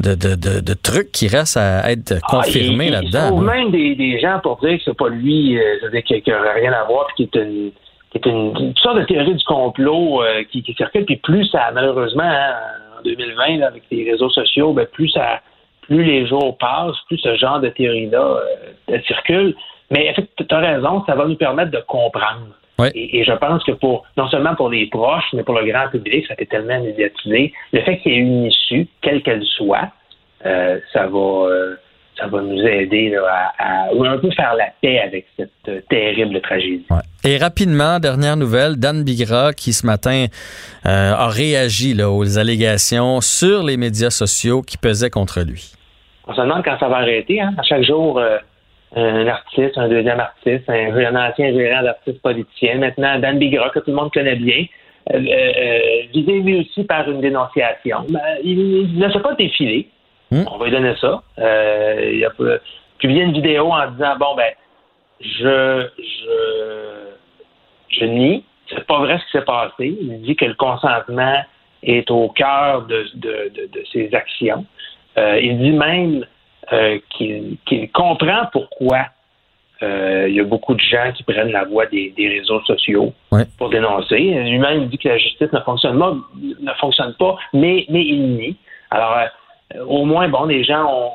[0.00, 3.26] de, de, de, de trucs qui restent à être confirmés Ah, il- il là-dedans.
[3.28, 3.54] trouve là.
[3.56, 6.84] même des, des gens pour dire que c'est pas lui, euh, qui n'aurait rien à
[6.84, 7.70] voir, puis qui est une,
[8.18, 11.04] qui est une, une sorte de théorie du complot euh, qui, qui circule.
[11.04, 12.54] Puis plus ça, malheureusement, hein,
[12.98, 15.40] en 2020, là, avec les réseaux sociaux, ben, plus ça,
[15.82, 18.40] plus les jours passent, plus ce genre de théorie-là
[18.90, 19.54] euh, circule.
[19.90, 22.48] Mais tu as raison, ça va nous permettre de comprendre.
[22.94, 25.88] Et, et je pense que pour non seulement pour les proches, mais pour le grand
[25.88, 27.52] public, ça a été tellement médiatisé.
[27.72, 29.90] Le fait qu'il y ait une issue, quelle qu'elle soit,
[30.44, 31.48] euh, ça va
[32.18, 36.40] ça va nous aider là, à, un peu faire la paix avec cette euh, terrible
[36.40, 36.86] tragédie.
[37.24, 40.26] Et rapidement, dernière nouvelle, Dan Bigra, qui ce matin
[40.86, 45.72] euh, a réagi là, aux allégations sur les médias sociaux qui pesaient contre lui.
[46.26, 47.40] On se demande quand ça va arrêter.
[47.40, 47.54] Hein?
[47.58, 48.38] À chaque jour, euh,
[48.94, 52.78] un artiste, un deuxième artiste, un, un ancien gérant d'artistes politiciens.
[52.78, 54.64] Maintenant, Dan Bigra, que tout le monde connaît bien,
[56.12, 57.98] visé lui aussi par une dénonciation.
[58.08, 59.88] Ben, il, il ne s'est pas défilé.
[60.32, 61.22] On va lui donner ça.
[61.38, 62.60] Euh, il a pu-
[62.98, 64.52] publié une vidéo en disant bon ben
[65.20, 67.10] je je
[67.88, 69.96] je nie, c'est pas vrai ce qui s'est passé.
[70.00, 71.36] Il dit que le consentement
[71.82, 74.66] est au cœur de, de, de, de ses actions.
[75.18, 76.26] Euh, il dit même
[76.72, 77.56] euh, qu'il
[77.92, 79.06] comprend pourquoi
[79.82, 83.12] euh, il y a beaucoup de gens qui prennent la voie des, des réseaux sociaux
[83.30, 83.44] Ouais.
[83.58, 84.16] pour dénoncer.
[84.18, 88.36] Lui-même il dit que la justice ne fonctionne pas, ne fonctionne pas mais, mais il
[88.36, 88.56] nie.
[88.90, 89.16] Alors,
[89.86, 91.10] au moins, bon, les gens ont,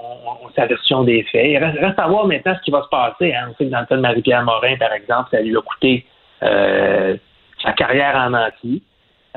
[0.45, 1.45] ont- sa version des faits.
[1.45, 3.33] Il reste, à voir maintenant ce qui va se passer.
[3.33, 3.47] Hein.
[3.49, 6.05] On sait que dans le cas de Marie-Pierre Morin, par exemple, ça lui a coûté
[6.43, 7.15] euh,
[7.63, 8.83] sa carrière en menti.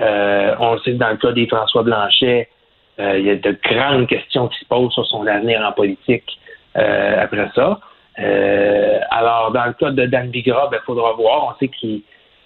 [0.01, 2.49] Euh, on sait que dans le cas des François Blanchet,
[2.99, 6.39] euh, il y a de grandes questions qui se posent sur son avenir en politique
[6.77, 7.79] euh, après ça.
[8.19, 11.55] Euh, alors, dans le cas de Dan Bigra, il faudra voir.
[11.55, 12.03] On sait qu'il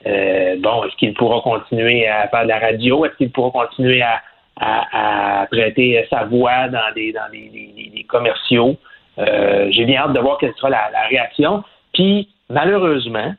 [0.07, 3.05] euh, bon, est-ce qu'il pourra continuer à faire de la radio?
[3.05, 4.21] Est-ce qu'il pourra continuer à,
[4.61, 8.77] à, à prêter sa voix dans des dans des, des- des- commerciaux?
[9.19, 11.65] Euh, j'ai bien hâte de voir quelle sera la, la réaction.
[11.93, 13.35] Puis, malheureusement,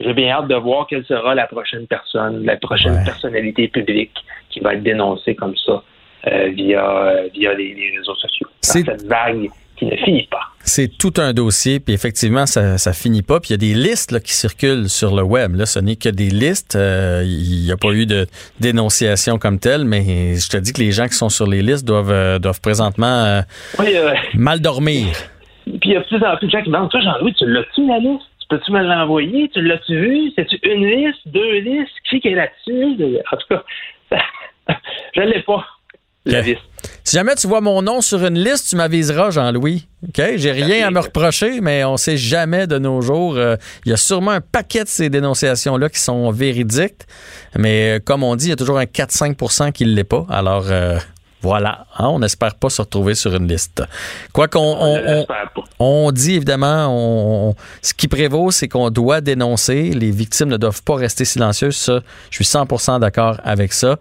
[0.00, 3.04] j'ai bien hâte de voir quelle sera la prochaine personne, la prochaine Ouais.
[3.04, 4.14] personnalité publique
[4.50, 5.82] qui va être dénoncée comme ça
[6.28, 8.46] euh, via, euh, via les, les réseaux sociaux.
[8.48, 10.40] Dans cette vague qui ne finit pas.
[10.60, 13.38] C'est tout un dossier, puis effectivement, ça, ça finit pas.
[13.40, 15.56] Puis il y a des listes là, qui circulent sur le web.
[15.56, 16.74] Là, ce n'est que des listes.
[16.74, 18.26] Euh, Il n'y a pas eu de
[18.60, 21.86] dénonciation comme telle, mais je te dis que les gens qui sont sur les listes
[21.86, 23.40] doivent, euh, doivent présentement euh,
[23.78, 23.94] Oui,
[24.34, 25.08] mal dormir.
[25.64, 27.46] Puis il y a de plus en plus de gens qui demandent Toi, Jean-Louis, tu
[27.46, 28.24] l'as-tu la liste?
[28.40, 29.50] Tu Peux-tu me l'envoyer?
[29.52, 30.32] Tu l'as-tu vu?
[30.36, 31.20] C'est-tu une liste?
[31.26, 31.92] Deux listes?
[32.10, 33.02] Qui est là-dessus?
[33.32, 33.64] En tout cas,
[35.14, 35.64] je ne l'ai pas,
[36.26, 36.60] la liste.
[37.06, 39.86] Si jamais tu vois mon nom sur une liste, tu m'aviseras, Jean-Louis.
[40.08, 40.22] OK?
[40.36, 43.36] J'ai rien à me reprocher, mais on sait jamais de nos jours.
[43.36, 47.02] Euh, Il y a sûrement un paquet de ces dénonciations-là qui sont véridiques,
[47.58, 50.24] mais euh, comme on dit, il y a toujours un 4-5% qui ne l'est pas.
[50.30, 50.98] Alors, euh,
[51.42, 51.84] voilà.
[51.98, 53.82] Hein, on n'espère pas se retrouver sur une liste.
[54.32, 55.26] Quoi qu'on
[55.78, 59.90] on, dit évidemment, on- ce qui prévaut, c'est qu'on doit dénoncer.
[59.90, 61.76] Les victimes ne doivent pas rester silencieuses.
[61.76, 62.00] Ça,
[62.30, 63.98] je suis 100% d'accord avec ça.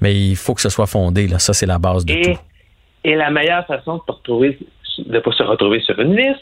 [0.00, 1.26] Mais il faut que ce soit fondé.
[1.28, 1.38] Là.
[1.38, 2.38] Ça, c'est la base de Et, tout.
[3.04, 4.00] et la meilleure façon de
[5.08, 6.40] ne pas se retrouver sur une liste,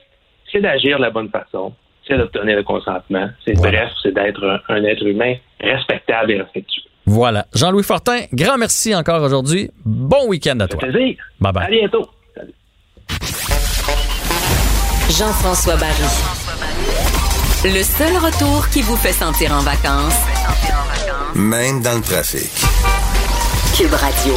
[0.51, 1.73] c'est d'agir de la bonne façon.
[2.07, 3.29] C'est d'obtenir le consentement.
[3.45, 3.79] C'est Voilà.
[3.85, 6.83] bref, c'est d'être un, un être humain respectable et respectueux.
[7.07, 7.47] Voilà.
[7.55, 9.71] Jean-Louis Fortin, grand merci encore aujourd'hui.
[9.85, 10.79] Bon week-end à toi.
[10.81, 11.17] plaisir.
[11.41, 11.71] Bye À bye.
[11.71, 12.07] bientôt.
[12.35, 12.53] Salut.
[15.11, 15.93] Jean-François Barry.
[17.65, 20.19] Le seul retour qui vous fait sentir en vacances.
[21.35, 22.51] Même dans le trafic.
[23.77, 24.35] Cube Radio.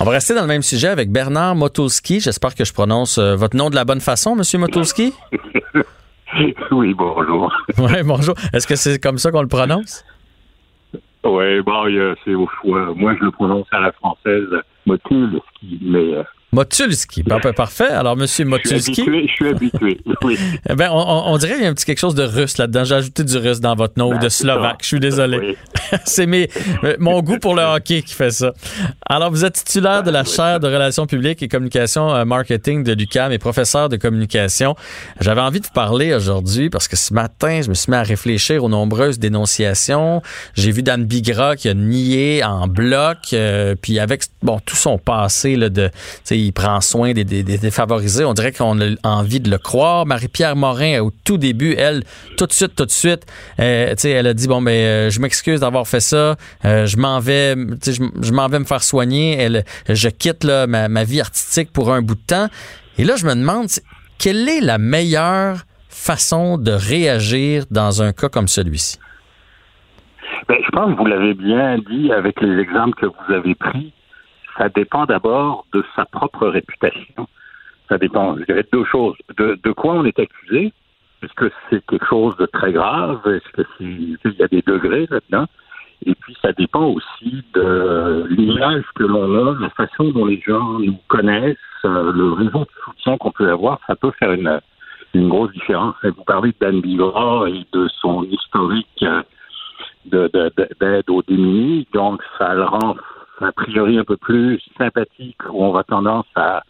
[0.00, 2.20] On va rester dans le même sujet avec Bernard Motulski.
[2.20, 5.12] J'espère que je prononce euh, votre nom de la bonne façon, Monsieur Motulski.
[6.70, 7.52] Oui, bonjour.
[7.78, 8.34] Oui, bonjour.
[8.54, 10.02] Est-ce que c'est comme ça qu'on le prononce?
[11.22, 11.84] Oui, bon,
[12.24, 12.94] c'est au choix.
[12.94, 14.48] Moi, je le prononce à la française,
[14.86, 16.22] Motulski, mais euh,
[16.54, 17.22] Motulski.
[17.22, 17.88] Ben, ben, parfait.
[17.88, 19.00] Alors, Monsieur je suis Motulski.
[19.00, 19.26] habitué.
[19.26, 19.98] Je suis habitué.
[20.24, 20.38] Oui.
[20.70, 22.84] Eh ben, on, dirait qu'il y a un petit quelque chose de russe là-dedans.
[22.84, 24.78] J'ai ajouté du russe dans votre nom ou Ben, de c'est slovaque.
[24.82, 25.38] Je suis désolé.
[25.38, 25.56] Oui.
[26.04, 26.48] C'est mes,
[26.84, 28.52] euh, mon goût pour le hockey qui fait ça.
[29.04, 32.92] Alors, vous êtes titulaire de la chaire de relations publiques et communication euh, marketing de
[32.92, 34.76] l'UQAM et professeur de communication.
[35.20, 38.02] J'avais envie de vous parler aujourd'hui parce que ce matin, je me suis mis à
[38.02, 40.22] réfléchir aux nombreuses dénonciations.
[40.54, 44.98] J'ai vu Dan Bigra qui a nié en bloc, euh, puis avec bon tout son
[44.98, 45.90] passé là, de,
[46.46, 48.24] il prend soin des, défavorisés.
[48.24, 50.06] On dirait qu'on a envie de le croire.
[50.06, 52.02] Marie-Pierre Morin, au tout début, elle,
[52.36, 53.24] tout de suite, tout de suite,
[53.60, 56.36] euh, elle a dit bon ben, euh, je m'excuse d'avoir fait ça.
[56.64, 59.36] Euh, je m'en vais, m'en vais me faire soigner.
[59.38, 62.48] Elle, je quitte là, ma, vie artistique pour un bout de temps.
[62.98, 63.68] Et là, je me demande,
[64.18, 68.98] quelle est la meilleure façon de réagir dans un cas comme celui-ci?
[70.48, 73.92] Ben, je pense que vous l'avez bien dit avec les exemples que vous avez pris.
[74.58, 77.26] Ça dépend d'abord de sa propre réputation.
[77.88, 79.16] Ça dépend, je dirais, de deux choses.
[79.36, 80.72] De, de quoi on est accusé?
[81.22, 83.20] Est-ce que c'est quelque chose de très grave?
[83.26, 85.46] Est-ce que c'est, il y a des degrés là-dedans?
[86.04, 90.78] Et puis, ça dépend aussi de l'image que l'on a, la façon dont les gens
[90.80, 93.78] nous connaissent, euh, le réseau de soutien qu'on peut avoir.
[93.86, 94.60] Ça peut faire une,
[95.14, 95.94] une grosse différence.
[96.02, 98.88] Vous parlez de Dan Bigra et de son historique.
[99.02, 99.22] euh,
[100.06, 101.86] de- de- de- d'aide aux démunis.
[101.94, 102.96] Donc, ça le rend
[103.42, 106.62] a priori un peu plus sympathique, où on va tendance à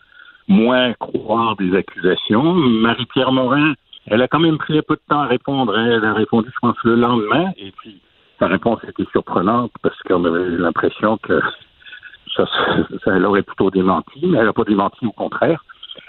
[0.49, 2.55] moins croire des accusations.
[2.55, 3.75] Marie-Pierre Morin,
[4.07, 5.79] elle a quand même pris un peu de temps à répondre.
[5.79, 7.53] Elle a répondu, je pense, le lendemain.
[7.57, 8.01] Et puis,
[8.39, 11.41] sa réponse était surprenante parce qu'on avait l'impression que
[12.35, 12.47] ça,
[13.05, 15.63] ça, elle aurait plutôt démenti, mais elle n'a pas démenti, au contraire.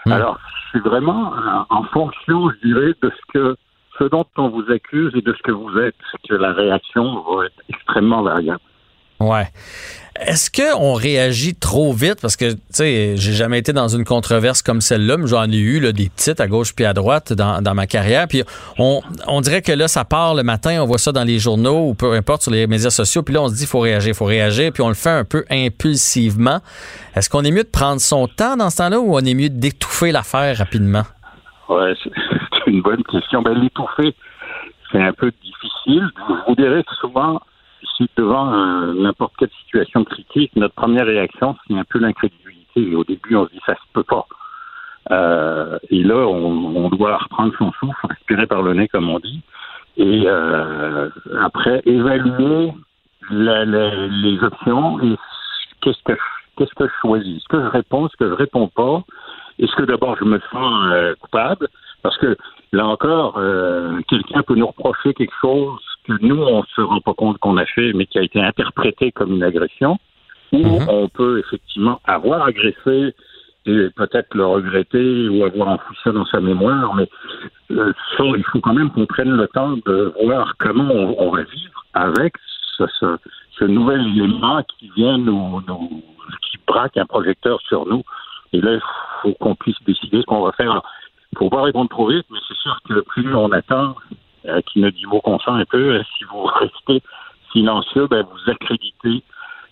[0.06, 0.40] Alors,
[0.72, 1.34] c'est vraiment
[1.70, 3.56] en fonction, je dirais, de ce que
[4.00, 5.96] ce dont on vous accuse et de ce que vous êtes,
[6.28, 8.62] que la réaction va être extrêmement variable.
[9.24, 9.48] Ouais.
[10.20, 12.22] Est-ce qu'on réagit trop vite?
[12.22, 15.58] Parce que, tu sais, j'ai jamais été dans une controverse comme celle-là, mais j'en ai
[15.58, 18.28] eu des petites à gauche puis à droite dans, ma carrière.
[18.28, 18.44] Puis
[18.78, 19.02] on,
[19.42, 22.14] dirait que là, ça part le matin, on voit ça dans les journaux ou peu
[22.14, 23.24] importe sur les médias sociaux.
[23.24, 24.72] Puis là, on se dit, il faut réagir, il faut réagir.
[24.72, 26.60] Puis on le fait un peu impulsivement.
[27.16, 29.50] Est-ce qu'on est mieux de prendre son temps dans ce temps-là ou on est mieux
[29.50, 31.04] d'étouffer l'affaire rapidement?
[31.70, 32.12] Ouais, c'est
[32.68, 33.42] une bonne question.
[33.42, 34.16] Ben, l'étouffer,
[34.92, 36.08] c'est un peu difficile.
[36.48, 37.42] Vous que souvent,
[37.98, 42.96] si devant euh, n'importe quelle situation critique, notre première réaction, c'est un peu l'incrédulité.
[42.96, 44.26] Au début, on se dit ça se peut pas.
[45.12, 49.42] Euh, et là, on, doit reprendre son souffle, respirer par le nez, comme on dit,
[49.98, 51.10] et euh,
[51.42, 52.74] après évaluer
[53.30, 55.16] les options et
[55.82, 56.18] qu'est-ce que
[56.58, 59.04] qu'est-ce que je choisis, est-ce que je réponds, est-ce que je réponds pas,
[59.60, 61.68] est-ce que d'abord je me sens coupable,
[62.02, 62.38] parce que
[62.74, 67.14] là encore, euh, quelqu'un peut nous reprocher quelque chose que nous on se rend pas
[67.14, 69.98] compte qu'on a fait, mais qui a été interprété comme une agression,
[70.52, 73.14] ou on peut effectivement avoir agressé
[73.66, 77.08] et peut-être le regretter ou avoir enfoui ça dans sa mémoire, mais
[77.72, 81.32] euh, ça, il faut quand même qu'on prenne le temps de voir comment on, on
[81.32, 82.34] va vivre avec
[82.78, 83.18] ce, ce-
[83.60, 86.04] ce nouvel élément qui vient nous, nous
[86.42, 88.04] qui braque un projecteur sur nous.
[88.52, 88.82] Et là, il
[89.22, 90.72] faut qu'on puisse décider ce qu'on va faire.
[90.72, 90.86] Alors,
[91.38, 93.96] faut pas répondre trop vite, mais c'est sûr que plus on attend,
[94.46, 97.02] euh, qui ne dit mot consent un peu, euh, si vous restez
[97.52, 99.24] silencieux, ben, vous accréditez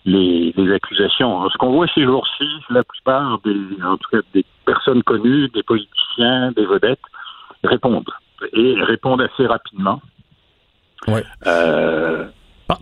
[0.04, 1.40] les, les accusations.
[1.40, 5.48] Alors, ce qu'on voit ces jours-ci, la plupart des, en tout cas des personnes connues,
[5.48, 7.00] des politiciens, des vedettes,
[7.64, 8.10] répondent
[8.52, 10.00] et répondent assez rapidement.
[11.06, 11.24] Ouais.
[11.46, 12.26] Euh,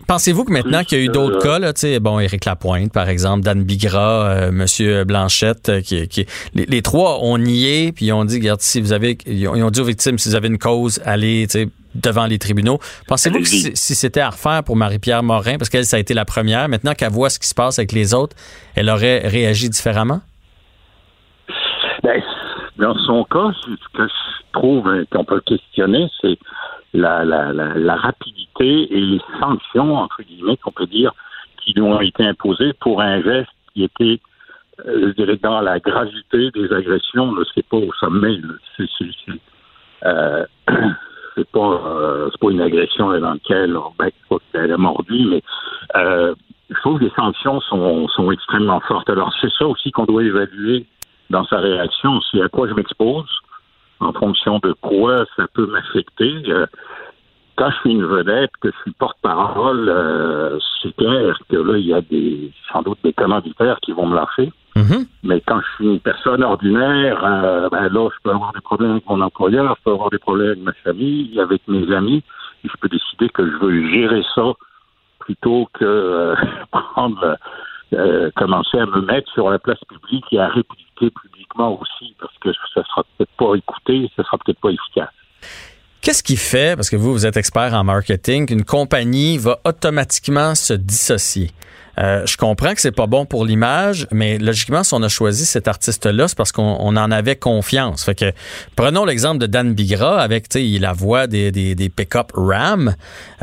[0.07, 2.91] Pensez-vous que maintenant qu'il y a eu d'autres cas, là, tu sais, bon, Éric Lapointe,
[2.93, 7.91] par exemple, Dan Bigra, euh, Monsieur Blanchette, euh, qui, qui les, les trois ont nié,
[7.91, 10.17] puis ils ont dit, regarde, si vous avez, ils ont, ils ont dit aux victimes,
[10.17, 12.79] si vous avez une cause, allez, tu sais, devant les tribunaux.
[13.07, 16.13] Pensez-vous que si, si c'était à refaire pour Marie-Pierre Morin, parce qu'elle, ça a été
[16.13, 18.35] la première, maintenant qu'elle voit ce qui se passe avec les autres,
[18.75, 20.21] elle aurait réagi différemment?
[22.03, 22.21] Ben,
[22.77, 26.37] dans son cas, ce que je trouve euh, qu'on peut questionner, c'est
[26.93, 31.13] la, la, la, la rapidité et les sanctions, entre guillemets, qu'on peut dire,
[31.63, 34.19] qui lui ont été imposées pour un geste qui était,
[34.85, 38.39] euh, je dirais, dans la gravité des agressions, c'est pas au sommet,
[38.77, 38.85] c'est,
[40.05, 40.45] euh,
[41.53, 44.09] pas, euh, pas une agression dans laquelle, oh, ben,
[44.51, 45.41] qu'elle a mordu, mais
[45.95, 46.33] euh,
[46.69, 49.09] je trouve que les sanctions sont, sont extrêmement fortes.
[49.09, 50.85] Alors, c'est ça aussi qu'on doit évaluer
[51.29, 53.29] dans sa réaction, c'est à quoi je m'expose,
[54.01, 56.43] en fonction de quoi ça peut m'affecter.
[56.47, 56.65] Euh,
[57.55, 61.85] quand je suis une vedette, que je suis porte-parole, euh, c'est clair que là, il
[61.85, 64.51] y a des, sans doute des commanditaires qui vont me lâcher.
[65.23, 68.91] Mais quand je suis une personne ordinaire, euh, ben là, je peux avoir des problèmes
[68.91, 72.23] avec mon employeur, je peux avoir des problèmes avec ma famille, avec mes amis,
[72.63, 74.53] et je peux décider que je veux gérer ça
[75.19, 76.35] plutôt que euh,
[76.71, 77.37] prendre,
[77.93, 82.37] euh, commencer à me mettre sur la place publique et à répliquer publiquement aussi, parce
[82.39, 85.13] que ça sera peut-être pas écouté, ça sera peut-être pas efficace.
[86.01, 90.55] Qu'est-ce qui fait, parce que vous, vous êtes expert en marketing, qu'une compagnie va automatiquement
[90.55, 91.51] se dissocier?
[91.99, 95.45] Euh, je comprends que c'est pas bon pour l'image, mais logiquement, si on a choisi
[95.45, 98.05] cet artiste-là, c'est parce qu'on on en avait confiance.
[98.05, 98.31] Fait que
[98.75, 102.95] prenons l'exemple de Dan Bigra avec la voix des, des, pick-up Ram.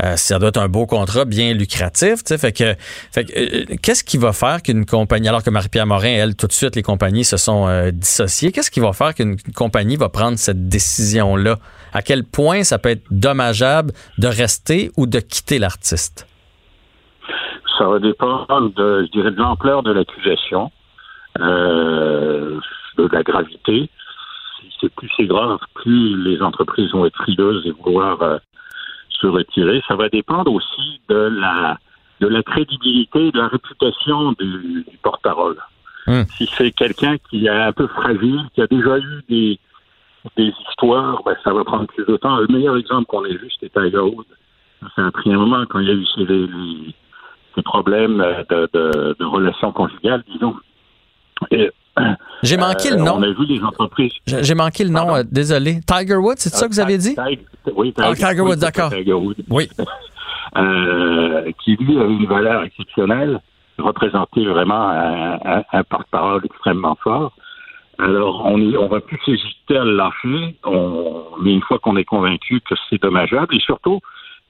[0.03, 2.23] Euh, ça doit être un beau contrat bien lucratif.
[2.25, 2.75] Fait que,
[3.11, 6.47] fait que euh, qu'est-ce qui va faire qu'une compagnie, alors que Marie-Pierre Morin, elle, tout
[6.47, 10.09] de suite, les compagnies se sont euh, dissociées, qu'est-ce qui va faire qu'une compagnie va
[10.09, 11.59] prendre cette décision-là?
[11.93, 16.25] À quel point ça peut être dommageable de rester ou de quitter l'artiste?
[17.79, 20.69] Ça va dépendre de, je dirais, de l'ampleur de l'accusation,
[21.39, 22.59] euh,
[22.97, 23.89] de la gravité.
[24.79, 28.37] C'est plus c'est grave, plus les entreprises vont être frileuses et vouloir euh,
[29.09, 29.81] se retirer.
[29.87, 31.77] Ça va dépendre aussi de la
[32.21, 35.55] de la crédibilité, de la réputation du, du porte-parole.
[36.37, 39.59] Si c'est quelqu'un qui est un peu fragile, qui a déjà eu des
[40.35, 42.37] des histoires, ben, ça va prendre plus de temps.
[42.37, 44.25] Le meilleur exemple qu'on ait vu, c'était Tiger Woods.
[44.95, 46.93] Ça a pris un moment quand il y a eu ces, les-
[47.55, 50.55] ces problèmes euh, de, de, de relations conjugales, disons.
[51.51, 51.71] Et,
[52.43, 53.15] J'ai manqué euh, le nom.
[53.17, 54.13] On a vu les entreprises.
[54.25, 55.79] J'ai manqué le nom, euh, désolé.
[55.87, 57.15] Tiger Woods, c'est ça que vous avez dit?
[57.15, 57.45] Tiger-
[57.75, 58.91] oui, Ah, Tiger oui, Woods, d'accord.
[58.91, 59.35] Tiger Woods.
[59.49, 59.67] Oui.
[60.57, 63.39] Euh, qui lui avait une valeur exceptionnelle,
[63.77, 67.33] représentait vraiment un, un- un porte-parole extrêmement fort.
[67.99, 72.03] Alors, on on va plus hésiter à le lâcher, on, mais une fois qu'on est
[72.03, 73.99] convaincu que c'est dommageable, et surtout,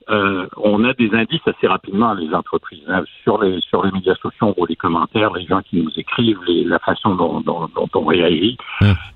[0.09, 2.83] euh, on a des indices assez rapidement, les entreprises.
[2.87, 3.03] hein.
[3.23, 6.39] Sur, les, sur les médias sociaux, on voit les commentaires, les gens qui nous écrivent,
[6.47, 8.57] les- la façon dont, dont, dont on réagit.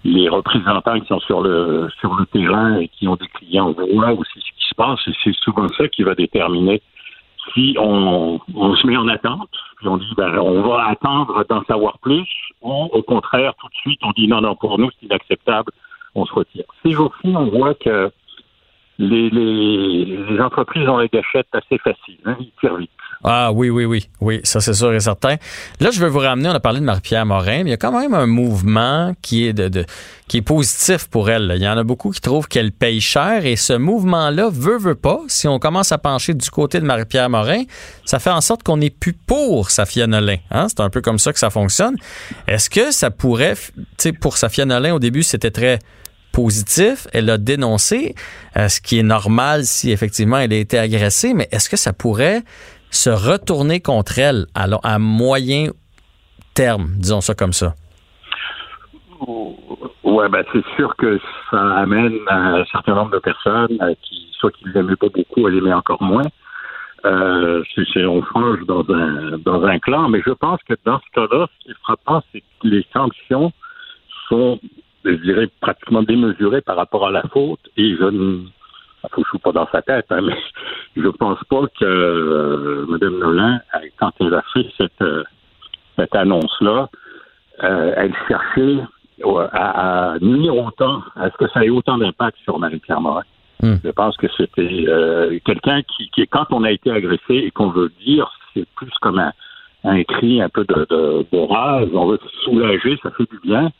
[0.03, 4.11] Les représentants qui sont sur le, sur le terrain et qui ont des clients voient
[4.13, 6.81] aussi ce qui se passe, et c'est souvent ça qui va déterminer
[7.53, 11.63] si on, on se met en attente, puis on dit ben, on va attendre d'en
[11.65, 12.27] savoir plus,
[12.61, 15.71] ou au contraire, tout de suite, on dit non, non, pour nous, c'est inacceptable,
[16.15, 16.63] on se retire.
[16.83, 18.11] Ces jours-ci, on voit que
[18.99, 22.87] les, entreprises ont les gâchettes assez faciles, hein, ils.
[23.25, 24.09] Ah oui, oui, oui.
[24.19, 25.37] Oui, ça c'est sûr et certain.
[25.79, 27.77] Là, je veux vous ramener, on a parlé de Marie-Pierre Morin, mais il y a
[27.77, 29.85] quand même un mouvement qui est de,
[30.27, 31.53] qui est positif pour elle.
[31.55, 34.95] Il y en a beaucoup qui trouvent qu'elle paye cher et ce mouvement-là veut, veut
[34.95, 35.21] pas.
[35.27, 37.63] Si on commence à pencher du côté de Marie-Pierre Morin,
[38.03, 40.37] ça fait en sorte qu'on n'est plus pour Safia Nolin.
[40.51, 40.67] Hein?
[40.67, 41.95] C'est un peu comme ça que ça fonctionne.
[42.47, 45.79] Est-ce que ça pourrait, tu sais, pour Safia Nolin, au début, c'était très
[46.33, 47.07] positif.
[47.13, 48.15] Elle a dénoncé,
[48.57, 51.93] euh, ce qui est normal si effectivement elle a été agressée, mais est-ce que ça
[51.93, 52.41] pourrait
[52.89, 55.67] se retourner contre elle lo- à moyen
[56.53, 57.75] terme, disons ça comme ça?
[60.03, 61.19] Ouais, ben c'est sûr que
[61.49, 65.47] ça amène un certain nombre de personnes euh, qui, soit qui ne l'aimaient pas beaucoup,
[65.47, 66.29] à l'aimer encore moins.
[67.05, 71.09] Euh, c'est, on change dans un dans un clan, mais je pense que dans ce
[71.15, 73.51] cas-là, ce qui est frappant, c'est que les sanctions
[74.29, 74.59] sont,
[75.05, 77.59] je dirais, pratiquement démesurées par rapport à la faute.
[77.77, 78.43] Et je ne,
[79.17, 80.37] je suis pas dans sa tête, hein, mais
[80.95, 83.59] je pense pas que euh, Mme Nolan,
[83.97, 85.23] quand elle a fait cette euh,
[85.97, 86.89] cette annonce-là,
[87.63, 88.79] euh, elle cherchait
[89.51, 93.23] à, à nuire autant, à ce que ça ait autant d'impact sur Marie-Pierre Morin.
[93.61, 93.75] Hmm.
[93.83, 97.69] Je pense que c'était euh, quelqu'un qui, qui, quand on a été agressé et qu'on
[97.69, 99.31] veut dire, c'est plus comme un,
[99.83, 101.89] un cri un peu de, de, de rage.
[101.93, 103.71] On veut se soulager, ça fait du bien,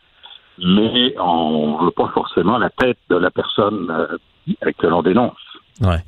[0.60, 5.38] mais on veut pas forcément la tête de la personne euh, que l'on dénonce.
[5.82, 6.04] Ouais.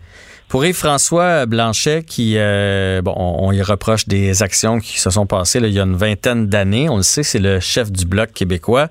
[0.47, 5.25] Pour Yves-François Blanchet, qui, euh, bon, on, on y reproche des actions qui se sont
[5.25, 6.87] passées là, il y a une vingtaine d'années.
[6.87, 8.87] On le sait, c'est le chef du Bloc québécois.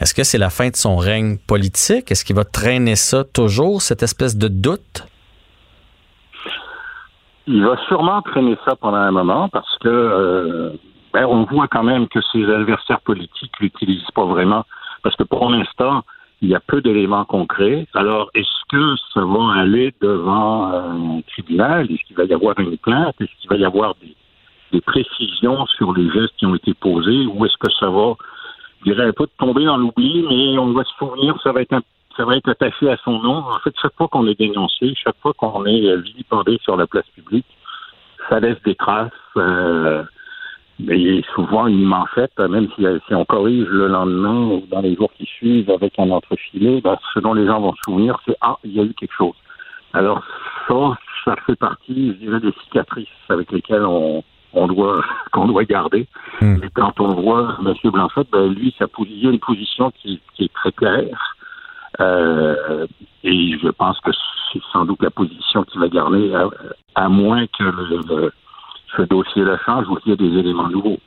[0.00, 2.12] Est-ce que c'est la fin de son règne politique?
[2.12, 5.06] Est-ce qu'il va traîner ça toujours, cette espèce de doute?
[7.46, 10.70] Il va sûrement traîner ça pendant un moment parce que euh,
[11.14, 14.64] ben, on voit quand même que ses adversaires politiques l'utilisent pas vraiment
[15.02, 16.02] parce que pour l'instant,
[16.42, 17.86] il y a peu d'éléments concrets.
[17.94, 21.90] Alors, est-ce que ça va aller devant euh, un tribunal?
[21.90, 23.14] Est-ce qu'il va y avoir une plainte?
[23.20, 27.26] Est-ce qu'il va y avoir des, précisions sur les gestes qui ont été posés?
[27.26, 28.14] Ou est-ce que ça va,
[28.80, 31.74] je dirais, un peu tomber dans l'oubli, mais on va se souvenir, ça va être
[32.16, 33.36] ça va être attaché à son nom.
[33.36, 36.86] En fait, chaque fois qu'on est dénoncé, chaque fois qu'on est euh, vilipendé sur la
[36.86, 37.46] place publique,
[38.28, 39.10] ça laisse des traces.
[39.36, 40.02] Euh,
[40.84, 45.10] mais souvent une manchette, même si, si on corrige le lendemain ou dans les jours
[45.16, 48.56] qui suivent avec un entrefilet, ben, ce dont les gens vont se souvenir, c'est ah,
[48.64, 49.34] il y a eu quelque chose.
[49.92, 50.22] Alors
[50.68, 55.64] ça, ça fait partie, je dirais, des cicatrices avec lesquelles on, on doit qu'on doit
[55.64, 56.06] garder.
[56.62, 57.74] Et quand on voit M.
[57.90, 61.36] Blanchette, ben, lui, position, il a une position qui, qui est très claire.
[62.00, 62.86] Euh,
[63.24, 64.10] et je pense que
[64.52, 66.48] c'est sans doute la position qu'il va garder, à,
[66.94, 68.32] à moins que le, le-
[68.96, 70.98] ce dossier-là change ou qu'il y ait des éléments nouveaux.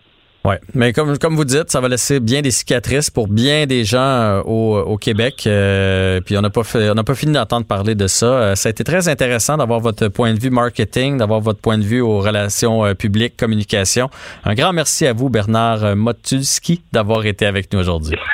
[0.46, 3.86] Ouais, mais comme, comme vous dites, ça va laisser bien des cicatrices pour bien des
[3.86, 5.46] gens euh, au, au Québec.
[5.48, 8.26] Euh, puis on n'a pas fait, on n'a pas fini d'entendre parler de ça.
[8.26, 11.78] Euh, ça a été très intéressant d'avoir votre point de vue marketing, d'avoir votre point
[11.78, 14.10] de vue aux relations publiques, communication.
[14.44, 18.18] Un grand merci à vous, Bernard Motulski, d'avoir été avec nous aujourd'hui.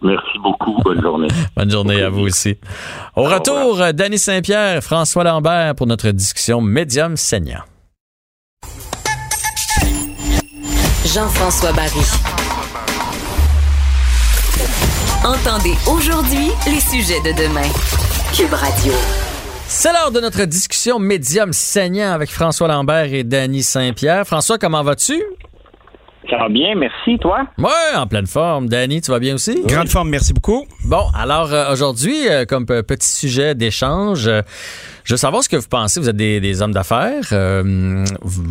[0.00, 0.80] Merci beaucoup.
[0.84, 1.28] Bonne journée.
[1.56, 2.56] Bonne journée à vous aussi.
[3.16, 7.62] Au retour, Danny Saint-Pierre, François Lambert pour notre discussion médium saignant.
[11.04, 12.00] Jean-François Barry.
[15.24, 17.68] Entendez aujourd'hui les sujets de demain.
[18.34, 18.92] Cube Radio.
[19.68, 24.26] C'est l'heure de notre discussion médium saignant avec François Lambert et Danny Saint-Pierre.
[24.26, 25.22] François, comment vas-tu?
[26.30, 27.46] Ça va bien, merci, toi?
[27.56, 28.68] Ouais, en pleine forme.
[28.68, 29.62] Danny, tu vas bien aussi?
[29.64, 30.66] Grande forme, merci beaucoup.
[30.84, 34.42] Bon, alors euh, aujourd'hui, euh, comme petit sujet d'échange, euh,
[35.04, 36.00] je veux savoir ce que vous pensez.
[36.00, 38.04] Vous êtes des, des hommes d'affaires, euh,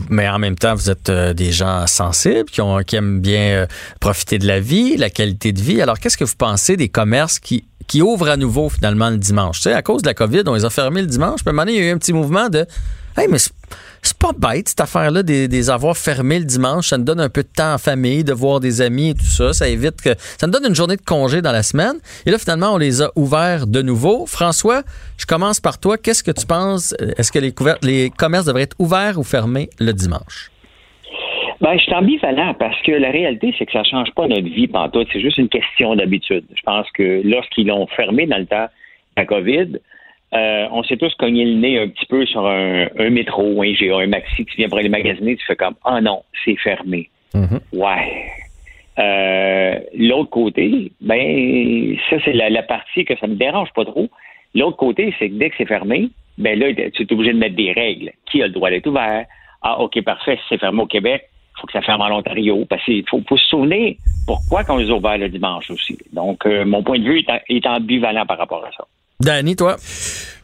[0.09, 3.41] mais en même temps, vous êtes euh, des gens sensibles qui, ont, qui aiment bien
[3.41, 3.67] euh,
[3.99, 5.79] profiter de la vie, la qualité de vie.
[5.79, 9.57] Alors, qu'est-ce que vous pensez des commerces qui, qui ouvrent à nouveau finalement le dimanche?
[9.57, 11.41] Tu sais, à cause de la COVID, on les a fermés le dimanche.
[11.41, 12.65] Puis à un moment donné, il y a eu un petit mouvement de
[13.18, 13.53] Hey, mais c'est-
[14.19, 16.88] pas bête, cette affaire-là, des, des avoir fermés le dimanche.
[16.88, 19.22] Ça nous donne un peu de temps en famille, de voir des amis et tout
[19.26, 19.53] ça.
[19.53, 20.10] Ça évite que.
[20.18, 21.95] Ça nous donne une journée de congé dans la semaine.
[22.26, 24.26] Et là, finalement, on les a ouverts de nouveau.
[24.26, 24.81] François,
[25.19, 25.98] je commence par toi.
[25.98, 26.95] Qu'est-ce que tu penses?
[27.18, 27.53] Est-ce que les,
[27.84, 30.49] les commerces devraient être ouverts ou fermés le dimanche?
[31.61, 34.68] Ben, je suis ambivalent parce que la réalité, c'est que ça change pas notre vie
[34.68, 35.07] pantoute.
[35.14, 36.45] C'est juste une question d'habitude.
[36.56, 39.77] Je pense que lorsqu'ils l'ont fermé dans le temps de la COVID,
[40.33, 43.65] euh, on s'est tous cogné le nez un petit peu sur un, un métro, un
[43.65, 45.35] IGA, un maxi qui vient pour aller magasiner.
[45.37, 47.09] Tu fais comme, ah non, c'est fermé.
[47.71, 48.25] Ouais.
[48.99, 54.09] Euh, L'autre côté, ben, ça, c'est la, la partie que ça me dérange pas trop.
[54.55, 57.55] L'autre côté, c'est que dès que c'est fermé, ben là, tu es obligé de mettre
[57.55, 58.11] des règles.
[58.25, 59.25] Qui a le droit d'être ouvert?
[59.61, 62.65] Ah, OK, parfait, si c'est fermé au Québec, il faut que ça ferme en Ontario.
[62.69, 63.95] Parce qu'il faut, faut se souvenir
[64.25, 65.97] pourquoi qu'on les a ouverts le dimanche aussi.
[66.11, 68.85] Donc, euh, mon point de vue est, est ambivalent par rapport à ça.
[69.19, 69.77] Danny, toi?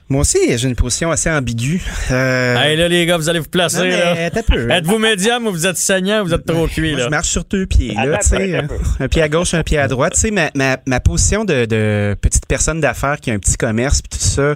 [0.10, 1.82] Moi aussi, j'ai une position assez ambiguë.
[2.12, 2.56] Euh...
[2.58, 3.78] Hey, là, les gars, vous allez vous placer.
[3.78, 4.26] Non, mais, là.
[4.26, 4.70] attends un peu.
[4.72, 6.92] Êtes-vous médium ou vous êtes saignant ou vous êtes trop cuit?
[6.92, 7.06] Moi, Là?
[7.06, 8.56] je marche sur deux pieds, là, Attends tu sais.
[8.58, 8.68] un
[9.00, 9.08] hein.
[9.08, 10.14] pied à gauche, un pied à droite.
[10.14, 13.56] Tu sais, ma, ma, ma position de, de petite personne d'affaires qui a un petit
[13.56, 14.56] commerce puis tout ça,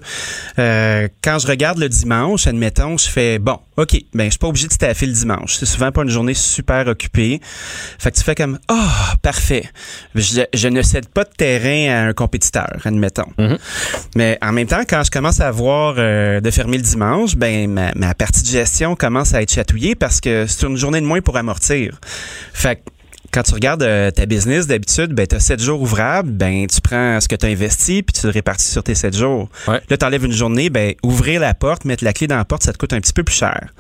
[0.60, 4.48] euh, quand je regarde le dimanche, admettons, je fais, bon, OK, ben, je suis pas
[4.48, 5.56] obligé de staffer le dimanche.
[5.56, 7.40] C'est souvent pas une journée super occupée.
[8.00, 9.64] Fait que tu fais comme, ah, parfait.
[10.16, 13.32] Je, je ne cède pas de terrain à un compétiteur, admettons.
[14.16, 17.70] Mais en même temps, quand je commence à voir euh, de fermer le dimanche, ben
[17.70, 21.06] ma, ma partie de gestion commence à être chatouillée parce que c'est une journée de
[21.06, 22.00] moins pour amortir.
[22.54, 22.82] Fait que
[23.32, 26.82] quand tu regardes euh, ta business, d'habitude, ben, tu as 7 jours ouvrables, ben, tu
[26.82, 29.50] prends ce que tu as investi puis tu le répartis sur tes 7 jours.
[29.68, 29.82] Ouais.
[29.90, 32.64] Là, tu enlèves une journée, ben, ouvrir la porte, mettre la clé dans la porte,
[32.64, 33.74] ça te coûte un petit peu plus cher.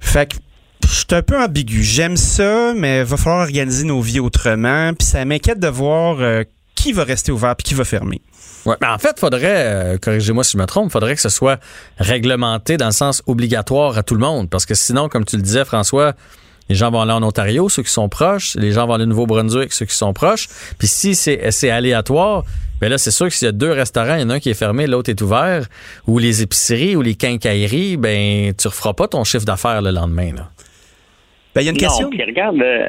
[0.00, 0.36] Fait que
[0.84, 1.82] je suis un peu ambigu.
[1.82, 4.92] J'aime ça, mais va falloir organiser nos vies autrement.
[4.94, 6.44] Puis ça m'inquiète de voir euh,
[6.86, 8.20] qui va rester ouvert puis qui va fermer?
[8.64, 11.58] Ouais, mais en fait, faudrait, euh, corrigez-moi si je me trompe, faudrait que ce soit
[11.98, 14.48] réglementé dans le sens obligatoire à tout le monde.
[14.48, 16.14] Parce que sinon, comme tu le disais, François,
[16.68, 19.08] les gens vont aller en Ontario, ceux qui sont proches, les gens vont aller au
[19.08, 20.48] Nouveau-Brunswick, ceux qui sont proches.
[20.78, 22.44] Puis si c'est aléatoire,
[22.80, 24.40] ben là, c'est sûr que s'il y a deux restaurants, il y en a un
[24.40, 25.66] qui est fermé, l'autre est ouvert,
[26.06, 30.32] ou les épiceries ou les quincailleries, ben tu referas pas ton chiffre d'affaires le lendemain.
[30.34, 30.50] Là.
[31.56, 32.10] Ben, il y a une question?
[32.10, 32.86] Puis regarde, euh,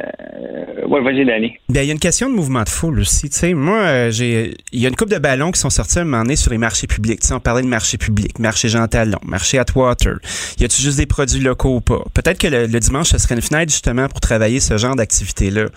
[0.84, 1.54] euh, ouais, vas-y, Danny.
[1.70, 3.30] Ben, il y a une question de mouvement de foule aussi.
[3.30, 6.00] Tu sais, moi, euh, j'ai, il y a une coupe de ballons qui sont sortis
[6.00, 7.22] à un moment donné sur les marchés publics.
[7.22, 10.16] Tu sais, on parlait de marché public, marché Jean Talon, marché Atwater.
[10.60, 12.04] Y a-tu juste des produits locaux ou pas?
[12.14, 15.68] Peut-être que le, le dimanche, ce serait une fenêtre justement pour travailler ce genre d'activité-là,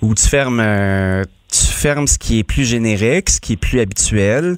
[0.00, 1.22] où tu fermes, euh,
[1.52, 4.56] tu fermes ce qui est plus générique, ce qui est plus habituel,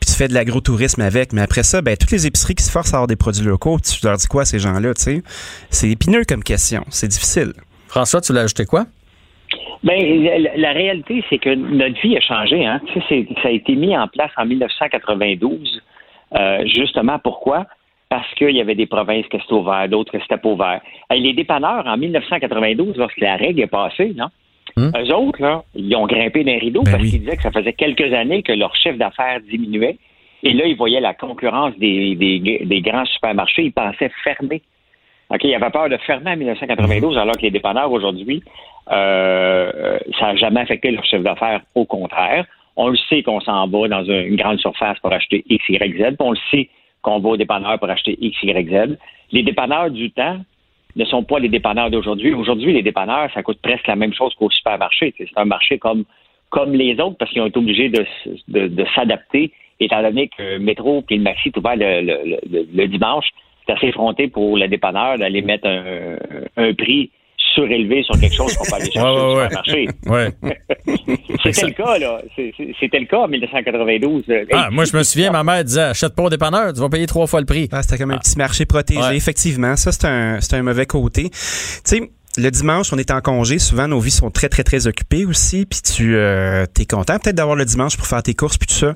[0.00, 1.32] puis tu fais de l'agrotourisme avec.
[1.32, 3.78] Mais après ça, ben, toutes les épiceries qui se forcent à avoir des produits locaux,
[3.80, 5.22] tu leur dis quoi à ces gens-là, tu sais?
[5.68, 6.84] C'est épineux comme question.
[6.88, 7.52] C'est difficile.
[7.88, 8.86] François, tu l'as ajouté quoi?
[9.82, 9.98] Ben,
[10.42, 12.64] la, la réalité, c'est que notre vie a changé.
[12.66, 12.80] Hein.
[12.86, 15.80] Tu sais, c'est- ça a été mis en place en 1992.
[16.38, 17.66] Euh, justement, pourquoi?
[18.08, 20.82] Parce qu'il y avait des provinces qui étaient ouvertes, d'autres qui n'étaient pas ouvertes.
[21.10, 24.26] Les dépanneurs, en 1992, lorsque la règle est passée, non?
[24.78, 28.12] Eux autres, là, ils ont grimpé d'un rideau parce qu'ils disaient que ça faisait quelques
[28.12, 29.96] années que leur chiffre d'affaires diminuait.
[30.42, 33.64] Et là, ils voyaient la concurrence des, des, des grands supermarchés.
[33.64, 34.62] Ils pensaient fermer.
[35.30, 38.42] OK, il avait peur de fermer en 1992, alors que les dépanneurs aujourd'hui,
[38.90, 41.60] euh, euh, ça n'a jamais affecté leur chiffre d'affaires.
[41.74, 45.64] Au contraire, on le sait qu'on s'en va dans une, grande surface pour acheter X,
[45.68, 46.16] Y, Z.
[46.18, 46.68] On le sait
[47.02, 48.98] qu'on va au dépanneur pour acheter X, Y, Z.
[49.30, 50.38] Les dépanneurs du temps
[50.96, 52.32] ne sont pas les dépanneurs d'aujourd'hui.
[52.32, 55.14] Aujourd'hui, les dépanneurs, ça coûte presque la même chose qu'au supermarché.
[55.16, 56.04] C'est un marché comme
[56.50, 58.04] comme les autres parce qu'ils ont été obligés de,
[58.48, 62.66] de, de s'adapter, étant donné que Métro et le Maxi est ouvert le, le, le,
[62.74, 63.28] le dimanche.
[63.64, 66.16] C'est assez effronté pour le dépanneur d'aller mettre un,
[66.56, 67.10] un prix
[67.54, 69.88] surélevé sur quelque chose qu'on peut aller chercher Ouais, au ouais, supermarché.
[70.06, 70.32] Ouais.
[71.44, 72.20] C'était le cas, là.
[72.80, 74.24] C'était le cas en 1992.
[74.52, 77.06] Ah, moi, je me souviens, ma mère disait achète pas au dépanneur, tu vas payer
[77.06, 77.68] trois fois le prix.
[77.72, 79.16] Ah, c'était comme un petit marché protégé, Ouais.
[79.16, 79.76] effectivement.
[79.76, 81.30] Ça, c'est un, c'est un mauvais côté.
[81.30, 81.38] Tu
[81.84, 83.58] sais, le dimanche, on est en congé.
[83.58, 85.66] Souvent, nos vies sont très, très, très occupées aussi.
[85.66, 88.74] Puis tu euh, es content peut-être d'avoir le dimanche pour faire tes courses puis tout
[88.74, 88.94] ça.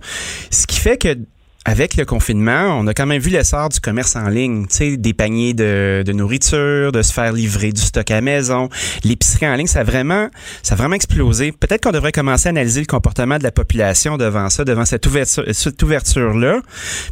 [0.50, 1.16] Ce qui fait que
[1.64, 4.96] avec le confinement, on a quand même vu l'essor du commerce en ligne, tu sais,
[4.96, 8.68] des paniers de, de nourriture, de se faire livrer du stock à maison.
[9.02, 10.28] L'épicerie en ligne, ça a vraiment,
[10.62, 11.52] ça a vraiment explosé.
[11.52, 15.06] Peut-être qu'on devrait commencer à analyser le comportement de la population devant ça, devant cette
[15.06, 16.60] ouverture, cette ouverture-là.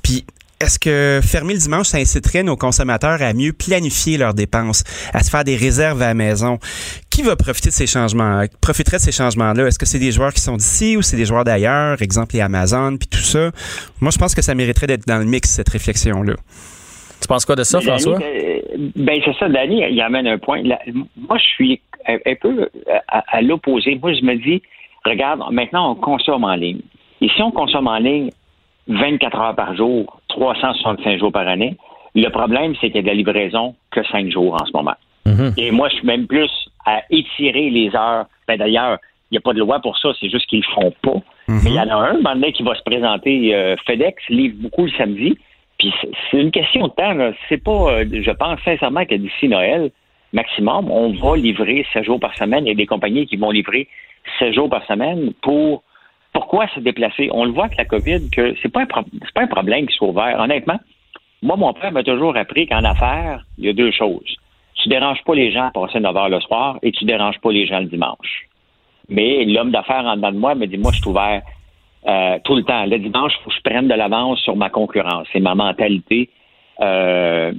[0.03, 0.27] Puis
[0.63, 5.23] est-ce que fermer le dimanche, ça inciterait nos consommateurs à mieux planifier leurs dépenses, à
[5.23, 6.59] se faire des réserves à la maison?
[7.11, 9.67] Qui va profiter de ces changements, profiterait de ces changements-là?
[9.67, 12.01] Est-ce que c'est des joueurs qui sont d'ici ou c'est des joueurs d'ailleurs?
[12.01, 13.51] Exemple, les Amazon, puis tout ça?
[14.01, 16.35] Moi, je pense que ça mériterait d'être dans le mix, cette réflexion-là.
[17.21, 18.19] Tu penses quoi de ça, Mais François?
[18.23, 18.61] euh,
[18.97, 20.63] ben, c'est ça, Danny, il amène un point.
[20.63, 22.69] Moi, je suis un, un peu
[23.09, 23.99] à, à l'opposé.
[24.01, 24.63] Moi, je me dis,
[25.05, 26.81] regarde, maintenant, on consomme en ligne.
[27.21, 28.31] Et si on consomme en ligne
[28.89, 31.77] 24 heures par jour, 365 jours par année,
[32.15, 34.95] le problème, c'est qu'il y a de la livraison que 5 jours en ce moment.
[35.57, 36.51] Et moi, je suis même plus
[36.85, 38.27] à étirer les heures.
[38.49, 38.99] Ben, D'ailleurs,
[39.31, 41.21] il n'y a pas de loi pour ça, c'est juste qu'ils le font pas.
[41.49, 43.55] Mais il y en a un, donné, qui va se présenter.
[43.55, 45.39] euh, FedEx livre beaucoup le samedi.
[45.79, 47.15] Puis c'est- c'est une question de temps.
[47.15, 47.33] là.
[47.49, 49.91] C'est pas, euh, je pense sincèrement que d'ici Noël,
[50.33, 52.67] maximum, on va livrer 7 jours par semaine.
[52.67, 53.89] Il y a des compagnies qui vont livrer
[54.39, 55.83] 7 jours par semaine pour
[56.43, 57.29] pourquoi se déplacer?
[57.33, 60.09] On le voit avec la COVID que c'est pas un pas un problème qui soit
[60.09, 60.41] ouvert.
[60.41, 60.81] Honnêtement,
[61.41, 64.37] moi, mon père m'a toujours appris qu'en affaires, il y a deux choses.
[64.75, 67.53] Tu déranges pas les gens à passer 9 heures le soir et tu déranges pas
[67.53, 68.49] les gens le dimanche.
[69.09, 71.43] Mais l'homme d'affaires en dedans de moi me dit, moi, je suis ouvert
[72.09, 72.87] euh, tout le temps.
[72.87, 75.29] Le dimanche, il faut que je prenne de l'avance sur ma concurrence.
[75.33, 76.29] C'est ma mentalité
[76.81, 77.53] euh,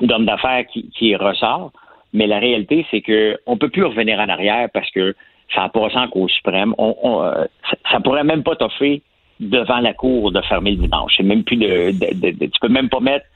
[0.00, 1.72] d'homme d'affaires qui, qui ressort.
[2.12, 5.16] Mais la réalité, c'est que on peut plus revenir en arrière parce que
[5.54, 6.74] ça a passé en Cour suprême.
[6.78, 9.00] On, on, euh, ça, ça pourrait même pas t'offrir
[9.40, 11.14] devant la cour de fermer le dimanche.
[11.16, 13.26] C'est même plus de, de- de- de- tu peux même pas mettre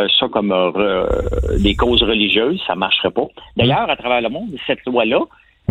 [0.00, 1.06] euh, ça comme euh,
[1.58, 3.26] des causes religieuses, ça marcherait pas.
[3.56, 5.20] D'ailleurs, à travers le monde, cette loi-là,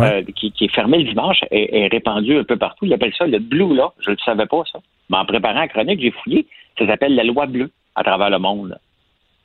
[0.00, 2.84] euh, qui, qui est fermée le dimanche, est, est répandue un peu partout.
[2.84, 3.92] Ils appellent ça le blue là.
[4.00, 4.80] Je ne le savais pas, ça.
[5.08, 6.46] Mais en préparant la chronique, j'ai fouillé.
[6.78, 8.76] Ça s'appelle la loi bleue à travers le monde.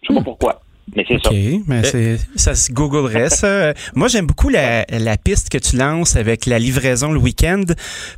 [0.01, 0.55] Je sais pas pourquoi,
[0.95, 1.29] mais c'est ça.
[1.29, 3.47] OK, mais c'est, ça se googlerait, ça.
[3.47, 7.63] Euh, Moi, j'aime beaucoup la, la piste que tu lances avec la livraison le week-end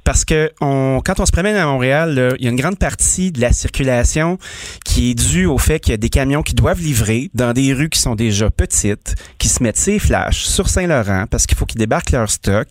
[0.03, 2.79] parce que on, quand on se promène à Montréal, là, il y a une grande
[2.79, 4.37] partie de la circulation
[4.85, 7.73] qui est due au fait qu'il y a des camions qui doivent livrer dans des
[7.73, 11.65] rues qui sont déjà petites, qui se mettent ses flashs sur Saint-Laurent parce qu'il faut
[11.65, 12.67] qu'ils débarquent leur stock.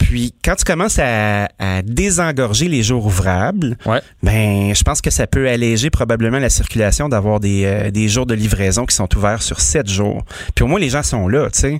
[0.00, 3.76] Puis, quand tu commences à, à désengorger les jours ouvrables,
[4.22, 8.26] ben, je pense que ça peut alléger probablement la circulation d'avoir des, euh, des jours
[8.26, 10.24] de livraison qui sont ouverts sur sept jours.
[10.54, 11.78] Puis au moins, les gens sont là, tu sais.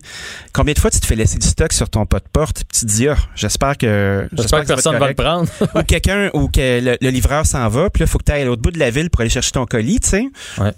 [0.53, 2.81] Combien de fois tu te fais laisser du stock sur ton pas de porte puis
[2.81, 4.29] tu te dis, ah, j'espère que...
[4.37, 5.49] J'espère que personne va le prendre.
[5.75, 8.33] ou quelqu'un, ou que le, le livreur s'en va, puis là, il faut que tu
[8.33, 10.25] ailles à l'autre bout de la ville pour aller chercher ton colis, tu sais.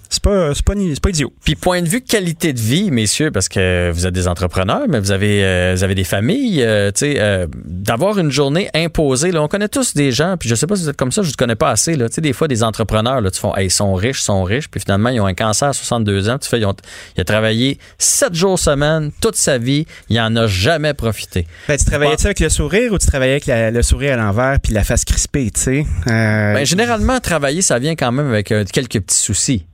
[0.08, 1.32] C'est pas, c'est pas, c'est pas idiot.
[1.44, 5.00] Puis point de vue qualité de vie, messieurs, parce que vous êtes des entrepreneurs, mais
[5.00, 9.32] vous avez, euh, vous avez des familles, euh, tu sais, euh, d'avoir une journée imposée.
[9.32, 11.22] Là, on connaît tous des gens, puis je sais pas si vous êtes comme ça,
[11.22, 11.94] je ne connais pas assez.
[11.96, 14.24] Là, tu sais, des fois, des entrepreneurs, là, tu font, hey, ils sont riches, ils
[14.24, 16.38] sont riches, puis finalement, ils ont un cancer à 62 ans.
[16.38, 16.74] Tu fais, ils ont-
[17.16, 21.46] il a travaillé 7 jours semaine, toute sa vie, il en a jamais profité.
[21.68, 24.58] Ben, tu travaillais-tu avec le sourire ou tu travaillais avec la- le sourire à l'envers
[24.62, 25.86] puis la face crispée, tu sais?
[26.08, 29.64] Euh, Ben, généralement, travailler, ça vient quand même avec euh, quelques petits soucis.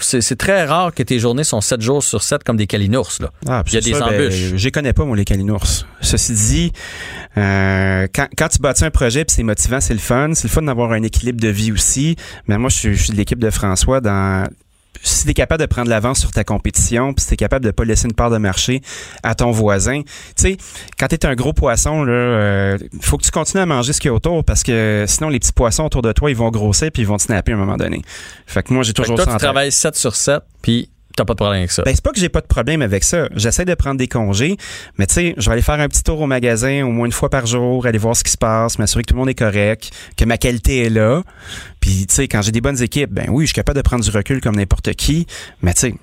[0.00, 3.12] C'est très rare que tes journées sont 7 jours sur 7 comme des calinours.
[3.20, 3.30] Là.
[3.46, 4.56] Ah, il y a des ça, ben, embûches.
[4.56, 5.86] je les connais pas, moi, les calinours.
[6.00, 6.72] Ceci dit,
[7.38, 10.32] euh, quand, quand tu bâtis un projet puis c'est motivant, c'est le fun.
[10.34, 12.16] C'est le fun d'avoir un équilibre de vie aussi.
[12.46, 14.46] Mais moi, je suis, je suis de l'équipe de François dans
[15.02, 17.64] si tu es capable de prendre l'avance sur ta compétition, puis si tu es capable
[17.64, 18.82] de pas laisser une part de marché
[19.22, 20.56] à ton voisin, tu sais,
[20.98, 24.00] quand tu es un gros poisson, il euh, faut que tu continues à manger ce
[24.00, 26.50] qu'il y a autour parce que sinon, les petits poissons autour de toi, ils vont
[26.50, 28.02] grossir puis ils vont te snapper à un moment donné.
[28.46, 30.90] Fait que moi, j'ai Fait que toujours toi, ça tu travailles 7 sur 7, puis
[31.18, 31.82] t'as pas de problème avec ça.
[31.82, 33.28] Ben, c'est pas que j'ai pas de problème avec ça.
[33.34, 34.56] J'essaie de prendre des congés,
[34.98, 37.12] mais tu sais, je vais aller faire un petit tour au magasin au moins une
[37.12, 39.34] fois par jour, aller voir ce qui se passe, m'assurer que tout le monde est
[39.34, 41.22] correct, que ma qualité est là.
[41.80, 44.04] Puis, tu sais, quand j'ai des bonnes équipes, ben oui, je suis capable de prendre
[44.04, 45.26] du recul comme n'importe qui,
[45.62, 45.94] mais tu sais,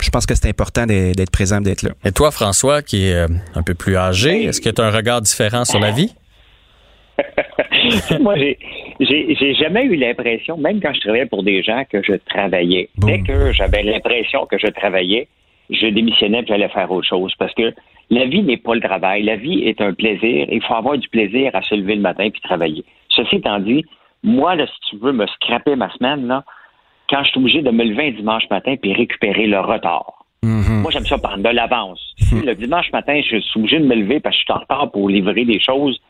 [0.00, 1.90] je pense que c'est important d'être présent, d'être là.
[2.04, 4.90] Et toi, François, qui est euh, un peu plus âgé, est-ce que tu as un
[4.90, 6.14] regard différent sur la vie?
[8.20, 12.88] Moi, j'ai, jamais eu l'impression, même quand je travaillais pour des gens, que je travaillais.
[12.98, 15.28] Dès que j'avais l'impression que je travaillais,
[15.70, 17.34] je démissionnais et j'allais faire autre chose.
[17.38, 17.74] Parce que
[18.10, 19.22] la vie n'est pas le travail.
[19.22, 20.46] La vie est un plaisir.
[20.50, 22.84] Il faut avoir du plaisir à se lever le matin puis travailler.
[23.10, 23.84] Ceci étant dit,
[24.22, 26.44] moi, là, si tu veux me scraper ma semaine, là,
[27.08, 30.18] quand je suis obligé de me lever un dimanche matin puis récupérer le retard.
[30.42, 32.14] Moi, j'aime ça prendre de l'avance.
[32.32, 34.90] Le dimanche matin, je suis obligé de me lever parce que je suis en retard
[34.90, 36.00] pour livrer des choses.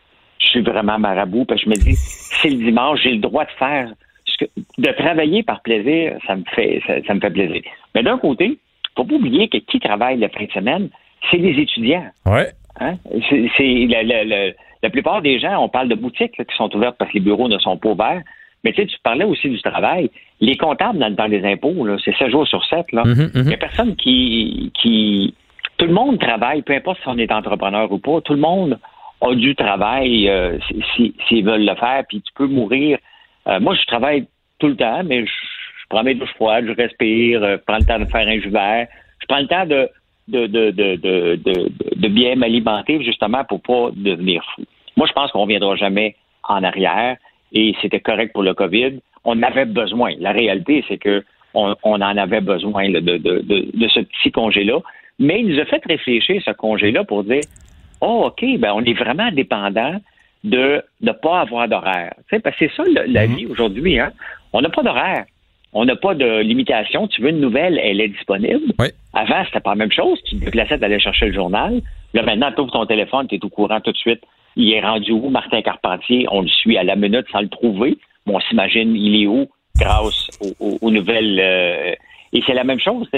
[0.40, 3.44] Je suis vraiment marabout parce que je me dis, c'est le dimanche, j'ai le droit
[3.44, 3.90] de faire
[4.24, 7.62] ce que, de travailler par plaisir, ça me fait, ça, ça me fait plaisir.
[7.94, 8.58] Mais d'un côté,
[8.96, 10.88] faut pas oublier que qui travaille la fin de semaine,
[11.30, 12.06] c'est les étudiants.
[12.26, 12.48] Ouais.
[12.80, 12.94] Hein?
[13.56, 14.52] C'est, la, la- la-
[14.82, 17.24] la plupart des gens, on parle de boutiques là, qui sont ouvertes parce que les
[17.24, 18.22] bureaux ne sont pas ouverts.
[18.64, 20.10] Mais tu sais, tu parlais aussi du travail.
[20.40, 21.74] Les comptables dans le temps des impôts,
[22.04, 22.92] c'est 7 jours sur 7.
[22.92, 23.02] Là.
[23.04, 25.34] Mhm, Il n'y a personne qui, qui.
[25.78, 28.20] Tout le monde travaille, peu importe si on est entrepreneur ou pas.
[28.20, 28.78] Tout le monde
[29.20, 32.04] a du travail euh, si- si- s'ils veulent le faire.
[32.08, 32.98] Puis tu peux mourir.
[33.46, 34.26] Euh, moi, je travaille
[34.58, 35.32] tout le temps, mais je,
[35.88, 38.50] prends mes douches froides, je respire, euh, je prends le temps de faire un jus
[38.50, 38.86] vert.
[39.20, 39.88] Je prends le temps de,
[40.28, 41.36] de, de, de,
[41.96, 44.62] de, bien m'alimenter, justement, pour pas devenir fou.
[44.96, 46.14] Moi, je pense qu'on ne reviendra jamais
[46.48, 47.16] en arrière
[47.52, 49.00] et c'était correct pour le COVID.
[49.24, 50.12] On avait besoin.
[50.18, 51.24] La réalité, c'est que
[51.54, 54.80] on, on en avait besoin là, de, de, de, de ce petit congé-là.
[55.18, 57.40] Mais il nous a fait réfléchir, ce congé-là, pour dire
[58.00, 60.00] Oh, OK, ben on est vraiment dépendant
[60.44, 62.14] de ne pas avoir d'horaire.
[62.28, 63.98] Tu sais, parce que c'est ça le- la vie aujourd'hui.
[63.98, 64.12] Hein?
[64.52, 65.24] On n'a pas d'horaire.
[65.72, 67.08] On n'a pas de limitation.
[67.08, 68.72] Tu veux une nouvelle, elle est disponible.
[69.12, 70.18] Avant, c'était pas la même chose.
[70.24, 71.82] Tu te déplaçais d'aller chercher le journal.
[72.14, 74.22] Là, maintenant, tu ouvres ton téléphone, tu es au courant tout de suite.
[74.56, 76.26] Il est rendu où, Martin Carpentier?
[76.30, 77.98] On le suit à la minute sans le trouver.
[78.26, 79.46] On s'imagine, il est où
[79.78, 81.38] grâce aux, aux- aux nouvelles.
[81.40, 81.92] euh,
[82.32, 83.08] et c'est la même chose.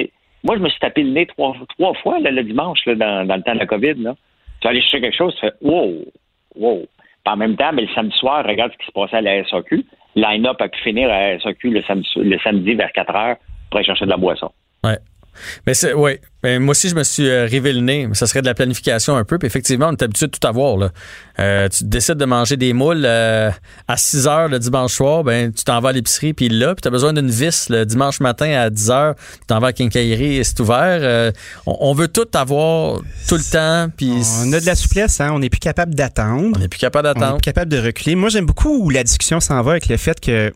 [0.42, 3.26] Moi, je me suis tapé le nez trois, trois fois là, le dimanche là, dans,
[3.26, 3.94] dans le temps de la COVID.
[4.02, 4.14] Là.
[4.60, 6.04] Tu vas aller chercher quelque chose, tu fais wow,
[6.56, 6.86] wow.
[7.24, 9.44] Puis en même temps, mais le samedi soir, regarde ce qui se passait à la
[9.44, 9.84] SAQ.
[10.16, 13.36] Line-up a pu finir à la SAQ le samedi, le samedi vers 4 heures
[13.70, 14.50] pour aller chercher de la boisson.
[14.84, 14.98] Ouais.
[15.66, 16.18] Mais c'est, oui.
[16.42, 18.08] Mais moi aussi, je me suis euh, rivé le nez.
[18.14, 19.38] Ça serait de la planification un peu.
[19.38, 20.76] Puis effectivement, on est habitué de tout avoir.
[20.78, 20.90] Là.
[21.38, 23.50] Euh, tu décides de manger des moules euh,
[23.88, 26.82] à 6 heures le dimanche soir, ben tu t'en vas à l'épicerie, puis là, puis
[26.82, 29.72] tu as besoin d'une vis le dimanche matin à 10 heures, tu t'en vas à
[29.72, 31.00] Quincaillerie et c'est ouvert.
[31.02, 31.30] Euh,
[31.66, 33.90] on, on veut tout avoir tout le temps.
[33.96, 34.12] Puis
[34.42, 35.30] On a de la souplesse, hein?
[35.32, 36.56] on n'est plus capable d'attendre.
[36.56, 37.34] On n'est plus capable On d'attendre.
[37.36, 38.14] est plus capable de reculer.
[38.14, 40.52] Moi, j'aime beaucoup où la discussion s'en va avec le fait que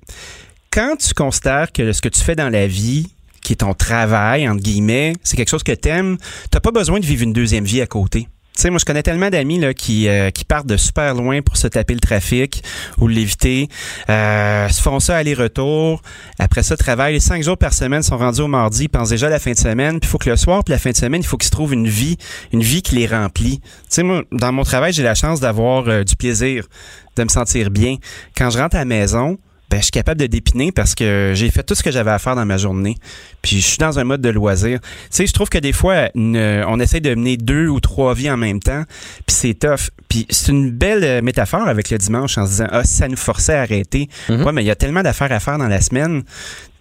[0.70, 3.06] quand tu considères que ce que tu fais dans la vie,
[3.44, 6.16] qui est ton travail, entre guillemets, c'est quelque chose que t'aimes,
[6.50, 8.28] t'as pas besoin de vivre une deuxième vie à côté.
[8.56, 11.42] Tu sais, moi, je connais tellement d'amis là, qui, euh, qui partent de super loin
[11.42, 12.62] pour se taper le trafic
[12.98, 13.68] ou l'éviter,
[14.08, 16.00] euh, se font ça aller-retour.
[16.38, 19.40] Après ça, travaillent cinq jours par semaine, sont rendus au mardi, ils pensent déjà la
[19.40, 19.98] fin de semaine.
[19.98, 21.50] Puis il faut que le soir, puis la fin de semaine, il faut qu'ils se
[21.50, 22.16] trouvent une vie,
[22.52, 23.58] une vie qui les remplit.
[23.58, 26.68] Tu sais, moi, dans mon travail, j'ai la chance d'avoir euh, du plaisir,
[27.16, 27.96] de me sentir bien.
[28.36, 29.36] Quand je rentre à la maison,
[29.74, 32.18] ben, je suis capable de dépiner parce que j'ai fait tout ce que j'avais à
[32.20, 32.96] faire dans ma journée.
[33.42, 34.78] Puis je suis dans un mode de loisir.
[34.80, 36.36] Tu sais, je trouve que des fois, une-
[36.68, 38.84] on essaie de mener deux ou trois vies en même temps,
[39.26, 39.90] puis c'est tough.
[40.08, 43.16] Puis c'est une belle euh, métaphore avec le dimanche en se disant, ah, ça nous
[43.16, 44.08] forçait à arrêter.
[44.44, 46.22] Ouais, mais il y a tellement d'affaires à faire dans la semaine.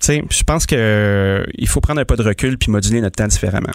[0.04, 3.00] Tu sais, je pense que euh, il faut prendre un pas de recul puis moduler
[3.00, 3.72] notre temps différemment.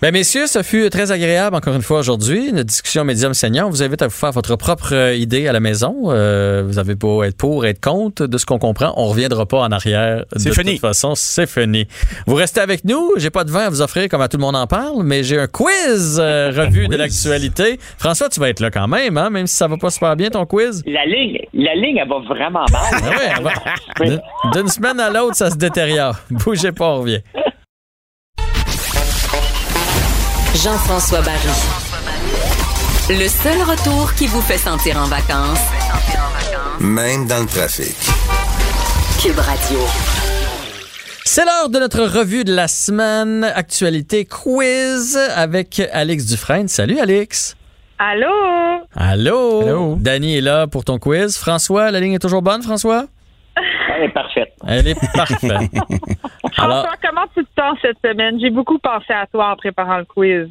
[0.00, 2.50] Ben messieurs, ça fut très agréable encore une fois aujourd'hui.
[2.50, 3.66] Une discussion médium senior.
[3.66, 6.12] On vous invite à vous faire votre propre euh, idée à la maison.
[6.12, 8.94] Euh, vous avez beau être pour, être contre de ce qu'on comprend.
[8.96, 10.24] On reviendra pas en arrière.
[10.36, 10.72] C'est de fini.
[10.74, 11.88] toute façon, c'est fini.
[12.28, 13.14] Vous restez avec nous.
[13.16, 15.24] J'ai pas de vin à vous offrir comme à tout le monde en parle, mais
[15.24, 17.80] j'ai un quiz euh, revue de l'actualité.
[17.98, 20.30] François, tu vas être là quand même, hein, même si ça va pas super bien
[20.30, 20.84] ton quiz.
[20.86, 22.82] La ligne, la ligne, elle va vraiment mal.
[22.92, 23.42] Ah ouais,
[24.06, 26.16] va- D'une semaine à l'autre, ça se détériore.
[26.30, 27.22] Bougez pas, on revient.
[30.54, 31.48] Jean-François Barry.
[33.10, 35.60] Le seul retour qui vous fait sentir en vacances.
[36.80, 37.96] Même dans le trafic.
[39.22, 39.78] Cube Radio.
[41.24, 46.68] C'est l'heure de notre revue de la semaine, actualité quiz avec Alex Dufresne.
[46.68, 47.56] Salut Alex.
[47.98, 48.26] Allô?
[48.94, 49.60] Allô?
[49.62, 49.96] Allô?
[50.00, 51.36] Danny est là pour ton quiz.
[51.36, 53.06] François, la ligne est toujours bonne, François?
[53.98, 54.52] Elle est parfaite.
[54.66, 55.42] Elle est parfaite.
[56.58, 58.38] Alors, François, comment tu te sens cette semaine?
[58.40, 60.48] J'ai beaucoup pensé à toi en préparant le quiz.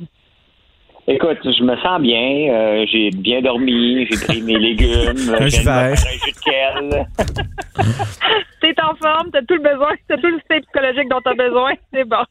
[1.10, 2.52] Écoute, je me sens bien.
[2.54, 4.06] euh, j'ai bien dormi.
[4.12, 5.34] J'ai pris mes légumes.
[5.40, 7.04] Un jus de.
[8.62, 11.72] T'es en forme, t'as tout le besoin, t'as tout le système psychologique dont t'as besoin,
[11.94, 12.24] c'est bon.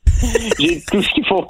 [0.58, 1.46] J'ai tout ce qu'il faut.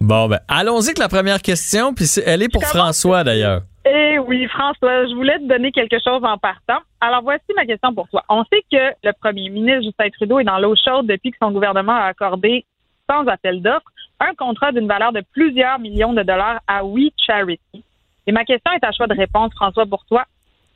[0.00, 3.60] bon, ben, allons-y avec la première question, puis c'est- elle est pour François d'ailleurs.
[3.88, 6.80] Eh oui, François, je voulais te donner quelque chose en partant.
[7.00, 8.24] Alors, voici ma question pour toi.
[8.28, 11.52] On sait que le premier ministre Justin Trudeau est dans l'eau chaude depuis que son
[11.52, 12.64] gouvernement a accordé,
[13.08, 13.86] sans appel d'offres,
[14.18, 17.84] un contrat d'une valeur de plusieurs millions de dollars à We Charity.
[18.26, 20.24] Et ma question est à choix de réponse, François, pour toi.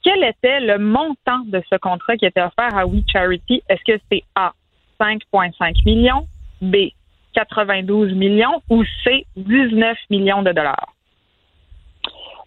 [0.04, 3.60] Quel était le montant de ce contrat qui était offert à We Charity?
[3.68, 4.52] Est-ce que c'est A,
[5.00, 6.28] 5,5 millions,
[6.62, 6.76] B,
[7.34, 10.94] 92 millions ou C, 19 millions de dollars?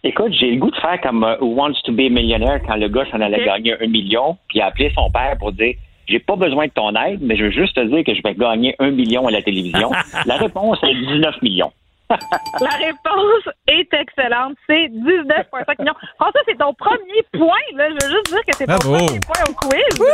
[0.06, 2.76] Écoute, j'ai le goût de faire comme euh, Who Wants to be a Millionaire quand
[2.76, 5.74] le gars s'en allait gagner un million, puis il a appelé son père pour dire
[6.06, 8.34] J'ai pas besoin de ton aide, mais je veux juste te dire que je vais
[8.34, 9.90] gagner un million à la télévision.
[10.26, 11.72] la réponse est 19 millions.
[12.60, 14.54] La réponse est excellente.
[14.66, 15.94] C'est 19,5 millions.
[16.18, 17.48] François, c'est ton premier point.
[17.76, 17.88] Là.
[17.88, 18.72] Je veux juste dire que c'est ton
[19.06, 20.06] premier point au quiz.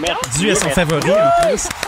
[0.00, 0.40] Merci.
[0.40, 1.68] Dû à son favori en plus.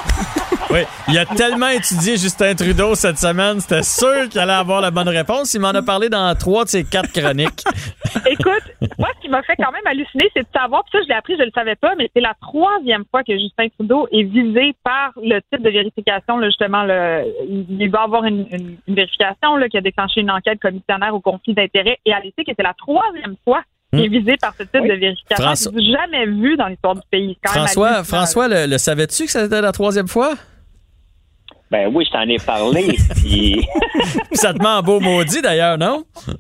[0.70, 4.90] Oui, il a tellement étudié Justin Trudeau cette semaine, c'était sûr qu'il allait avoir la
[4.90, 5.54] bonne réponse.
[5.54, 7.64] Il m'en a parlé dans trois de ses quatre chroniques.
[8.26, 8.64] Écoute,
[8.98, 11.14] moi, ce qui m'a fait quand même halluciner, c'est de savoir, puis ça, je l'ai
[11.14, 14.74] appris, je le savais pas, mais c'est la troisième fois que Justin Trudeau est visé
[14.84, 19.17] par le type de vérification, là, justement, le, il va avoir une, une- une vérification
[19.20, 22.62] là, qui a déclenché une enquête commissionnaire au conflit d'intérêts, et elle sait que c'est
[22.62, 23.62] la troisième fois
[23.92, 25.44] qu'il est visé par ce type de vérification.
[25.44, 27.38] François- jamais vu dans l'histoire du pays?
[27.42, 28.04] Quand François.
[28.04, 30.34] François, le, le savais-tu que c'était la troisième fois?
[31.70, 32.82] Ben oui, je t'en ai parlé.
[33.16, 33.66] puis-
[34.32, 36.04] Ça te met en beau maudit d'ailleurs, non?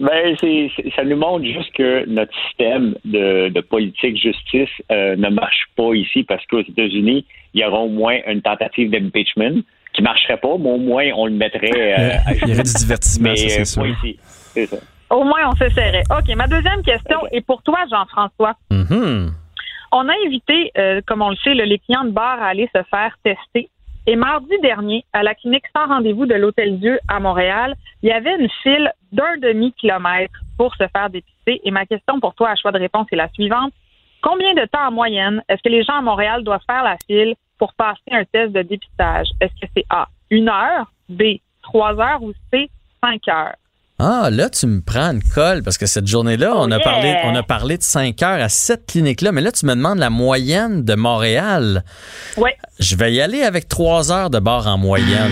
[0.00, 5.28] Ben, c'est- ça nous montre juste que notre système de, de politique justice euh, ne
[5.28, 9.62] marche pas ici parce qu'aux États-Unis, il y aura au moins une tentative d'impeachment
[9.94, 12.74] qui marcherait pas, mais au moins on le mettrait euh, à Il y aurait du
[12.74, 13.82] divertissement, Mais ça, c'est euh, sûr.
[13.82, 14.18] pas ici.
[14.22, 14.76] C'est ça.
[15.10, 16.02] Au moins, on s'essaierait.
[16.10, 18.54] OK, ma deuxième question est pour toi, Jean-François.
[18.70, 19.32] Mhm.
[19.92, 22.82] On a invité, euh, comme on le sait, les clients de bar à aller se
[22.90, 23.70] faire tester.
[24.06, 28.12] Et mardi dernier, à la clinique sans rendez-vous de l'Hôtel Dieu à Montréal, il y
[28.12, 31.60] avait une file d'un demi-kilomètre pour se faire dépister.
[31.64, 33.72] Et ma question pour toi à choix de réponse est la suivante.
[34.20, 37.34] Combien de temps en moyenne est-ce que les gens à Montréal doivent faire la file
[37.58, 39.28] pour passer un test de dépistage?
[39.40, 41.22] Est-ce que c'est A, une heure, B,
[41.62, 42.22] trois heures?
[42.22, 42.70] Ou C,
[43.02, 43.54] cinq heures?
[43.98, 47.14] Ah, là, tu me prends une colle parce que cette journée-là, on, a Oh, parlé,
[47.24, 50.10] on a parlé de 5 heures à cette clinique-là, mais là, tu me demandes la
[50.10, 51.84] moyenne de Montréal.
[52.36, 52.50] Oui.
[52.80, 55.30] Je vais y aller avec 3 heures de bar en moyenne.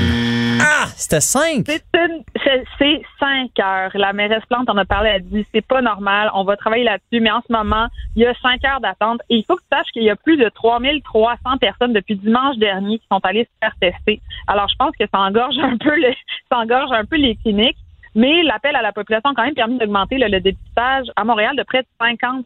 [0.65, 1.65] Ah, c'était 5.
[1.67, 3.91] C'est une- c'est- c'est cinq heures.
[3.95, 6.85] La mairesse Plante en a parlé, elle a dit c'est pas normal, on va travailler
[6.85, 7.87] là-dessus, mais en ce moment,
[8.17, 9.21] il y a cinq heures d'attente.
[9.31, 12.57] Et il faut que tu saches qu'il y a plus de 3300 personnes depuis dimanche
[12.59, 14.21] dernier qui sont allées se faire tester.
[14.47, 16.13] Alors, je pense que ça engorge un peu, le,
[16.51, 17.77] ça engorge un peu les cliniques.
[18.15, 21.57] Mais l'appel à la population a quand même permis d'augmenter le, le dépistage à Montréal
[21.57, 22.45] de près de 50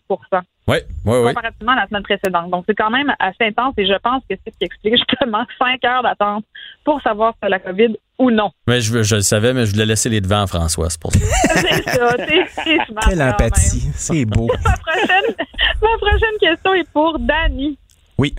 [0.69, 1.29] Oui, oui, oui.
[1.29, 2.51] comparativement à la semaine précédente.
[2.51, 5.45] Donc, c'est quand même assez intense et je pense que c'est ce qui explique justement
[5.59, 6.45] cinq heures d'attente
[6.85, 8.51] pour savoir si tu as la COVID ou non.
[8.67, 11.13] Mais je, je le savais, mais je voulais laisser les devants à François, c'est pour
[11.13, 11.19] ça.
[11.55, 12.47] C'est ça, t'es-
[12.87, 13.89] smart Quelle empathie.
[13.95, 14.49] C'est beau.
[14.65, 15.35] Ma prochaine,
[15.83, 17.79] ma prochaine question est pour Dani.
[18.19, 18.35] Oui.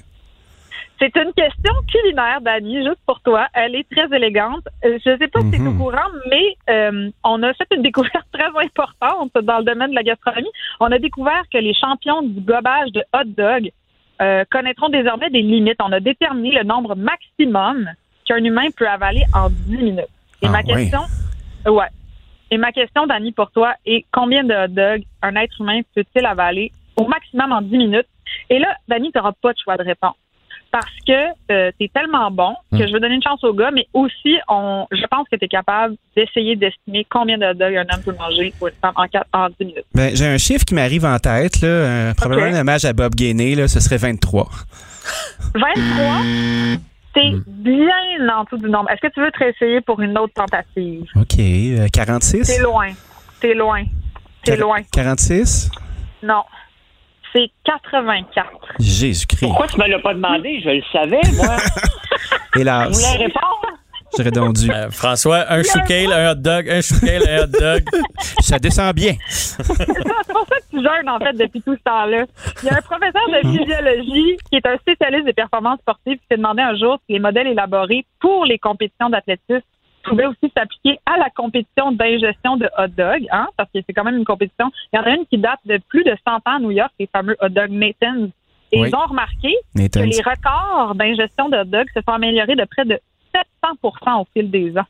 [0.99, 3.47] C'est une question culinaire, Dani, juste pour toi.
[3.53, 4.67] Elle est très élégante.
[4.83, 5.77] Euh, Je ne sais pas si tu es au Mhm.
[5.77, 10.01] courant, mais euh, on a fait une découverte très importante dans le domaine de la
[10.03, 10.49] gastronomie.
[10.79, 13.71] On a découvert que les champions du gobage de hot dog
[14.21, 15.77] euh, connaîtront désormais des limites.
[15.79, 17.87] On a déterminé le nombre maximum
[18.25, 20.07] qu'un humain peut avaler en 10 minutes.
[20.41, 21.01] Et Ah, ma question,
[21.67, 21.87] ouais.
[22.49, 26.25] Et ma question, Dani, pour toi, est combien de hot dogs un être humain peut-il
[26.25, 28.07] avaler au maximum en 10 minutes?
[28.49, 30.15] Et là, Dani, tu n'auras pas de choix de réponse.
[30.79, 32.87] Parce que tu es tellement bon que Hmm.
[32.87, 35.47] je veux donner une chance au gars, mais aussi, on, je pense que tu es
[35.47, 39.05] capable d'essayer d'estimer combien de dogs un homme peut manger ou une femme en,
[39.39, 39.85] en 10 minutes.
[39.95, 41.67] Ben, j'ai un chiffre qui m'arrive en tête, là.
[41.67, 44.47] euh, probablement un hommage à Bob Gainey, là, ce serait 23.
[45.55, 46.21] 23,
[47.15, 48.89] c'est bien en dessous du nombre.
[48.91, 51.05] Est-ce que tu veux te réessayer pour une autre tentative?
[51.15, 51.39] OK.
[51.39, 52.43] euh, 46?
[52.45, 52.89] C'est loin.
[53.41, 53.83] C'est loin.
[54.45, 54.77] Quar- loin.
[54.91, 55.71] 46?
[56.23, 56.43] Non.
[57.33, 58.49] C'est 84.
[58.79, 59.45] Jésus-Christ.
[59.47, 60.59] Pourquoi tu me l'as pas demandé?
[60.63, 61.57] Je le savais, moi.
[62.55, 62.89] Je Hélas.
[62.89, 63.61] voulais répondre.
[64.17, 64.71] J'aurais donc dû.
[64.71, 67.83] Euh, François, un choucale, un hot dog, un choucale, un hot dog.
[68.39, 69.13] Ça descend bien.
[69.27, 69.75] c'est pour
[70.47, 72.23] ça que tu jeûnes, en fait, depuis tout ce temps-là.
[72.63, 76.25] Il y a un professeur de physiologie qui est un spécialiste des performances sportives qui
[76.31, 79.61] s'est demandé un jour si les modèles élaborés pour les compétitions d'athlétisme
[80.07, 84.03] pouvaient aussi s'appliquer à la compétition d'ingestion de hot dog, hein, parce que c'est quand
[84.03, 84.71] même une compétition.
[84.93, 86.91] Il y en a une qui date de plus de 100 ans à New York,
[86.99, 88.29] les fameux hot dog Nathan's.
[88.71, 88.89] Et Oui.
[88.89, 90.03] ils ont remarqué Nathan's.
[90.03, 92.99] que les records d'ingestion de hot dog se sont améliorés de près de
[93.63, 94.85] 700% au fil des ans.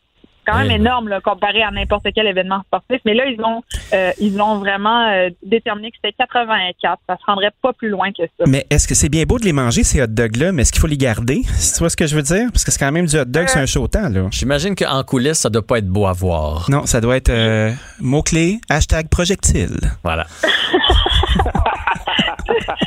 [0.48, 3.02] C'est quand même énorme là, comparé à n'importe quel événement sportif.
[3.06, 3.64] Mais là, ils ont,
[3.94, 7.00] euh, ils ont vraiment euh, déterminé que c'était 84.
[7.08, 8.46] Ça se rendrait pas plus loin que ça.
[8.48, 10.82] Mais est-ce que c'est bien beau de les manger, ces hot dogs-là, mais est-ce qu'il
[10.82, 11.42] faut les garder?
[11.44, 12.48] Tu vois ce que je veux dire?
[12.52, 14.28] Parce que c'est quand même du hot dog, c'est un chaud temps, là.
[14.32, 16.68] J'imagine qu'en coulisses, ça doit pas être beau à voir.
[16.70, 19.78] Non, ça doit être euh, mot-clé, hashtag projectile.
[20.04, 20.26] Voilà.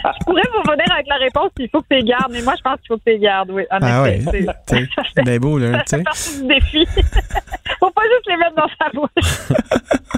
[0.05, 2.33] Je pourrais vous revenir avec la réponse il faut que tu les gardes.
[2.33, 3.65] Mais moi, je pense qu'il faut que tu les gardes, oui.
[3.71, 4.21] Ah ouais.
[4.69, 5.83] c'est- bien beau, là.
[5.87, 6.87] Ça fait partie du défi.
[7.81, 9.61] faut pas juste les mettre dans sa bouche.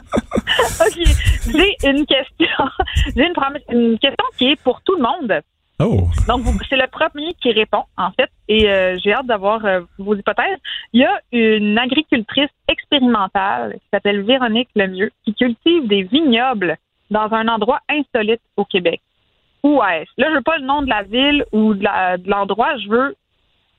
[0.81, 1.07] OK.
[1.53, 2.65] J'ai une question.
[3.17, 3.35] J'ai une,
[3.71, 5.41] une question qui est pour tout le monde.
[5.81, 6.09] Oh.
[6.29, 9.81] Donc, vous- c'est le premier qui répond, en fait, et euh, j'ai hâte d'avoir euh,
[9.99, 10.59] vos hypothèses.
[10.93, 16.77] Il y a une agricultrice expérimentale qui s'appelle Véronique Lemieux qui cultive des vignobles
[17.11, 19.01] dans un endroit insolite au Québec.
[19.62, 20.10] Où est-ce?
[20.18, 22.89] Là, je veux pas le nom de la ville ou de la- de l'endroit, je
[22.89, 23.16] veux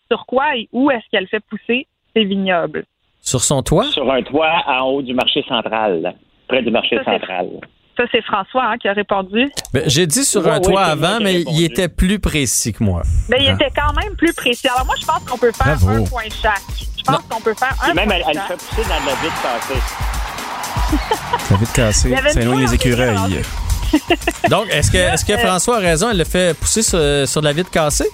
[0.09, 2.85] sur quoi et où est-ce qu'elle fait pousser ces vignobles.
[3.21, 3.85] Sur son toit?
[3.85, 6.15] Sur un toit en haut du marché central,
[6.47, 7.47] près du marché Ça, c'est- central.
[7.95, 9.51] Ça, c'est François hein, qui a répondu.
[9.71, 13.03] Ben, J'ai dit sur un toit c'est avant, mais il était plus précis que moi.
[13.29, 14.67] Ben, il était quand même plus précis.
[14.67, 16.03] Alors, moi, je pense qu'on peut faire Bravo.
[16.03, 16.57] un point chaque.
[16.97, 18.47] Je pense qu'on peut faire un Et même, point elle, elle chaque.
[18.47, 19.81] fait pousser dans de la cassée.
[21.75, 22.09] Casser.
[22.09, 23.41] Il y avait Ça une éloigne fois les écureuils.
[24.49, 26.09] Donc, est-ce que, est-ce que François a raison?
[26.11, 28.09] Elle le fait pousser sur, sur de la vitre cassée?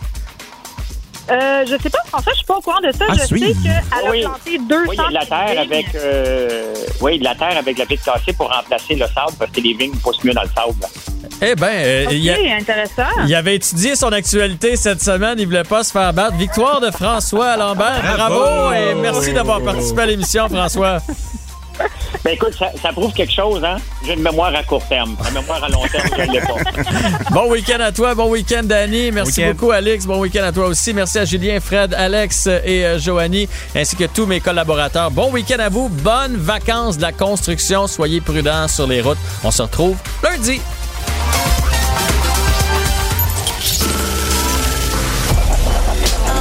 [1.31, 3.05] Euh, je sais pas, François, je suis pas au courant de ça.
[3.07, 3.39] Ah, je oui.
[3.41, 4.21] sais qu'elle a Oui.
[4.21, 8.03] planté 200 Oui, de la terre avec, euh, oui, de la terre avec la vitre
[8.03, 10.73] cassée pour remplacer le sable parce que les vignes poussent mieux dans le sable.
[11.41, 13.03] Eh ben, euh, OK, il, y a- intéressant.
[13.27, 15.35] il avait étudié son actualité cette semaine.
[15.37, 16.35] Il voulait pas se faire battre.
[16.35, 18.01] Victoire de François Lambert.
[18.01, 18.73] Bravo, Bravo.
[18.73, 20.97] et merci d'avoir participé à l'émission, François.
[22.23, 23.77] Ben écoute, ça, ça prouve quelque chose, hein?
[24.05, 25.15] J'ai une mémoire à court terme.
[25.23, 27.29] La mémoire à long terme, je ne l'ai pas.
[27.31, 29.51] Bon week-end à toi, bon week-end Danny, merci Week-end.
[29.53, 33.47] beaucoup Alex, bon week-end à toi aussi, merci à Julien, Fred, Alex et euh, Joanie,
[33.75, 35.11] ainsi que tous mes collaborateurs.
[35.11, 39.17] Bon week-end à vous, bonnes vacances de la construction, soyez prudents sur les routes.
[39.43, 40.59] On se retrouve lundi.